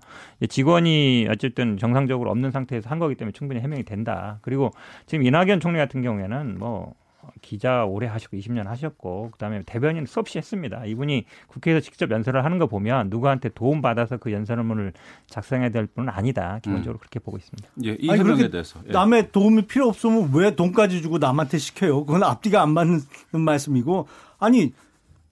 [0.48, 4.38] 직원이 어쨌든 정상적으로 없는 상태에서 한 거기 때문에 충분히 해명이 된다.
[4.42, 4.70] 그리고
[5.06, 6.94] 지금 이낙연 총리 같은 경우에는 뭐
[7.40, 10.84] 기자 오래 하시고 20년 하셨고 그다음에 대변인 수없이 했습니다.
[10.84, 14.92] 이분이 국회에서 직접 연설을 하는 거 보면 누구한테 도움 받아서 그 연설문을
[15.26, 16.58] 작성해야 될 분은 아니다.
[16.62, 16.98] 기본적으로 음.
[16.98, 17.68] 그렇게 보고 있습니다.
[17.84, 18.92] 예, 이 해명에 대해서 예.
[18.92, 22.04] 남의 도움이 필요 없으면 왜 돈까지 주고 남한테 시켜요?
[22.04, 23.00] 그건 앞뒤가 안 맞는
[23.32, 24.06] 말씀이고
[24.38, 24.72] 아니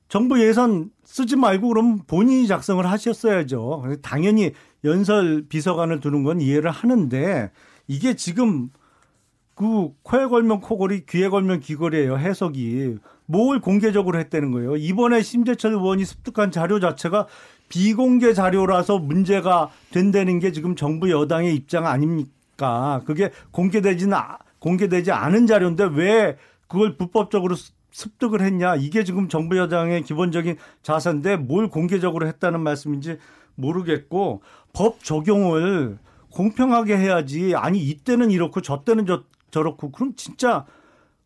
[0.09, 3.97] 정부 예산 쓰지 말고 그럼 본인이 작성을 하셨어야죠.
[4.03, 4.53] 당연히
[4.85, 7.51] 연설 비서관을 두는 건 이해를 하는데
[7.87, 8.71] 이게 지금
[9.61, 12.17] 그 코에 걸면 코걸이, 귀에 걸면 귀걸이에요.
[12.17, 12.97] 해석이.
[13.27, 14.77] 뭘 공개적으로 했다는 거예요.
[14.77, 17.27] 이번에 심재철 의원이 습득한 자료 자체가
[17.69, 23.03] 비공개 자료라서 문제가 된다는 게 지금 정부 여당의 입장 아닙니까?
[23.05, 24.17] 그게 공개되지는
[24.61, 27.55] 공개되지 않은 자료인데 왜 그걸 불법적으로
[27.91, 28.77] 습득을 했냐?
[28.77, 33.19] 이게 지금 정부 여당의 기본적인 자세인데 뭘 공개적으로 했다는 말씀인지
[33.57, 34.41] 모르겠고
[34.73, 35.99] 법 적용을
[36.31, 37.55] 공평하게 해야지.
[37.55, 40.65] 아니 이때는 이렇고 저 때는 저 저렇고 그럼 진짜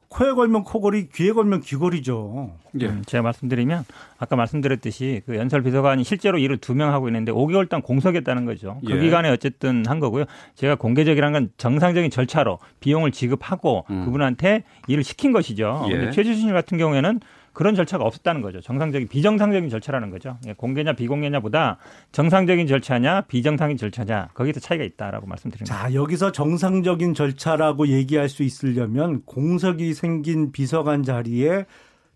[0.08, 2.52] 코에 걸면 코걸이, 귀에 걸면 귀걸이죠.
[2.80, 2.86] 예.
[2.86, 3.84] 음, 제가 말씀드리면
[4.18, 8.78] 아까 말씀드렸듯이 그 연설 비서관이 실제로 일을 두 명 하고 있는데 5개월 동안 공석했다는 거죠.
[8.86, 9.00] 그 예.
[9.00, 10.26] 기간에 어쨌든 한 거고요.
[10.54, 14.04] 제가 공개적이라는 건 정상적인 절차로 비용을 지급하고 음.
[14.04, 15.84] 그분한테 일을 시킨 것이죠.
[15.90, 16.10] 예.
[16.12, 17.18] 최주신 같은 경우에는
[17.54, 18.60] 그런 절차가 없었다는 거죠.
[18.60, 20.36] 정상적인 비정상적인 절차라는 거죠.
[20.46, 21.78] 예, 공개냐 비공개냐보다
[22.12, 25.74] 정상적인 절차냐 비정상적인 절차냐 거기서 차이가 있다라고 말씀드립니다.
[25.74, 31.64] 자 여기서 정상적인 절차라고 얘기할 수 있으려면 공석이 생긴 비서관 자리에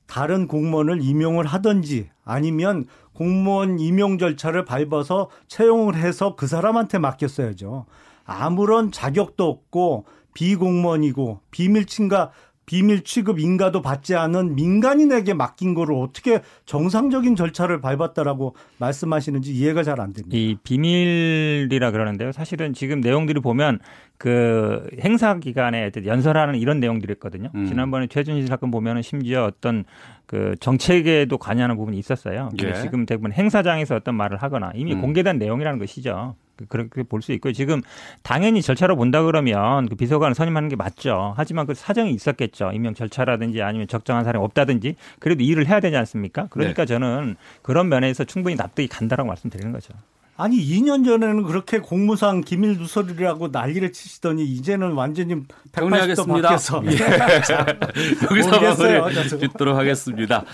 [0.06, 7.86] 다른 공무원을 임용을 하든지 아니면 공무원 임용 절차를 밟아서 채용을 해서 그 사람한테 맡겼어야죠.
[8.24, 10.04] 아무런 자격도 없고
[10.34, 12.30] 비공무원이고 비밀 침가
[12.68, 19.98] 비밀 취급 인가도 받지 않은 민간인에게 맡긴 거를 어떻게 정상적인 절차를 밟았다라고 말씀하시는지 이해가 잘
[19.98, 20.36] 안 됩니다.
[20.36, 22.30] 이 비밀이라 그러는데요.
[22.30, 23.80] 사실은 지금 내용들이 보면
[24.18, 27.50] 그 행사 기간에 연설하는 이런 내용들이 있거든요.
[27.54, 27.66] 음.
[27.66, 29.84] 지난번에 최준실 사건 보면은 심지어 어떤
[30.26, 32.50] 그 정책에도 관여하는 부분이 있었어요.
[32.62, 32.74] 예.
[32.74, 35.00] 지금 대부분 행사장에서 어떤 말을 하거나 이미 음.
[35.00, 36.36] 공개된 내용이라는 것이죠.
[36.58, 37.52] 그, 그렇게 볼 수 있고요.
[37.52, 37.80] 지금
[38.22, 41.34] 당연히 절차로 본다 그러면 그 비서관을 선임하는 게 맞죠.
[41.36, 42.72] 하지만 그 사정이 있었겠죠.
[42.74, 46.48] 임명 절차라든지 아니면 적정한 사람이 없다든지 그래도 일을 해야 되지 않습니까?
[46.50, 46.86] 그러니까 네.
[46.86, 49.94] 저는 그런 면에서 충분히 납득이 간다라고 말씀드리는 거죠.
[50.36, 55.34] 아니 2년 전에는 그렇게 공무상 기밀 누설이라고 난리를 치시더니 이제는 완전히
[55.72, 56.90] 180도 바뀌어서 예.
[58.30, 60.44] 여기서 마무리 짓도록 하겠습니다.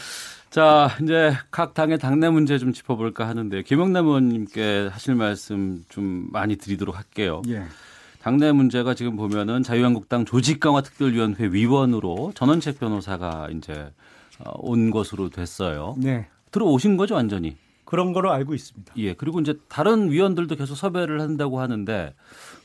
[0.55, 6.55] 자, 이제 각 당의 당내 문제 좀 짚어볼까 하는데 김영남 의원님께 하실 말씀 좀 많이
[6.55, 7.43] 드리도록 할게요.
[7.49, 7.65] 예.
[8.23, 13.91] 당내 문제가 지금 보면은 자유한국당 조직강화 특별위원회 위원으로 전원책 변호사가 이제
[14.39, 15.97] 어, 온 것으로 됐어요.
[15.99, 16.29] 네.
[16.53, 17.57] 들어오신 거죠, 완전히?
[17.85, 18.95] 그런 거로 알고 있습니다.
[18.99, 19.15] 예.
[19.15, 22.15] 그리고 이제 다른 위원들도 계속 섭외를 한다고 하는데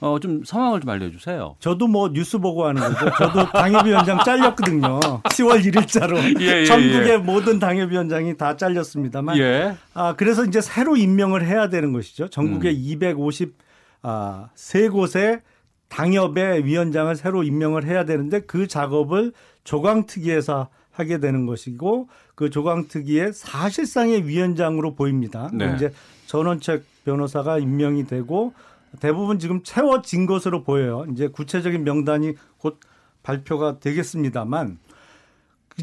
[0.02, 1.56] 어, 좀 상황을 좀 알려주세요.
[1.60, 3.12] 저도 뭐 뉴스 보고 하는 거죠.
[3.18, 5.00] 저도 당협위원장 잘렸거든요.
[5.00, 7.18] 10월 1일자로 예, 예, 전국의 예.
[7.18, 9.38] 모든 당협위원장이 다 잘렸습니다만.
[9.38, 9.76] 예.
[9.94, 12.30] 아 그래서 이제 새로 임명을 해야 되는 것이죠.
[12.30, 12.78] 전국의 음.
[12.78, 13.54] 250
[14.02, 15.42] 아, 세 곳에
[15.90, 24.28] 당협의 위원장을 새로 임명을 해야 되는데 그 작업을 조강특위에서 하게 되는 것이고 그 조강특위의 사실상의
[24.28, 25.50] 위원장으로 보입니다.
[25.54, 25.74] 네.
[25.76, 25.92] 이제
[26.28, 28.54] 전원책 변호사가 임명이 되고
[29.00, 31.06] 대부분 지금 채워진 것으로 보여요.
[31.12, 32.80] 이제 구체적인 명단이 곧
[33.24, 34.80] 발표가 되겠습니다만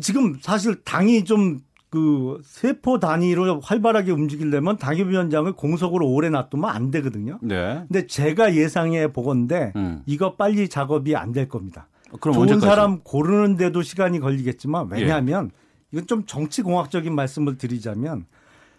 [0.01, 7.39] 지금 사실 당이 좀 그 세포 단위로 활발하게 움직이려면 당협위원장을 공석으로 오래 놔두면 안 되거든요.
[7.41, 7.85] 네.
[7.89, 10.03] 근데 제가 예상해 보건데 음.
[10.05, 11.89] 이거 빨리 작업이 안 될 겁니다.
[12.23, 12.67] 좋은 언제까지?
[12.67, 15.59] 사람 고르는데도 시간이 걸리겠지만 왜냐하면 예.
[15.93, 18.27] 이건 좀 정치 공학적인 말씀을 드리자면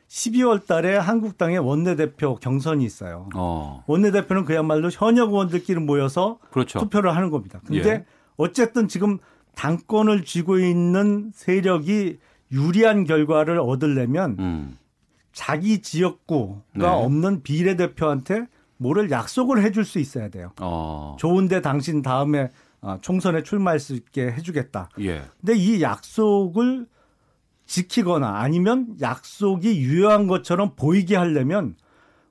[0.07, 3.29] 12월 달에 한국당의 원내대표 경선이 있어요.
[3.35, 3.83] 어.
[3.87, 6.79] 원내대표는 그야말로 현역 의원들끼리 모여서 그렇죠.
[6.79, 7.59] 투표를 하는 겁니다.
[7.65, 8.05] 근데 예.
[8.37, 9.19] 어쨌든 지금
[9.55, 12.19] 당권을 쥐고 있는 세력이
[12.51, 14.77] 유리한 결과를 얻으려면 음.
[15.33, 16.85] 자기 지역구가 네.
[16.85, 18.47] 없는 비례대표한테
[18.77, 20.51] 뭐를 약속을 해줄 수 있어야 돼요.
[20.61, 21.17] 어.
[21.19, 22.49] 좋은데 당신 다음에
[22.81, 24.89] 어, 총선에 출마할 수 있게 해주겠다.
[25.01, 25.23] 예.
[25.41, 26.87] 근데 이 약속을
[27.67, 31.75] 지키거나 아니면 약속이 유효한 것처럼 보이게 하려면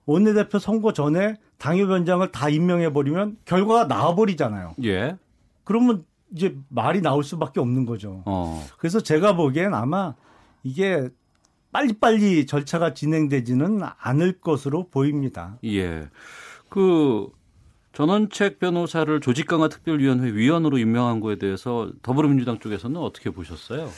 [0.06, 4.74] 원내대표 선거 전에 당협위원장을 다 임명해 버리면 결과가 나와버리잖아요.
[4.84, 5.16] 예.
[5.64, 6.04] 그러면
[6.34, 8.22] 이제 말이 나올 수밖에 없는 거죠.
[8.26, 8.64] 어.
[8.78, 10.14] 그래서 제가 보기엔 아마
[10.62, 11.08] 이게
[11.72, 15.58] 빨리빨리 절차가 진행되지는 않을 것으로 보입니다.
[15.64, 16.08] 예.
[16.68, 17.28] 그
[17.92, 23.88] 전원책 변호사를 조직강화 특별위원회 위원으로 임명한 거에 대해서 더불어민주당 쪽에서는 어떻게 보셨어요?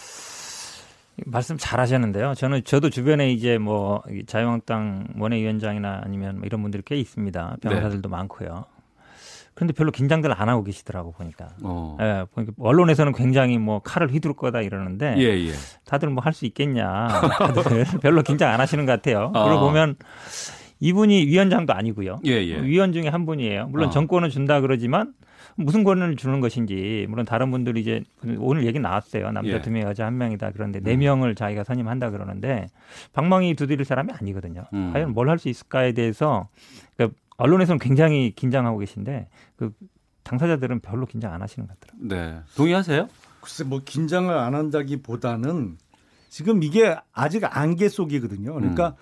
[1.27, 2.35] 말씀 잘 하셨는데요.
[2.35, 7.57] 저는 저도 주변에 이제 뭐 자유한국당 원외위원장이나 아니면 뭐 이런 분들이 꽤 있습니다.
[7.61, 8.17] 변호사들도 네.
[8.17, 8.65] 많고요.
[9.55, 11.49] 그런데 별로 긴장들 안 하고 계시더라고 보니까.
[11.65, 11.97] 어.
[12.01, 15.53] 예, 보니까 언론에서는 굉장히 뭐 칼을 휘두를 거다 이러는데 예, 예.
[15.85, 17.09] 다들 뭐 할 수 있겠냐.
[17.09, 19.33] 다들 별로 긴장 안 하시는 것 같아요.
[19.35, 19.45] 어.
[19.45, 19.97] 그걸 보면
[20.81, 22.21] 이분이 위원장도 아니고요.
[22.27, 22.63] 예, 예.
[22.63, 23.67] 위원 중에 한 분이에요.
[23.67, 23.91] 물론 어.
[23.91, 25.13] 정권을 준다 그러지만
[25.59, 28.05] 무슨 권한을 주는 것인지 물론 다른 분들이 이제
[28.39, 29.33] 오늘 얘기 나왔어요.
[29.33, 29.61] 남자 예.
[29.61, 30.53] 두 명, 여자 한 명이다.
[30.53, 31.01] 그런데 네 음.
[31.01, 32.69] 명을 자기가 선임한다 그러는데
[33.13, 34.65] 방망이 두드릴 사람이 아니거든요.
[34.73, 34.93] 음.
[34.93, 36.49] 과연 뭘 할 수 있을까에 대해서
[36.97, 39.73] 그 언론에서는 굉장히 긴장하고 계신데 그
[40.23, 42.09] 당사자들은 별로 긴장 안 하시는 것 같더라고요.
[42.09, 42.41] 네.
[42.57, 43.09] 동의하세요?
[43.41, 45.79] 글쎄 뭐 긴장을 안 한다기보다는
[46.29, 48.55] 지금 이게 아직 안개 속이거든요.
[48.55, 48.95] 그러니까 음.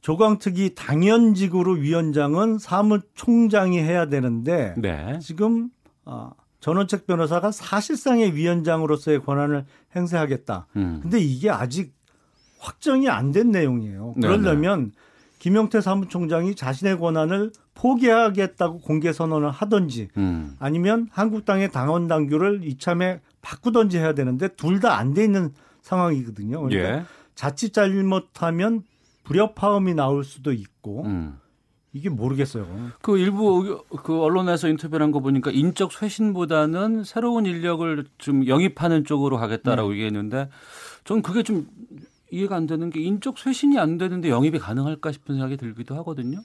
[0.00, 5.18] 조광특위 당연직으로 위원장은 사무총장이 해야 되는데 네.
[5.20, 5.70] 지금
[6.08, 6.30] 어,
[6.60, 9.64] 전원책 변호사가 사실상의 위원장으로서의 권한을
[9.94, 10.66] 행사하겠다.
[10.76, 10.98] 음.
[11.02, 11.94] 근데 이게 아직
[12.58, 14.14] 확정이 안 된 내용이에요.
[14.16, 14.92] 네, 그러려면 네네.
[15.38, 20.56] 김용태 사무총장이 자신의 권한을 포기하겠다고 공개 선언을 하든지 음.
[20.58, 25.52] 아니면 한국당의 당원 당규를 이참에 바꾸던지 해야 되는데 둘 다 안 돼 있는
[25.82, 26.62] 상황이거든요.
[26.62, 27.04] 그러니까 예.
[27.36, 28.82] 자칫 잘못하면
[29.24, 31.38] 불협화음이 나올 수도 있고 음.
[31.92, 32.66] 이게 모르겠어요.
[33.00, 39.88] 그 일부 그 언론에서 인터뷰한 거 보니까 인적 쇄신보다는 새로운 인력을 좀 영입하는 쪽으로 하겠다라고
[39.88, 39.94] 네.
[39.94, 40.48] 얘기했는데
[41.04, 41.66] 저는 그게 좀
[42.30, 46.42] 이해가 안 되는 게 인적 쇄신이 안 되는데 영입이 가능할까 싶은 생각이 들기도 하거든요.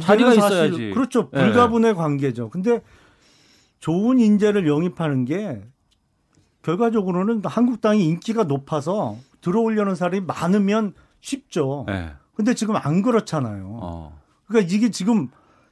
[0.00, 0.90] 자리가 있어야지.
[0.90, 1.30] 그렇죠.
[1.30, 1.96] 불가분의 네.
[1.96, 2.50] 관계죠.
[2.50, 2.82] 근데
[3.80, 5.62] 좋은 인재를 영입하는 게
[6.62, 11.84] 결과적으로는 한국당이 인기가 높아서 들어오려는 사람이 많으면 쉽죠.
[11.86, 12.12] 네.
[12.34, 13.78] 근데 지금 안 그렇잖아요.
[13.82, 14.23] 어.
[14.46, 15.28] 그러니까 이게 지금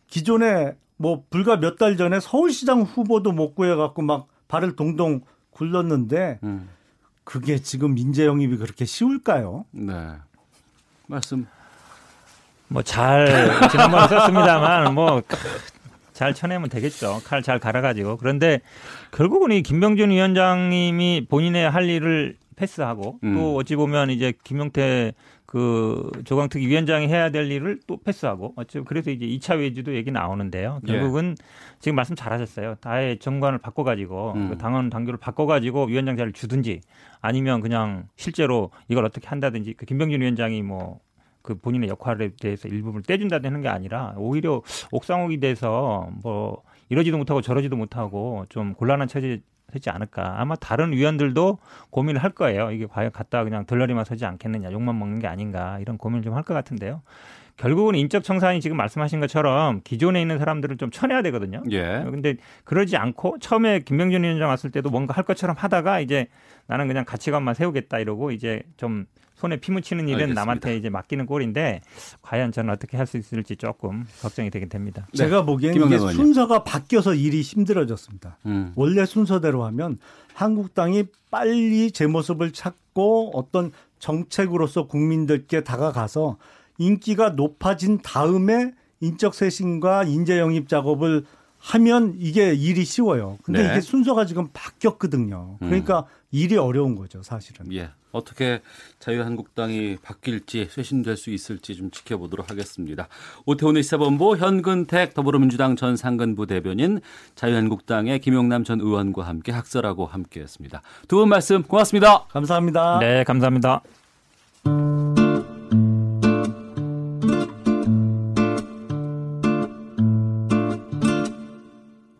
[0.08, 5.20] 기존에 뭐 불과 몇 달 전에 서울시장 후보도 못 구해갖고 막 발을 동동
[5.50, 6.68] 굴렀는데 음.
[7.24, 9.64] 그게 지금 민재 영입이 그렇게 쉬울까요?
[9.72, 9.92] 네.
[11.06, 11.46] 말씀.
[12.68, 13.26] 뭐 잘
[13.70, 15.22] 지난번에 썼습니다만 뭐
[16.12, 17.20] 잘 쳐내면 되겠죠.
[17.24, 18.16] 칼 잘 갈아가지고.
[18.18, 18.60] 그런데
[19.12, 23.34] 결국은 이 김병준 위원장님이 본인의 할 일을 패스하고 음.
[23.34, 25.14] 또 어찌 보면 이제 김용태
[25.52, 30.80] 그 조강특위 위원장이 해야 될 일을 또 패스하고 어찌 그래서 이제 2차 외주도 얘기 나오는데요.
[30.88, 30.90] 예.
[30.90, 31.44] 결국은 예.
[31.78, 32.76] 지금 말씀 잘하셨어요.
[32.76, 34.48] 다의 정관을 바꿔가지고 음.
[34.48, 36.80] 그 당원 당규를 바꿔가지고 위원장 자리를 주든지
[37.20, 43.60] 아니면 그냥 실제로 이걸 어떻게 한다든지 그 김병준 위원장이 뭐그 본인의 역할에 대해서 일부분을 떼준다는
[43.60, 50.40] 게 아니라 오히려 옥상옥이 돼서 뭐 이러지도 못하고 저러지도 못하고 좀 곤란한 처지 되지 않을까.
[50.40, 51.58] 아마 다른 위원들도
[51.90, 52.70] 고민을 할 거예요.
[52.70, 56.42] 이게 과연 갖다 그냥 덜러리만 서지 않겠느냐, 욕만 먹는 게 아닌가 이런 고민을 좀 할
[56.44, 57.02] 것 같은데요.
[57.56, 61.62] 결국은 인적 청산이 지금 말씀하신 것처럼 기존에 있는 사람들을 좀 쳐내야 되거든요.
[61.70, 62.02] 예.
[62.04, 66.28] 근데 그러지 않고 처음에 김병준 위원장 왔을 때도 뭔가 할 것처럼 하다가 이제
[66.66, 69.06] 나는 그냥 가치관만 세우겠다 이러고 이제 좀
[69.42, 70.40] 손에 피 묻히는 일은 알겠습니다.
[70.40, 71.80] 남한테 이제 맡기는 꼴인데
[72.22, 75.06] 과연 저는 어떻게 할 수 있을지 조금 걱정이 되긴 됩니다.
[75.10, 75.18] 네.
[75.18, 78.38] 제가 보기엔 이게 순서가 바뀌어서 일이 힘들어졌습니다.
[78.46, 78.72] 음.
[78.76, 79.98] 원래 순서대로 하면
[80.32, 86.38] 한국당이 빨리 제 모습을 찾고 어떤 정책으로서 국민들께 다가가서
[86.78, 91.24] 인기가 높아진 다음에 인적 쇄신과 인재 영입 작업을
[91.58, 93.38] 하면 이게 일이 쉬워요.
[93.42, 93.72] 근데 네.
[93.72, 95.56] 이게 순서가 지금 바뀌었거든요.
[95.58, 96.04] 그러니까 음.
[96.30, 97.72] 일이 어려운 거죠, 사실은.
[97.72, 97.90] 예.
[98.12, 98.60] 어떻게
[98.98, 103.08] 자유한국당이 바뀔지 쇄신될 수 있을지 좀 지켜보도록 하겠습니다.
[103.46, 107.00] 오태훈의 시사본부 현근택 더불어민주당 전 상근부 대변인
[107.34, 110.82] 자유한국당의 김용남 전 의원과 함께 학설하고 함께했습니다.
[111.08, 112.24] 두 분 말씀 고맙습니다.
[112.30, 112.98] 감사합니다.
[113.00, 113.82] 네, 감사합니다.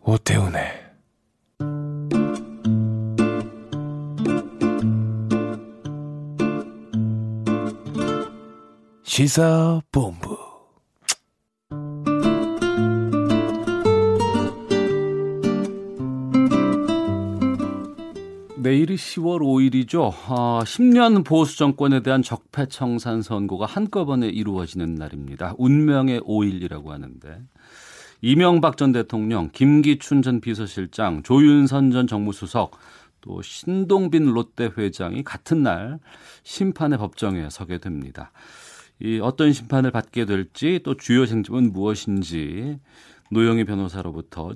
[0.01, 0.82] 오태훈의
[9.15, 10.35] 시사본부
[18.57, 20.11] 내일이 10월 5일이죠.
[20.29, 25.53] 아, 10년 보수 정권에 대한 적폐청산 선고가 한꺼번에 이루어지는 날입니다.
[25.59, 27.39] 운명의 5일이라고 하는데
[28.21, 32.79] 이명박 전 대통령, 김기춘 전 비서실장, 조윤선 전 정무수석,
[33.21, 35.99] 또 신동빈 롯데 회장이 같은 날
[36.41, 38.31] 심판의 법정에 서게 됩니다.
[39.03, 42.79] 이 어떤 심판을 받게 될지 또 주요 쟁점은 무엇인지
[43.31, 44.53] 노영희 변호사로부터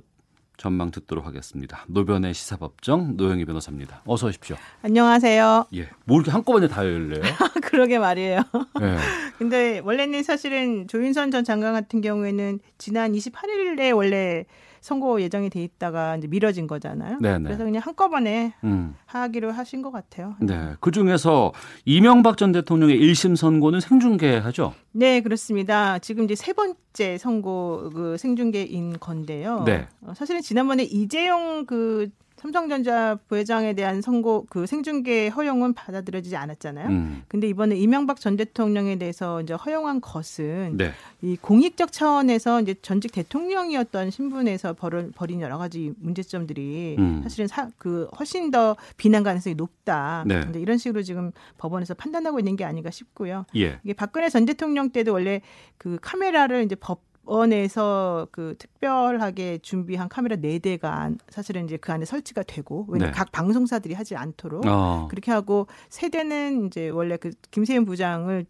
[0.56, 1.84] 전망 듣도록 하겠습니다.
[1.88, 4.04] 노변의 시사법정 노영희 변호사입니다.
[4.06, 4.56] 어서 오십시오.
[4.84, 5.66] 안녕하세요.
[5.76, 7.22] 예, 뭐 이렇게 한꺼번에 다 열려요?
[7.62, 8.42] 그러게 말이에요.
[8.80, 8.98] 네.
[9.38, 14.46] 근데 원래는 사실은 조윤선 전 장관 같은 경우에는 지난 28일에 원래
[14.82, 17.20] 선고 예정이 돼 있다가 이제 미뤄진 거잖아요.
[17.20, 17.44] 네네.
[17.44, 18.96] 그래서 그냥 한꺼번에 음.
[19.06, 20.36] 하기로 하신 것 같아요.
[20.40, 20.74] 네.
[20.80, 21.54] 그 중에서
[21.86, 24.74] 이명박 전 대통령의 1심 선고는 생중계하죠?
[24.92, 26.00] 네, 그렇습니다.
[26.00, 29.64] 지금 이제 세 번째 선고 그 생중계인 건데요.
[29.66, 29.88] 네.
[30.02, 36.88] 어, 사실은 지난번에 이재용 그 삼성전자 부회장에 대한 선고 그 생중계 허용은 받아들여지지 않았잖아요.
[36.88, 37.24] 음.
[37.28, 40.92] 근데 이번에 이명박 전 대통령에 대해서 이제 허용한 것은 네.
[41.24, 47.22] 이 공익적 차원에서 이제 전직 대통령이었던 신분에서 벌, 벌인 여러 가지 문제점들이 음.
[47.24, 50.24] 사실은 사, 그 훨씬 더 비난 가능성이 높다.
[50.28, 50.42] 네.
[50.42, 53.46] 근데 이런 식으로 지금 법원에서 판단하고 있는 게 아닌가 싶고요.
[53.56, 53.80] 예.
[53.84, 55.42] 이게 박근혜 전 대통령 때도 원래
[55.78, 62.06] 그 카메라를 이제 법 원에서 그 특별하게 준비한 카메라 네 대가 사실은 이제 그 안에
[62.06, 63.12] 설치가 되고 왜냐 네.
[63.12, 65.08] 각 방송사들이 하지 않도록 어.
[65.10, 68.46] 그렇게 하고 세 대는 이제 원래 그 김세윤 부장을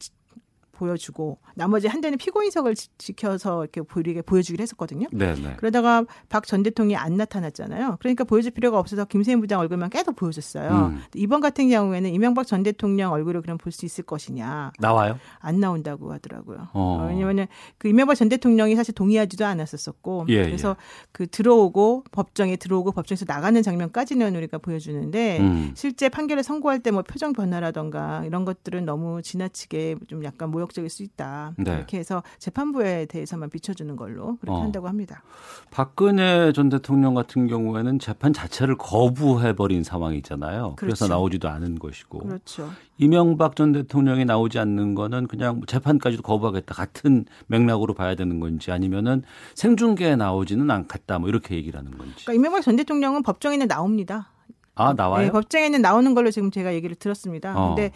[0.78, 5.08] 보여주고 나머지 한 대는 피고인석을 지 켜서 이렇게 보이게 보여주기로 했었거든요.
[5.12, 5.41] 네네.
[5.41, 5.54] 네.
[5.58, 7.98] 그러다가 박 전 대통령이 안 나타났잖아요.
[7.99, 10.70] 그러니까 보여줄 필요가 없어서 김세인 부장 얼굴만 계속 보여줬어요.
[10.94, 11.02] 음.
[11.16, 14.72] 이번 같은 경우에는 이명박 전 대통령 얼굴을 그럼 볼 수 있을 것이냐?
[14.80, 15.20] 나와요?
[15.40, 16.70] 안 나온다고 하더라고요.
[16.74, 17.08] 어.
[17.10, 17.48] 왜냐면은
[17.78, 20.76] 그 이명박 전 대통령이 사실 동의하지도 않았었었고 예, 그래서 예.
[21.12, 25.72] 그 들어오고 법정에 들어오고 법정에서 나가는 장면까지는 우리가 보여주는데 음.
[25.76, 30.89] 실제 판결을 선고할 때 뭐 표정 변화라던가 이런 것들은 너무 지나치게 좀 약간 모욕 적일
[30.89, 31.53] 수 있다.
[31.57, 31.73] 네.
[31.73, 34.61] 이렇게 해서 재판부에 대해서만 비춰주는 걸로 그렇게 어.
[34.61, 35.23] 한다고 합니다.
[35.72, 40.76] 박근혜 전 대통령 같은 경우에는 재판 자체를 거부해버린 상황이잖아요.
[40.76, 40.76] 그렇죠.
[40.77, 42.19] 그래서 나오지도 않은 것이고.
[42.19, 42.69] 그렇죠.
[42.98, 49.23] 이명박 전 대통령이 나오지 않는 거는 그냥 재판까지도 거부하겠다 같은 맥락으로 봐야 되는 건지 아니면은
[49.56, 52.26] 생중계에 나오지는 않겠다 뭐 이렇게 얘기를 하는 건지.
[52.26, 54.31] 그러니까 이명박 전 대통령은 법정에는 나옵니다.
[54.76, 55.26] 아 나와요?
[55.26, 57.57] 네, 법정에는 나오는 걸로 지금 제가 얘기를 들었습니다.
[57.57, 57.76] 어.
[57.76, 57.91] 근데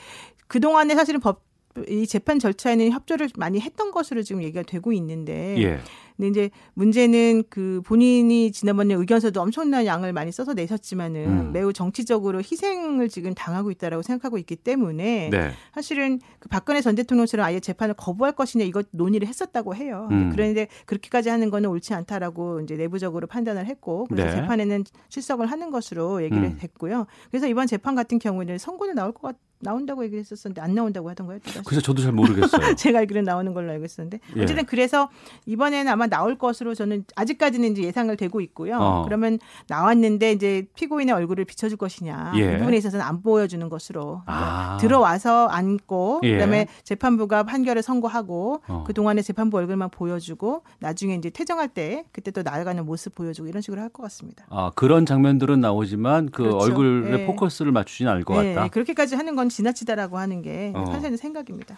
[0.48, 1.42] 그 동안에 사실은 법
[1.88, 5.80] 이 재판 절차에는 협조를 많이 했던 것으로 지금 얘기가 되고 있는데 예.
[6.22, 11.52] 근데 이제 문제는 그 본인이 지난번에 의견서도 엄청난 양을 많이 써서 내셨지만은 음.
[11.52, 15.52] 매우 정치적으로 희생을 지금 당하고 있다라고 생각하고 있기 때문에 네.
[15.74, 20.10] 사실은 그 박근혜 전 대통령처럼 아예 재판을 거부할 것이냐 이것 논의를 했었다고 해요.
[20.12, 20.30] 음.
[20.32, 24.42] 그런데 그렇게까지 하는 거는 옳지 않다라고 이제 내부적으로 판단을 했고 그래서 네.
[24.42, 26.60] 재판에는 출석을 하는 것으로 얘기를 음.
[26.62, 27.08] 했고요.
[27.32, 29.38] 그래서 이번 재판 같은 경우에는 선고는 나올 것 같.
[29.62, 31.40] 나온다고 얘기했었는데 안 나온다고 하던가요?
[31.66, 32.74] 그래서 저도 잘 모르겠어요.
[32.76, 34.44] 제가 알기로는 나오는 걸로 알고 있었는데 예.
[34.44, 35.10] 어쨌든 그래서
[35.46, 38.78] 이번에는 아마 나올 것으로 저는 아직까지는 이제 예상을 되고 있고요.
[38.80, 39.04] 어.
[39.06, 42.56] 그러면 나왔는데 이제 피고인의 얼굴을 비춰줄 것이냐 예.
[42.56, 44.78] 이 부분에 있어서는 안 보여주는 것으로 아.
[44.82, 46.34] 들어와서 앉고 예.
[46.34, 48.84] 그다음에 재판부가 판결을 선고하고 어.
[48.88, 53.62] 그 동안에 재판부 얼굴만 보여주고 나중에 이제 퇴정할 때 그때 또 나아가는 모습 보여주고 이런
[53.62, 54.46] 식으로 할 것 같습니다.
[54.50, 56.60] 아 그런 장면들은 나오지만 그 그렇죠.
[56.60, 57.26] 얼굴에 예.
[57.26, 58.54] 포커스를 맞추진 않을 것 예.
[58.54, 58.70] 같다.
[58.70, 60.86] 그렇게까지 하는 건 지나치다라고 하는 게 어.
[60.86, 61.78] 판사의 생각입니다.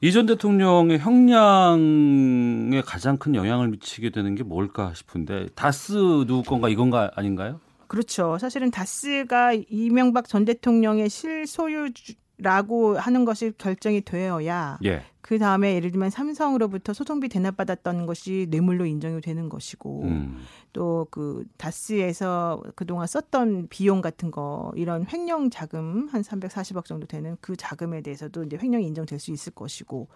[0.00, 5.92] 이전 대통령의 형량에 가장 큰 영향을 미치게 되는 게 뭘까 싶은데 다스
[6.26, 7.60] 누구 건가 이건가 아닌가요?
[7.86, 8.36] 그렇죠.
[8.38, 15.04] 사실은 다스가 이명박 전 대통령의 실소유라고 하는 것이 결정이 되어야 예.
[15.26, 20.38] 그 다음에 예를 들면 삼성으로부터 소송비 대납받았던 것이 뇌물로 인정이 되는 것이고 음.
[20.72, 27.56] 또그 다스에서 그동안 썼던 비용 같은 거 이런 횡령 자금 한 340억 정도 되는 그
[27.56, 30.06] 자금에 대해서도 이제 횡령이 인정될 수 있을 것이고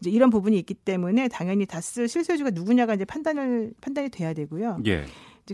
[0.00, 4.82] 이제 이런 부분이 있기 때문에 당연히 다스 실소유주가 누구냐가 이제 판단을 판단이 돼야 되고요.
[4.86, 5.06] 예.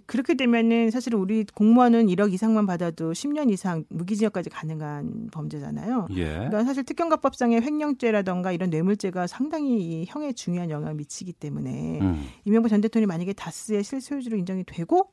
[0.06, 6.08] 그렇게 되면은 사실은 우리 공무원은 1억 이상만 받아도 10년 이상 무기징역까지 가능한 범죄잖아요.
[6.12, 6.24] 예.
[6.24, 12.24] 그러니까 사실 특경가법상의 횡령죄라던가 이런 뇌물죄가 상당히 형에 중요한 영향을 미치기 때문에 음.
[12.44, 15.10] 이명박 전 대통령이 만약에 다스의 실소유주로 인정이 되고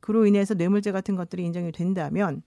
[0.00, 2.42] 그로 인해서 뇌물죄 같은 것들이 인정이 된다면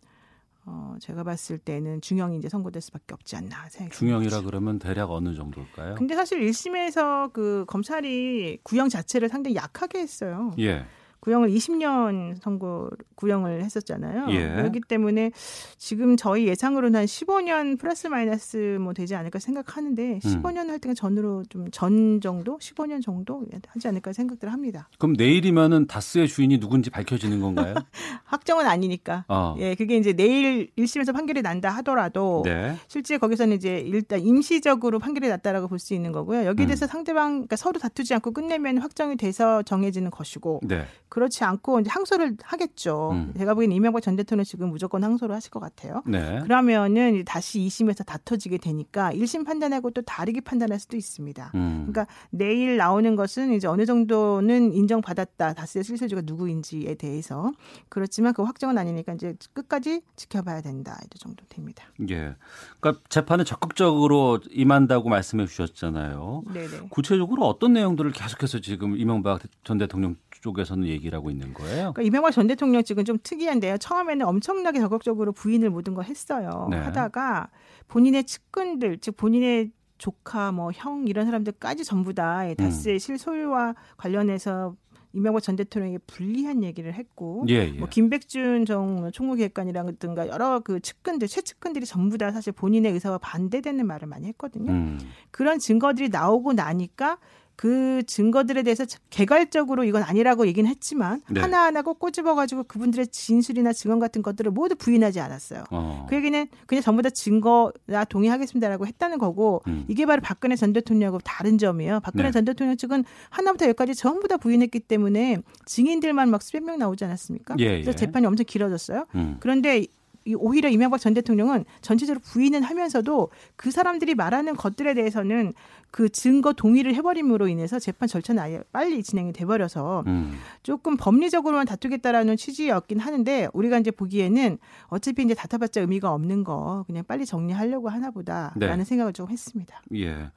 [0.67, 5.35] 어, 제가 봤을 때는 중형이 이제 선고될 수밖에 없지 않나 생각이 중형이라 그러면 대략 어느
[5.35, 5.95] 정도일까요?
[5.95, 10.51] 근데 사실 1심에서 그 검찰이 구형 자체를 상당히 약하게 했어요.
[10.59, 10.85] 예.
[11.25, 14.27] 구형을 20년 선고 구형을 했었잖아요.
[14.29, 14.55] 예.
[14.55, 15.31] 그렇기 때문에
[15.77, 20.69] 지금 저희 예상으로는 한 15년 플러스 마이너스 뭐 되지 않을까 생각하는데 15년 음.
[20.69, 24.87] 할 때가 전으로 좀 전 정도, 15년 정도 하지 않을까 생각들 합니다.
[24.97, 27.73] 그럼 내일이면은 다스의 주인이 누군지 밝혀지는 건가요?
[28.25, 29.25] 확정은 아니니까.
[29.27, 29.55] 어.
[29.59, 32.75] 예, 그게 이제 내일 1심에서 판결이 난다 하더라도 네.
[32.87, 36.45] 실제 거기서는 이제 일단 임시적으로 판결이 났다라고 볼 수 있는 거고요.
[36.45, 36.67] 여기에 음.
[36.67, 36.87] 대해서 음.
[36.87, 40.85] 상대방 그러니까 서로 다투지 않고 끝내면 확정이 돼서 정해지는 것이고 네.
[41.15, 43.11] 그렇지 않고 이제 항소를 하겠죠.
[43.13, 43.33] 음.
[43.37, 46.03] 제가 보기엔 이명박 전 대통령 지금 무조건 항소를 하실 것 같아요.
[46.05, 46.41] 네.
[46.41, 51.51] 그러면은 다시 2심에서 다퉈지게 되니까 1심 판단하고 또 다르게 판단할 수도 있습니다.
[51.55, 51.87] 음.
[51.89, 55.53] 그러니까 내일 나오는 것은 이제 어느 정도는 인정받았다.
[55.53, 57.53] 다스의 실소주가 누구인지에 대해서
[57.87, 60.99] 그렇지만 그 확정은 아니니까 이제 끝까지 지켜봐야 된다.
[61.05, 61.85] 이 정도 됩니다.
[62.09, 62.35] 예.
[62.81, 66.43] 그러니까 재판에 적극적으로 임한다고 말씀해 주셨잖아요.
[66.53, 66.87] 네네.
[66.89, 71.93] 구체적으로 어떤 내용들을 계속해서 지금 이명박 전 대통령 쪽에서는 얘기를 하고 있는 거예요.
[71.93, 73.77] 그러니까 이명박 전 대통령 측은 좀 특이한데요.
[73.79, 76.67] 처음에는 엄청나게 적극적으로 부인을 모든 걸 했어요.
[76.69, 76.77] 네.
[76.77, 77.49] 하다가
[77.87, 82.99] 본인의 측근들, 즉 본인의 조카, 뭐 형 이런 사람들까지 전부 다 다스의 음.
[82.99, 84.75] 실소유와 관련해서
[85.13, 87.71] 이명박 전 대통령에게 불리한 얘기를 했고 예, 예.
[87.71, 94.09] 뭐 김백준 정 총무기획관이라든가 여러 그 측근들 최측근들이 전부 다 사실 본인의 의사와 반대되는 말을
[94.09, 94.71] 많이 했거든요.
[94.71, 94.99] 음.
[95.31, 97.17] 그런 증거들이 나오고 나니까
[97.55, 101.39] 그 증거들에 대해서 개괄적으로 이건 아니라고 얘기는 했지만 네.
[101.39, 105.63] 하나하나 꼭 꼬집어 가지고 그분들의 진술이나 증언 같은 것들을 모두 부인하지 않았어요.
[105.71, 106.05] 어.
[106.09, 109.85] 그 얘기는 그냥 전부 다 증거나 동의하겠습니다라고 했다는 거고 음.
[109.87, 112.01] 이게 바로 박근혜 전 대통령하고 다른 점이에요.
[112.01, 112.31] 박근혜 네.
[112.31, 117.55] 전 대통령 측은 하나부터 열까지 전부 다 부인했기 때문에 증인들만 막 수백 명 나오지 않았습니까?
[117.59, 117.81] 예, 예.
[117.81, 119.05] 그래서 재판이 엄청 길어졌어요.
[119.15, 119.37] 음.
[119.39, 119.85] 그런데
[120.33, 125.53] 오히려 이명박 전 대통령은 전체적으로 부인은 하면서도 그 사람들이 말하는 것들에 대해서는
[125.91, 130.37] 그 증거 동의를 해버림으로 인해서 재판 절차는 아예 빨리 진행이 돼버려서 음.
[130.63, 134.57] 조금 법리적으로만 다투겠다라는 취지였긴 하는데 우리가 이제 보기에는
[134.87, 138.83] 어차피 이제 다퉈봤자 의미가 없는 거 그냥 빨리 정리하려고 하나보다라는 네.
[138.83, 139.81] 생각을 좀 했습니다.
[139.93, 140.31] 예.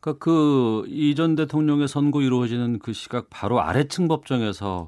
[0.00, 4.86] 그러니까 그 이전 대통령의 선고 이루어지는 그 시각 바로 아래층 법정에서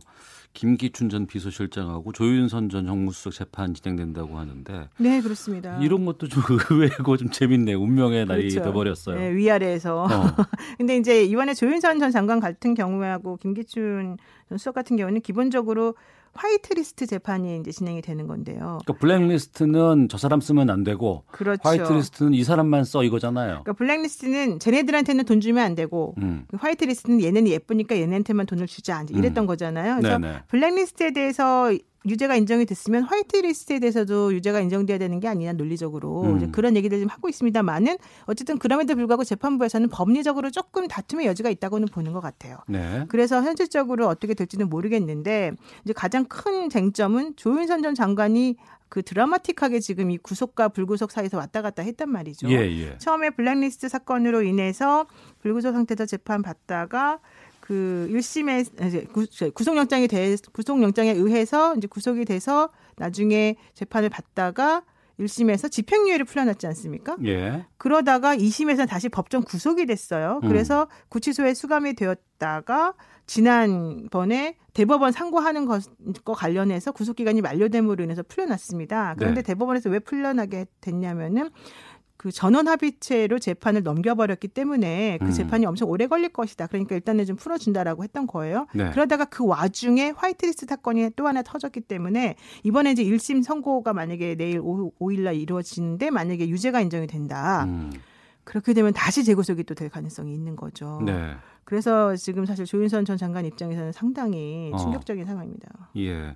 [0.59, 5.79] 김기춘 전 비서실장하고 조윤선 전 정무수석 재판 진행된다고 하는데 네 그렇습니다.
[5.81, 7.81] 이런 것도 좀 의외고 좀 재밌네요.
[7.81, 8.65] 운명의 날이 그렇죠.
[8.65, 9.17] 돼버렸어요.
[9.17, 10.03] 네, 위아래에서.
[10.03, 10.09] 어.
[10.77, 14.17] 근데 이제 이번에 조윤선 전 장관 같은 경우하고 김기춘
[14.49, 15.95] 전 수석 같은 경우는 기본적으로
[16.35, 18.79] 화이트리스트 재판이 이제 진행이 되는 건데요.
[18.85, 21.61] 그러니까 블랙리스트는 저 사람 쓰면 안 되고 그렇죠.
[21.65, 23.63] 화이트리스트는 이 사람만 써 이거잖아요.
[23.65, 26.47] 그러니까 블랙리스트는 쟤네들한테는 돈 주면 안 되고 음.
[26.57, 29.47] 화이트리스트는 얘네는 예쁘니까 얘네한테만 돈을 주자 이랬던 음.
[29.47, 29.97] 거잖아요.
[29.97, 30.43] 그래서 네네.
[30.49, 31.73] 블랙리스트에 대해서
[32.07, 36.53] 유죄가 인정이 됐으면 화이트리스트에 대해서도 유죄가 인정돼야 되는 게 아니냐 논리적으로 음.
[36.53, 37.97] 그런 얘기들 좀 하고 있습니다만은
[38.27, 42.59] 어쨌든 그럼에도 불구하고 재판부에서는 법리적으로 조금 다툼의 여지가 있다고는 보는 것 같아요.
[42.69, 43.05] 네.
[43.09, 45.53] 그래서 현실적으로 어떻게 될지는 모르겠는데
[45.85, 48.57] 이제 가장 큰 쟁점은 조윤선 전 장관이
[48.89, 52.49] 그 드라마틱하게 지금 이 구속과 불구속 사이에서 왔다 갔다 했단 말이죠.
[52.51, 52.99] 예, 예.
[52.99, 55.07] 처음에 블랙리스트 사건으로 인해서
[55.41, 57.21] 불구속 상태에서 재판 받다가
[57.69, 64.85] 그 1심에 구속영장이 돼 구속영장에 의해서 이제 구속이 돼서 나중에 재판을 받다가
[65.21, 67.19] 1심에서 집행유예를 풀려났지 않습니까?
[67.27, 67.67] 예.
[67.77, 70.41] 그러다가 2심에서 다시 법정 구속이 됐어요.
[70.43, 70.49] 음.
[70.49, 70.87] 그래서 음.
[71.11, 72.95] 구치소에 수감이 되었다가
[73.27, 79.17] 지난번에 대법원 상고하는 것과 관련해서 구속기간이 만료됨으로 인해서 풀려났습니다.
[79.19, 79.47] 그런데 네.
[79.49, 81.51] 대법원에서 왜 풀려나게 됐냐면은
[82.19, 85.31] 그 전원 합의체로 재판을 넘겨버렸기 때문에 그 음.
[85.31, 86.67] 재판이 엄청 오래 걸릴 것이다.
[86.67, 88.67] 그러니까 일단은 좀 풀어준다라고 했던 거예요.
[88.75, 88.91] 네.
[88.91, 92.35] 그러다가 그 와중에 화이트리스트 사건이 또 하나 터졌기 때문에
[92.65, 97.65] 이번에 이제 1심 선고가 만약에 내일 5, 5일날 이루어지는데 만약에 유죄가 인정이 된다.
[97.65, 97.93] 음.
[98.43, 101.01] 그렇게 되면 다시 재구속이 또 될 가능성이 있는 거죠.
[101.07, 101.35] 네.
[101.63, 104.79] 그래서 지금 사실 조윤선 전 장관 입장에서는 상당히 어.
[104.79, 105.27] 충격적인 어.
[105.27, 105.91] 상황입니다.
[105.99, 106.35] 예.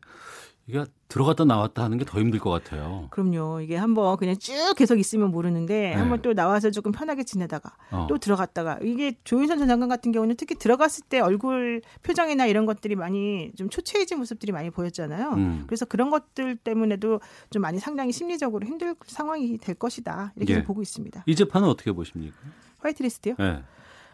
[0.73, 3.09] 이게 들어갔다 나왔다 하는 게 더 힘들 것 같아요.
[3.11, 3.61] 그럼요.
[3.61, 5.95] 이게 한번 그냥 쭉 계속 있으면 모르는데 네.
[5.95, 8.07] 한번 또 나와서 조금 편하게 지내다가 어.
[8.09, 12.97] 또 들어갔다가 이게 조윤선 전 장관 같은 경우는 특히 들어갔을 때 얼굴 표정이나 이런 것들이
[12.97, 15.33] 많이 좀 초췌해진 모습들이 많이 보였잖아요.
[15.35, 15.65] 음.
[15.67, 17.21] 그래서 그런 것들 때문에도
[17.51, 20.63] 좀 많이 상당히 심리적으로 힘들 상황이 될 것이다 이렇게 예.
[20.65, 21.25] 보고 있습니다.
[21.27, 22.37] 이 재판은 어떻게 보십니까?
[22.81, 23.35] 화이트리스트요?
[23.39, 23.63] 네.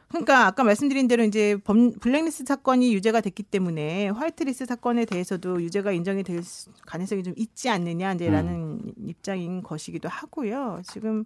[0.08, 5.92] 그러니까 아까 말씀드린 대로 이제 범, 블랙리스트 사건이 유죄가 됐기 때문에 화이트리스트 사건에 대해서도 유죄가
[5.92, 6.42] 인정이 될
[6.86, 8.92] 가능성이 좀 있지 않느냐 이제라는 음.
[9.06, 10.80] 입장인 것이기도 하고요.
[10.86, 11.24] 지금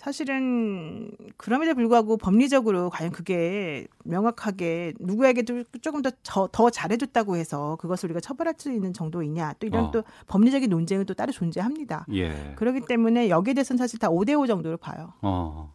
[0.00, 8.20] 사실은 그럼에도 불구하고 법리적으로 과연 그게 명확하게 누구에게도 조금 더, 더 잘해줬다고 해서 그것을 우리가
[8.20, 9.90] 처벌할 수 있는 정도이냐 또 이런 어.
[9.90, 12.06] 또 법리적인 논쟁은 또 따로 존재합니다.
[12.14, 12.54] 예.
[12.56, 15.12] 그렇기 때문에 여기에 대해서는 사실 다 5대5 정도로 봐요.
[15.20, 15.74] 어.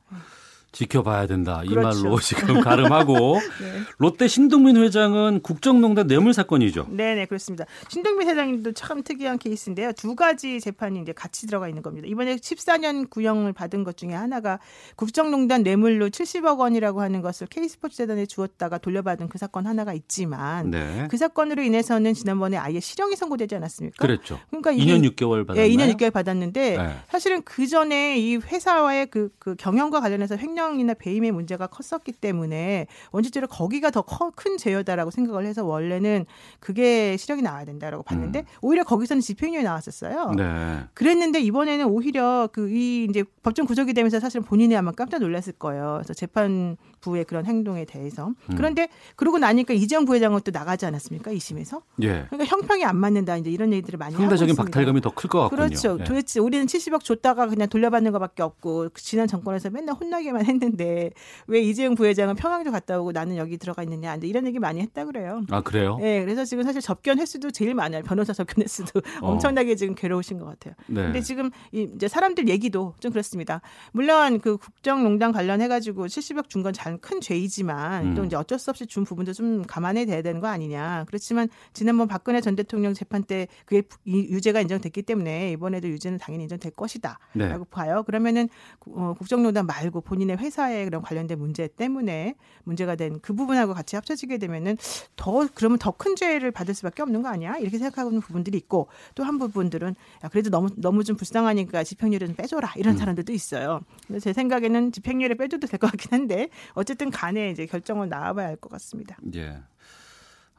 [0.76, 1.62] 지켜봐야 된다.
[1.64, 2.04] 이 그렇죠.
[2.04, 3.82] 말로 지금 가름하고 네.
[3.98, 6.88] 롯데 신동민 회장은 국정농단 뇌물 사건이죠.
[6.90, 7.66] 네, 네, 그렇습니다.
[7.88, 9.94] 신동민 회장님도 참 특이한 케이스인데요.
[9.94, 12.08] 두 가지 재판이 이제 같이 들어가 있는 겁니다.
[12.10, 14.60] 이번에 14년 구형을 받은 것 중에 하나가
[14.98, 21.08] 국정농단 뇌물로 70억 원이라고 하는 것을 K스포츠 재단에 주었다가 돌려받은 그 사건 하나가 있지만 네.
[21.10, 24.06] 그 사건으로 인해서는 지난번에 아예 실형이 선고되지 않았습니까?
[24.06, 24.40] 그렇죠.
[24.50, 25.68] 그러니까 2년 6개월 받았나요?
[25.68, 26.96] 네, 2년 6개월 받았는데 네.
[27.10, 32.88] 사실은 그 전에 이 회사와의 그, 그 경영과 관련해서 횡령 사망이나 배임의 문제가 컸었기 때문에
[33.12, 34.06] 원칙적으로 거기가 더
[34.36, 36.26] 큰 죄여다라고 생각을 해서 원래는
[36.60, 38.46] 그게 실형이 나와야 된다라고 봤는데 음.
[38.62, 40.32] 오히려 거기서는 집행유예 나왔었어요.
[40.36, 40.80] 네.
[40.94, 45.94] 그랬는데 이번에는 오히려 그 이 이제 법정 구속이 되면서 사실 본인이 아마 깜짝 놀랐을 거예요.
[46.00, 48.28] 그래서 재판 부의 그런 행동에 대해서.
[48.30, 48.56] 음.
[48.58, 51.32] 그런데 그러고 나니까 이재용 부회장은 또 나가지 않았습니까?
[51.32, 51.82] 2심에서.
[52.02, 52.26] 예.
[52.30, 55.56] 그러니까 형평이 안 맞는다 이제 이런 얘기들을 많이 상대적인 박탈감이 더 클 것 같군요.
[55.68, 55.98] 그렇죠.
[56.00, 56.04] 예.
[56.04, 61.12] 도대체 우리는 70억 줬다가 그냥 돌려받는 것밖에 없고 지난 정권에서 맨날 혼나게만 했는데
[61.48, 65.44] 왜 이재용 부회장은 평양도 갔다 오고 나는 여기 들어가 있느냐 이런 얘기 많이 했다 그래요.
[65.52, 65.98] 아 그래요?
[66.02, 68.02] 네, 그래서 지금 사실 접견 횟수도 제일 많아요.
[68.04, 69.32] 변호사 접견 횟수도 어.
[69.32, 70.74] 엄청나게 지금 괴로우신 것 같아요.
[70.88, 71.04] 네.
[71.04, 73.62] 근데 지금 이제 사람들 얘기도 좀 그렇습니다.
[73.92, 78.16] 물론 그 국정농단 관련해 가지고 70억 준 건 잘큰 죄이지만 음.
[78.16, 81.06] 또 이제 어쩔 수 없이 준 부분도 좀 감안해 둬야 되는 거 아니냐.
[81.08, 86.72] 그렇지만 지난번 박근혜 전 대통령 재판 때 그게 유죄가 인정됐기 때문에 이번에도 유죄는 당연히 인정될
[86.72, 87.56] 것이다라고 네.
[87.70, 88.04] 봐요.
[88.04, 88.50] 그러면은
[88.88, 93.96] 어, 국정농단 말고 본인의 회사 회사의 그런 관련된 문제 때문에 문제가 된 그 부분하고 같이
[93.96, 94.78] 합쳐지게 되면은
[95.16, 97.58] 더 그러면 더 큰 죄를 받을 수밖에 없는 거 아니야?
[97.58, 102.74] 이렇게 생각하는 부분들이 있고 또 한 부분들은 야 그래도 너무 너무 좀 불쌍하니까 좀 빼줘라
[102.76, 102.98] 이런 음.
[102.98, 103.82] 사람들도 있어요.
[104.08, 108.48] 근데 제 생각에는 집행유예를 빼줘도 될 것 같긴 한데 어 쨌든 간에 이제 결정을 나와봐야
[108.48, 109.18] 할 것 같습니다.
[109.36, 109.58] 예.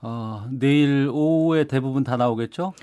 [0.03, 2.75] 어, 내일 오후에 대부분 다 나오겠죠?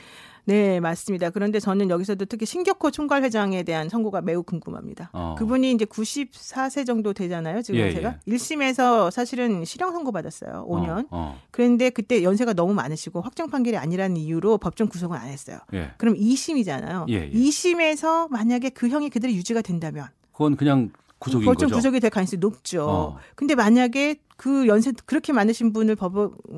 [0.45, 1.30] 네, 맞습니다.
[1.30, 5.10] 그런데 저는 여기서도 특히 신격호 총괄 회장에 대한 선고가 매우 궁금합니다.
[5.14, 5.36] 어.
[5.38, 7.61] 그분이 이제 94세 정도 되잖아요.
[7.61, 8.32] 지금 예, 제가 예.
[8.34, 10.65] 1심에서 사실은 실형 선고 받았어요.
[10.68, 11.06] 5년.
[11.06, 11.40] 어, 어.
[11.52, 15.60] 그런데 그때 연세가 너무 많으시고 확정 판결이 아니라는 이유로 법정 구속을 안 했어요.
[15.74, 15.91] 예.
[15.98, 17.06] 그럼 2심이잖아요.
[17.07, 18.28] 예, 2심에서 예.
[18.30, 20.90] 만약에 그 형이 그대로 유지가 된다면 그건 그냥
[21.24, 21.76] 구속인 벌점 거죠.
[21.78, 22.86] 구속이 될 가능성이 높죠.
[22.88, 23.18] 어.
[23.36, 26.14] 근데 만약에 그 연세 그렇게 많으신 분을 법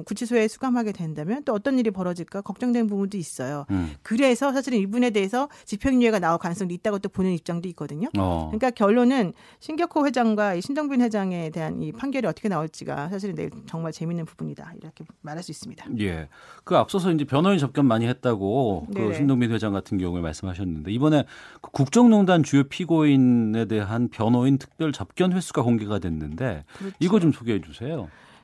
[0.06, 3.66] 구치소에 수감하게 된다면 또 어떤 일이 벌어질까 걱정되는 부분도 있어요.
[3.72, 3.94] 음.
[4.02, 8.10] 그래서 사실은 이분에 대해서 집행유예가 나올 가능성도 있다고 또 보는 입장도 있거든요.
[8.18, 8.48] 어.
[8.48, 14.26] 그러니까 결론은 신격호 회장과 신정빈 회장에 대한 이 판결이 어떻게 나올지가 사실은 내일 정말 재밌는
[14.26, 15.86] 부분이다 이렇게 말할 수 있습니다.
[16.00, 16.28] 예.
[16.64, 21.26] 그 앞서서 이제 변호인 접견 많이 했다고 그 신동빈 회장 같은 경우에 말씀하셨는데 이번에
[21.62, 26.96] 그 국정농단 주요 피고인에 대한 변호인 특별 접견 횟수가 공개가 됐는데 그렇죠.
[27.00, 27.75] 이거 좀 소개해 주세요.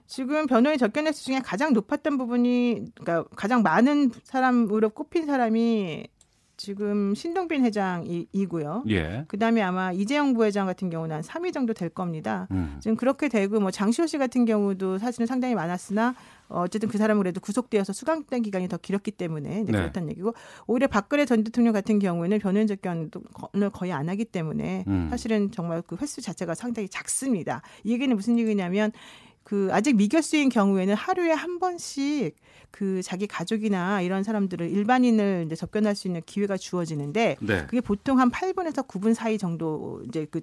[0.07, 6.07] 지금 변호인 접견 횟수 중에 가장 높았던 부분이 그러니까 가장 많은 사람으로 꼽힌 사람이
[6.57, 8.83] 지금 신동빈 회장이고요.
[8.89, 9.25] 예.
[9.27, 12.47] 그다음에 아마 이재영 부회장 같은 경우는 한 3위 정도 될 겁니다.
[12.51, 12.77] 음.
[12.79, 16.13] 지금 그렇게 되고 뭐 장시호 씨 같은 경우도 사실은 상당히 많았으나
[16.53, 19.71] 어쨌든 그 사람은 그래도 구속되어서 수감된 기간이 더 길었기 때문에 네.
[19.71, 20.33] 그렇다는 얘기고
[20.67, 23.09] 오히려 박근혜 전 대통령 같은 경우에는 변호인 접견을
[23.73, 25.07] 거의 안 하기 때문에 음.
[25.09, 27.61] 사실은 정말 그 횟수 자체가 상당히 작습니다.
[27.83, 28.91] 이 얘기는 무슨 얘기냐면
[29.43, 32.35] 그 아직 미결수인 경우에는 하루에 한 번씩
[32.69, 37.65] 그 자기 가족이나 이런 사람들을 일반인을 이제 접견할 수 있는 기회가 주어지는데 네.
[37.65, 40.41] 그게 보통 한 8분에서 9분 사이 정도 이제 그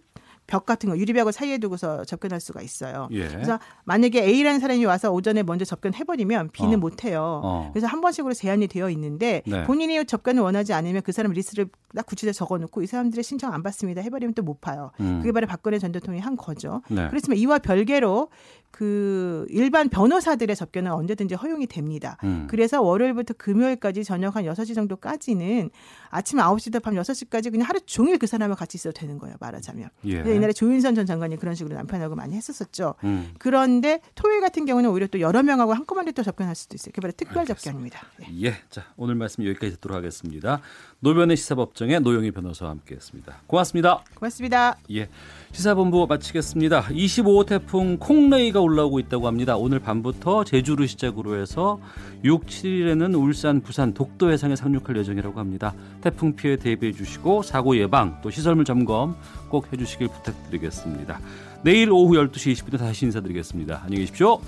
[0.49, 3.07] 벽 같은 거 유리벽을 사이에 두고서 접견할 수가 있어요.
[3.12, 3.29] 예.
[3.29, 6.79] 그래서 만약에 A라는 사람이 와서 오전에 먼저 접견해 버리면 B는 어.
[6.79, 7.41] 못 해요.
[7.45, 7.70] 어.
[7.73, 9.62] 그래서 한 번씩으로 제한이 되어 있는데 네.
[9.65, 13.62] 본인이 접견을 원하지 않으면 그 사람 리스트를 딱 구치대 적어 놓고 이 사람들의 신청 안
[13.62, 14.93] 받습니다 해 버리면 또 못 파요.
[15.01, 15.19] 음.
[15.19, 16.81] 그게 바로 박근혜 전 대통령이 한 거죠.
[16.89, 17.07] 네.
[17.11, 18.31] 그렇지만 이와 별개로
[18.70, 22.16] 그 일반 변호사들의 접견은 언제든지 허용이 됩니다.
[22.24, 22.47] 음.
[22.49, 25.70] 그래서 월요일부터 금요일까지 저녁 한 6시 정도까지는
[26.11, 29.36] 아침 9시부터 밤 6시까지 그냥 하루 종일 그 사람과 같이 있어도 되는 거예요.
[29.40, 29.90] 말하자면.
[30.07, 30.24] 예.
[30.24, 32.95] 옛날에 조윤선 전 장관이 그런 식으로 남편하고 많이 했었었죠.
[33.05, 33.32] 음.
[33.39, 36.93] 그런데 토요일 같은 경우는 오히려 또 여러 명하고 한꺼번에 또 접견할 수도 있어요.
[36.93, 37.99] 그게 바로 특별 알겠습니다.
[37.99, 38.01] 접견입니다.
[38.31, 38.49] 예.
[38.49, 38.55] 예.
[38.70, 40.61] 자, 오늘 말씀 여기까지 듣도록 하겠습니다.
[41.01, 43.43] 노변의 시사법정의 노영희 변호사와 함께했습니다.
[43.47, 44.05] 고맙습니다.
[44.15, 44.77] 고맙습니다.
[44.93, 45.09] 예.
[45.53, 46.82] 시사본부 마치겠습니다.
[46.85, 49.57] 25호 태풍 콩레이 가 올라오고 있다고 합니다.
[49.57, 51.79] 오늘 밤부터 제주를 시작으로 해서
[52.25, 55.75] 6, 7일에는 울산, 부산, 독도 해상에 상륙할 예정이라고 합니다.
[56.01, 59.17] 태풍 피해 대비해 주시고 사고 예방 또 시설물 점검
[59.49, 61.21] 꼭 해주시길 부탁드리겠습니다.
[61.63, 63.83] 내일 오후 12시 20분에 다시 인사드리겠습니다.
[63.85, 64.41] 안녕히 계십시오.